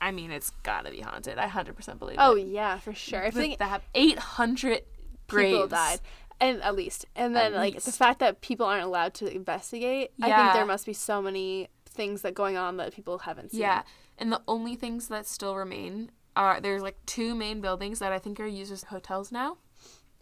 I 0.00 0.10
mean, 0.12 0.30
it's 0.30 0.50
gotta 0.62 0.90
be 0.90 1.00
haunted. 1.00 1.38
I 1.38 1.46
100% 1.46 1.98
believe 1.98 2.16
Oh 2.18 2.34
it. 2.34 2.42
Oh, 2.42 2.44
yeah, 2.46 2.78
for 2.78 2.94
sure. 2.94 3.24
I 3.24 3.30
think 3.30 3.58
that 3.58 3.82
800 3.94 4.82
graves. 5.28 5.52
people 5.52 5.68
died. 5.68 6.00
And 6.40 6.62
at 6.62 6.74
least. 6.74 7.04
And 7.14 7.36
then 7.36 7.52
At 7.52 7.58
like 7.58 7.80
the 7.80 7.92
fact 7.92 8.20
that 8.20 8.40
people 8.40 8.64
aren't 8.66 8.84
allowed 8.84 9.14
to 9.14 9.32
investigate, 9.34 10.12
yeah. 10.16 10.26
I 10.26 10.42
think 10.42 10.54
there 10.54 10.66
must 10.66 10.86
be 10.86 10.92
so 10.94 11.20
many 11.20 11.68
things 11.86 12.22
that 12.22 12.34
going 12.34 12.56
on 12.56 12.76
that 12.78 12.94
people 12.94 13.18
haven't 13.18 13.50
seen. 13.50 13.60
Yeah, 13.60 13.82
and 14.18 14.32
the 14.32 14.40
only 14.48 14.74
things 14.76 15.08
that 15.08 15.26
still 15.26 15.54
remain 15.54 16.10
are 16.36 16.60
there's 16.60 16.82
like 16.82 16.96
two 17.06 17.34
main 17.34 17.60
buildings 17.60 17.98
that 17.98 18.12
I 18.12 18.18
think 18.18 18.40
are 18.40 18.46
used 18.46 18.72
as 18.72 18.84
hotels 18.84 19.30
now, 19.30 19.58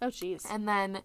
Oh 0.03 0.09
jeez. 0.09 0.45
and 0.51 0.67
then 0.67 1.03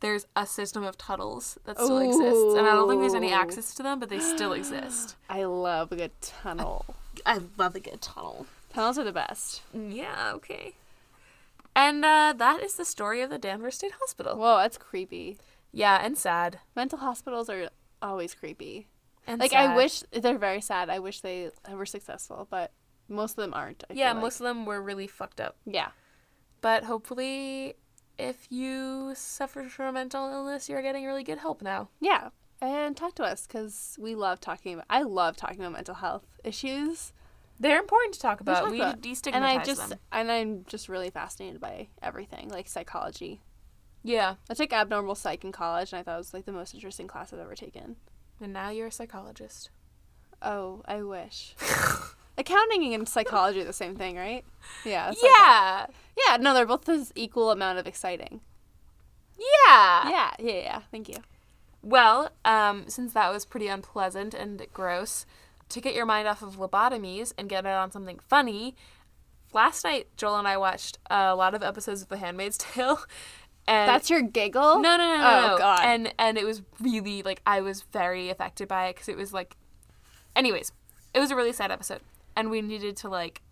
there's 0.00 0.26
a 0.34 0.46
system 0.46 0.82
of 0.82 0.98
tunnels 0.98 1.58
that 1.64 1.78
still 1.78 1.98
exists, 1.98 2.54
and 2.56 2.66
I 2.66 2.72
don't 2.72 2.88
think 2.88 3.00
there's 3.02 3.14
any 3.14 3.32
access 3.32 3.74
to 3.74 3.82
them, 3.82 4.00
but 4.00 4.08
they 4.08 4.18
still 4.20 4.52
exist. 4.52 5.14
I 5.30 5.44
love 5.44 5.92
a 5.92 5.96
good 5.96 6.20
tunnel. 6.20 6.86
I 7.24 7.40
love 7.56 7.76
a 7.76 7.80
good 7.80 8.00
tunnel. 8.00 8.46
Tunnels 8.72 8.98
are 8.98 9.04
the 9.04 9.12
best. 9.12 9.62
Mm, 9.74 9.94
yeah, 9.94 10.32
okay. 10.34 10.74
And 11.76 12.04
uh, 12.04 12.32
that 12.38 12.62
is 12.62 12.74
the 12.74 12.86
story 12.86 13.20
of 13.20 13.28
the 13.28 13.38
Danvers 13.38 13.74
State 13.76 13.92
Hospital. 14.00 14.36
Whoa, 14.36 14.56
that's 14.56 14.78
creepy. 14.78 15.38
Yeah, 15.72 16.00
and 16.02 16.16
sad. 16.16 16.58
Mental 16.74 16.98
hospitals 16.98 17.50
are 17.50 17.68
always 18.00 18.34
creepy. 18.34 18.88
And 19.26 19.38
Like 19.40 19.52
I 19.52 19.76
wish 19.76 20.02
they're 20.10 20.38
very 20.38 20.62
sad. 20.62 20.88
I 20.88 21.00
wish 21.00 21.20
they 21.20 21.50
were 21.70 21.84
successful, 21.84 22.48
but 22.50 22.72
most 23.08 23.32
of 23.32 23.44
them 23.44 23.52
aren't. 23.52 23.84
I 23.90 23.94
Yeah, 23.94 24.12
like. 24.12 24.22
most 24.22 24.40
of 24.40 24.44
them 24.44 24.64
were 24.64 24.80
really 24.80 25.06
fucked 25.06 25.40
up. 25.40 25.56
Yeah. 25.66 25.88
But 26.62 26.84
hopefully, 26.84 27.74
if 28.18 28.46
you 28.48 29.12
suffer 29.14 29.68
from 29.68 29.86
a 29.88 29.92
mental 29.92 30.30
illness, 30.32 30.70
you're 30.70 30.80
getting 30.80 31.04
really 31.04 31.24
good 31.24 31.38
help 31.38 31.60
now. 31.60 31.90
Yeah. 32.00 32.30
And 32.62 32.96
talk 32.96 33.14
to 33.16 33.22
us 33.24 33.46
because 33.46 33.98
we 34.00 34.14
love 34.14 34.40
talking 34.40 34.72
about. 34.74 34.86
I 34.88 35.02
love 35.02 35.36
talking 35.36 35.60
about 35.60 35.72
mental 35.72 35.96
health 35.96 36.24
issues. 36.42 37.12
They're 37.58 37.78
important 37.78 38.14
to 38.14 38.20
talk 38.20 38.40
about. 38.40 38.62
talk 38.62 38.70
we 38.70 38.80
about- 38.80 39.00
destigmatize 39.00 39.34
and 39.34 39.44
I 39.44 39.64
just 39.64 39.88
them. 39.88 39.98
and 40.12 40.30
I'm 40.30 40.64
just 40.66 40.88
really 40.88 41.10
fascinated 41.10 41.60
by 41.60 41.88
everything 42.02 42.48
like 42.50 42.68
psychology. 42.68 43.40
Yeah. 44.02 44.34
I 44.48 44.54
took 44.54 44.72
abnormal 44.72 45.14
psych 45.16 45.44
in 45.44 45.52
college, 45.52 45.92
and 45.92 45.98
I 45.98 46.02
thought 46.02 46.14
it 46.14 46.18
was 46.18 46.34
like 46.34 46.44
the 46.44 46.52
most 46.52 46.74
interesting 46.74 47.08
class 47.08 47.32
I've 47.32 47.40
ever 47.40 47.54
taken. 47.54 47.96
And 48.40 48.52
now 48.52 48.68
you're 48.70 48.86
a 48.88 48.92
psychologist. 48.92 49.70
Oh, 50.42 50.82
I 50.86 51.02
wish. 51.02 51.54
Accounting 52.38 52.92
and 52.94 53.08
psychology 53.08 53.62
are 53.62 53.64
the 53.64 53.72
same 53.72 53.96
thing, 53.96 54.16
right? 54.16 54.44
Yeah. 54.84 55.10
it's 55.10 55.22
like 55.22 55.32
yeah. 55.36 55.86
yeah. 56.28 56.36
No, 56.36 56.52
they're 56.52 56.66
both 56.66 56.84
this 56.84 57.10
equal 57.14 57.50
amount 57.50 57.78
of 57.78 57.86
exciting. 57.86 58.42
Yeah. 59.38 60.08
Yeah. 60.10 60.30
Yeah. 60.38 60.52
Yeah. 60.52 60.80
Thank 60.90 61.08
you. 61.08 61.16
Well, 61.82 62.30
um, 62.44 62.84
since 62.88 63.12
that 63.14 63.32
was 63.32 63.44
pretty 63.44 63.68
unpleasant 63.68 64.34
and 64.34 64.64
gross, 64.72 65.24
to 65.70 65.80
get 65.80 65.94
your 65.94 66.06
mind 66.06 66.28
off 66.28 66.42
of 66.42 66.56
lobotomies 66.56 67.32
and 67.36 67.48
get 67.48 67.64
it 67.66 67.70
on 67.70 67.90
something 67.90 68.18
funny, 68.28 68.76
last 69.52 69.84
night 69.84 70.08
Joel 70.16 70.36
and 70.36 70.48
I 70.48 70.56
watched 70.56 70.98
a 71.10 71.34
lot 71.34 71.54
of 71.54 71.62
episodes 71.62 72.02
of 72.02 72.08
The 72.08 72.16
Handmaid's 72.18 72.58
Tale. 72.74 73.00
And 73.68 73.88
That's 73.88 74.08
your 74.08 74.22
giggle. 74.22 74.78
No, 74.80 74.96
no, 74.96 75.04
no, 75.04 75.16
no, 75.18 75.24
Oh, 75.24 75.46
no. 75.48 75.58
God. 75.58 75.80
And 75.84 76.14
and 76.18 76.38
it 76.38 76.44
was 76.44 76.62
really 76.80 77.22
like 77.22 77.42
I 77.44 77.60
was 77.60 77.82
very 77.92 78.30
affected 78.30 78.68
by 78.68 78.86
it 78.86 78.94
because 78.94 79.08
it 79.08 79.16
was 79.16 79.32
like, 79.32 79.56
anyways, 80.36 80.70
it 81.12 81.18
was 81.18 81.32
a 81.32 81.36
really 81.36 81.52
sad 81.52 81.72
episode, 81.72 82.00
and 82.36 82.48
we 82.48 82.62
needed 82.62 82.96
to 82.98 83.08
like 83.08 83.42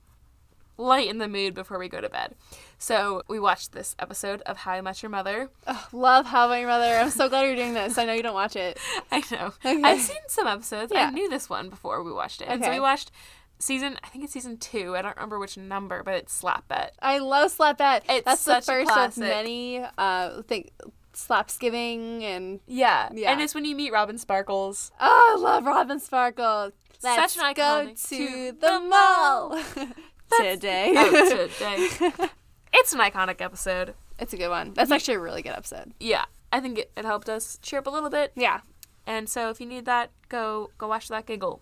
lighten 0.76 1.18
the 1.18 1.28
mood 1.28 1.54
before 1.54 1.78
we 1.78 1.88
go 1.88 2.00
to 2.00 2.08
bed. 2.08 2.34
So 2.78 3.22
we 3.28 3.38
watched 3.38 3.72
this 3.72 3.94
episode 3.98 4.42
of 4.42 4.58
How 4.58 4.72
I 4.72 4.80
Met 4.80 5.02
Your 5.02 5.10
Mother. 5.10 5.50
Ugh, 5.66 5.86
love 5.92 6.26
How 6.26 6.46
I 6.46 6.48
Met 6.50 6.60
Your 6.60 6.68
Mother. 6.68 6.96
I'm 6.96 7.10
so 7.10 7.28
glad 7.28 7.42
you're 7.42 7.56
doing 7.56 7.74
this. 7.74 7.96
I 7.96 8.04
know 8.04 8.12
you 8.12 8.22
don't 8.22 8.34
watch 8.34 8.56
it. 8.56 8.78
I 9.10 9.22
know. 9.30 9.52
Okay. 9.64 9.80
I've 9.82 10.00
seen 10.00 10.18
some 10.28 10.46
episodes. 10.46 10.92
Yeah. 10.94 11.08
I 11.08 11.10
knew 11.10 11.28
this 11.30 11.48
one 11.48 11.68
before 11.70 12.02
we 12.02 12.12
watched 12.12 12.40
it. 12.40 12.44
Okay. 12.44 12.54
And 12.54 12.64
so 12.64 12.70
we 12.70 12.80
watched 12.80 13.10
season. 13.58 13.98
I 14.02 14.08
think 14.08 14.24
it's 14.24 14.32
season 14.32 14.56
two. 14.58 14.96
I 14.96 15.02
don't 15.02 15.16
remember 15.16 15.38
which 15.38 15.56
number, 15.56 16.02
but 16.02 16.14
it's 16.14 16.32
Slap 16.32 16.68
Bet. 16.68 16.94
I 17.00 17.18
love 17.18 17.50
Slap 17.50 17.78
Bet. 17.78 18.04
It's 18.08 18.24
That's 18.24 18.40
such 18.40 18.66
the 18.66 18.72
first 18.72 18.96
of 18.96 19.18
many. 19.18 19.84
Uh, 19.96 20.42
think 20.42 20.72
Slapsgiving 21.14 22.22
and 22.22 22.60
Yeah. 22.66 23.08
Yeah. 23.12 23.32
And 23.32 23.40
it's 23.40 23.54
when 23.54 23.64
you 23.64 23.74
meet 23.74 23.92
Robin 23.92 24.18
Sparkles. 24.18 24.90
oh, 25.00 25.36
I 25.38 25.40
love 25.40 25.64
Robin 25.64 26.00
Sparkles. 26.00 26.72
Such 26.98 27.36
Let's 27.36 27.56
go 27.56 27.86
to 27.86 27.94
to 27.94 28.52
the 28.52 28.80
mall 28.80 29.60
today. 30.42 30.92
Oh, 30.96 31.48
today. 31.48 32.28
it's 32.72 32.92
an 32.92 33.00
iconic 33.00 33.40
episode. 33.40 33.94
it's 34.18 34.32
a 34.32 34.36
good 34.36 34.48
one. 34.50 34.72
That's 34.74 34.90
actually 34.90 35.14
a 35.14 35.20
really 35.20 35.42
good 35.42 35.52
episode. 35.52 35.92
Yeah. 36.00 36.24
I 36.52 36.60
think 36.60 36.78
it, 36.78 36.92
it 36.96 37.04
helped 37.04 37.28
us 37.28 37.58
cheer 37.62 37.80
up 37.80 37.86
a 37.86 37.90
little 37.90 38.10
bit. 38.10 38.32
Yeah. 38.36 38.60
And 39.06 39.28
so 39.28 39.50
if 39.50 39.60
you 39.60 39.66
need 39.66 39.84
that, 39.86 40.10
go 40.28 40.70
go 40.78 40.88
watch 40.88 41.08
that 41.08 41.26
giggle. 41.26 41.60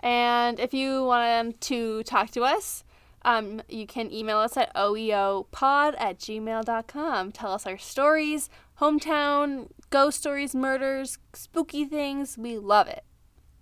And 0.00 0.58
if 0.58 0.72
you 0.74 1.04
want 1.04 1.60
to 1.62 2.02
talk 2.04 2.30
to 2.32 2.42
us, 2.42 2.84
um, 3.22 3.62
you 3.68 3.86
can 3.86 4.12
email 4.12 4.38
us 4.38 4.56
at 4.56 4.74
oeopod 4.74 5.94
at 5.98 6.18
gmail.com. 6.18 7.32
Tell 7.32 7.52
us 7.52 7.66
our 7.66 7.78
stories, 7.78 8.48
hometown, 8.80 9.68
ghost 9.90 10.18
stories, 10.20 10.54
murders, 10.54 11.18
spooky 11.34 11.84
things. 11.84 12.38
We 12.38 12.56
love 12.58 12.88
it. 12.88 13.04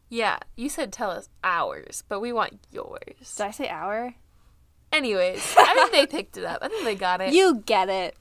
Yeah. 0.09 0.39
You 0.57 0.69
said 0.69 0.93
tell 0.93 1.11
us 1.11 1.29
ours, 1.45 2.03
but 2.09 2.21
we 2.21 2.33
want 2.33 2.61
yours. 2.71 3.35
Did 3.37 3.47
I 3.47 3.51
say 3.51 3.69
our? 3.69 4.15
Anyways, 4.93 5.55
I 5.59 5.75
think 5.75 5.93
they 5.93 6.07
picked 6.07 6.37
it 6.37 6.45
up. 6.45 6.59
I 6.63 6.69
think 6.69 6.85
they 6.85 6.95
got 6.95 7.21
it. 7.21 7.33
You 7.35 7.63
get 7.67 7.89
it. 7.89 8.17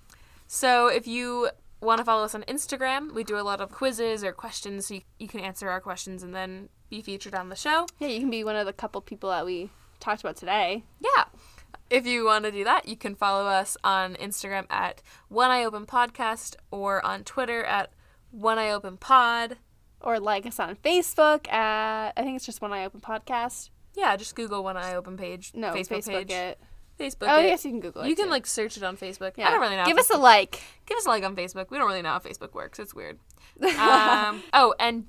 So 0.47 0.87
if 0.87 1.07
you 1.07 1.49
want 1.81 1.99
to 1.99 2.05
follow 2.05 2.23
us 2.23 2.35
on 2.35 2.43
Instagram, 2.43 3.13
we 3.13 3.23
do 3.23 3.37
a 3.37 3.41
lot 3.41 3.61
of 3.61 3.71
quizzes 3.71 4.23
or 4.23 4.31
questions. 4.31 4.87
So 4.87 4.95
you, 4.95 5.01
you 5.19 5.27
can 5.27 5.39
answer 5.39 5.69
our 5.69 5.79
questions 5.79 6.23
and 6.23 6.33
then 6.33 6.69
be 6.89 7.01
featured 7.01 7.35
on 7.35 7.49
the 7.49 7.55
show. 7.55 7.85
Yeah, 7.99 8.07
you 8.07 8.19
can 8.19 8.29
be 8.29 8.43
one 8.43 8.55
of 8.55 8.65
the 8.65 8.73
couple 8.73 9.01
people 9.01 9.29
that 9.29 9.45
we 9.45 9.69
talked 9.99 10.21
about 10.21 10.37
today. 10.37 10.83
Yeah. 10.99 11.25
If 11.89 12.05
you 12.05 12.25
want 12.25 12.45
to 12.45 12.51
do 12.51 12.63
that, 12.65 12.87
you 12.87 12.97
can 12.97 13.15
follow 13.15 13.45
us 13.45 13.77
on 13.83 14.15
Instagram 14.15 14.65
at 14.69 15.01
One 15.29 15.51
Eye 15.51 15.63
Open 15.63 15.85
Podcast 15.85 16.55
or 16.69 17.05
on 17.05 17.23
Twitter 17.23 17.63
at 17.63 17.91
One 18.31 18.59
Eye 18.59 18.71
Open 18.71 18.97
Pod. 18.97 19.57
Or 20.01 20.19
like 20.19 20.45
us 20.45 20.59
on 20.59 20.75
Facebook 20.75 21.51
at, 21.51 22.13
I 22.15 22.23
think 22.23 22.35
it's 22.35 22.45
just 22.45 22.61
One 22.61 22.71
Eye 22.71 22.85
Open 22.85 23.01
Podcast. 23.01 23.69
Yeah, 23.95 24.15
just 24.15 24.35
Google 24.35 24.63
One 24.63 24.77
Eye 24.77 24.93
Open 24.93 25.17
page. 25.17 25.51
No, 25.55 25.73
Facebook, 25.73 26.05
Facebook, 26.05 26.27
page. 26.27 26.31
it. 26.31 26.59
Facebook. 26.99 27.27
Oh, 27.29 27.39
it. 27.39 27.45
yes, 27.45 27.65
you 27.65 27.71
can 27.71 27.79
Google 27.79 28.03
it. 28.03 28.09
You 28.09 28.15
can 28.15 28.29
like 28.29 28.45
search 28.45 28.77
it 28.77 28.83
on 28.83 28.97
Facebook. 28.97 29.33
Yeah. 29.37 29.47
I 29.47 29.51
don't 29.51 29.61
really 29.61 29.75
know. 29.75 29.85
Give 29.85 29.97
us 29.97 30.09
a 30.09 30.17
like. 30.17 30.61
give 30.85 30.97
us 30.97 31.05
a 31.05 31.09
like 31.09 31.23
on 31.23 31.35
Facebook. 31.35 31.69
We 31.69 31.77
don't 31.77 31.87
really 31.87 32.01
know 32.01 32.09
how 32.09 32.19
Facebook 32.19 32.53
works. 32.53 32.79
It's 32.79 32.93
weird. 32.93 33.19
Um, 33.59 34.43
oh, 34.53 34.75
and 34.79 35.07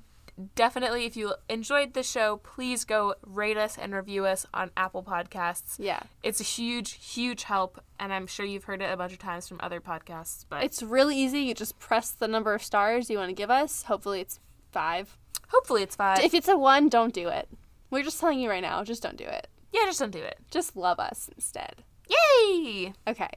definitely, 0.55 1.05
if 1.05 1.15
you 1.15 1.33
enjoyed 1.49 1.93
the 1.93 2.03
show, 2.03 2.37
please 2.37 2.83
go 2.85 3.15
rate 3.23 3.57
us 3.57 3.77
and 3.77 3.93
review 3.93 4.25
us 4.25 4.45
on 4.53 4.71
Apple 4.77 5.03
Podcasts. 5.03 5.75
Yeah. 5.77 5.99
It's 6.23 6.39
a 6.39 6.43
huge, 6.43 6.93
huge 6.93 7.43
help, 7.43 7.79
and 7.99 8.13
I'm 8.13 8.27
sure 8.27 8.45
you've 8.45 8.63
heard 8.63 8.81
it 8.81 8.91
a 8.91 8.97
bunch 8.97 9.13
of 9.13 9.19
times 9.19 9.47
from 9.47 9.59
other 9.61 9.79
podcasts. 9.79 10.45
But 10.49 10.63
It's 10.63 10.81
really 10.81 11.17
easy. 11.17 11.41
You 11.41 11.53
just 11.53 11.77
press 11.79 12.11
the 12.11 12.27
number 12.27 12.53
of 12.53 12.63
stars 12.63 13.09
you 13.09 13.17
want 13.17 13.29
to 13.29 13.35
give 13.35 13.51
us. 13.51 13.83
Hopefully 13.83 14.21
it's 14.21 14.39
five. 14.71 15.17
hopefully, 15.49 15.83
it's 15.83 15.95
five. 15.95 16.19
If 16.23 16.33
it's 16.33 16.47
a 16.47 16.57
one, 16.57 16.89
don't 16.89 17.13
do 17.13 17.27
it. 17.27 17.47
We're 17.91 18.03
just 18.03 18.19
telling 18.19 18.39
you 18.39 18.49
right 18.49 18.61
now, 18.61 18.83
just 18.83 19.01
don't 19.03 19.17
do 19.17 19.25
it. 19.25 19.47
yeah, 19.73 19.85
just 19.85 19.99
don't 19.99 20.11
do 20.11 20.19
it. 20.19 20.37
Just 20.51 20.75
love 20.75 20.99
us 20.99 21.29
instead. 21.35 21.83
Yay! 22.07 22.93
Okay. 23.07 23.29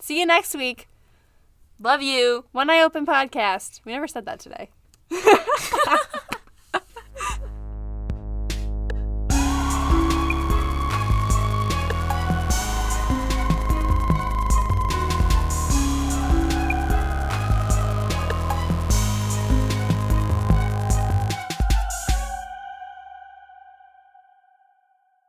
See 0.00 0.18
you 0.20 0.26
next 0.26 0.54
week. 0.54 0.88
Love 1.80 2.02
you. 2.02 2.44
One 2.52 2.70
Eye 2.70 2.80
Open 2.82 3.06
Podcast. 3.06 3.80
We 3.84 3.92
never 3.92 4.08
said 4.08 4.24
that 4.26 4.40
today. 4.40 4.70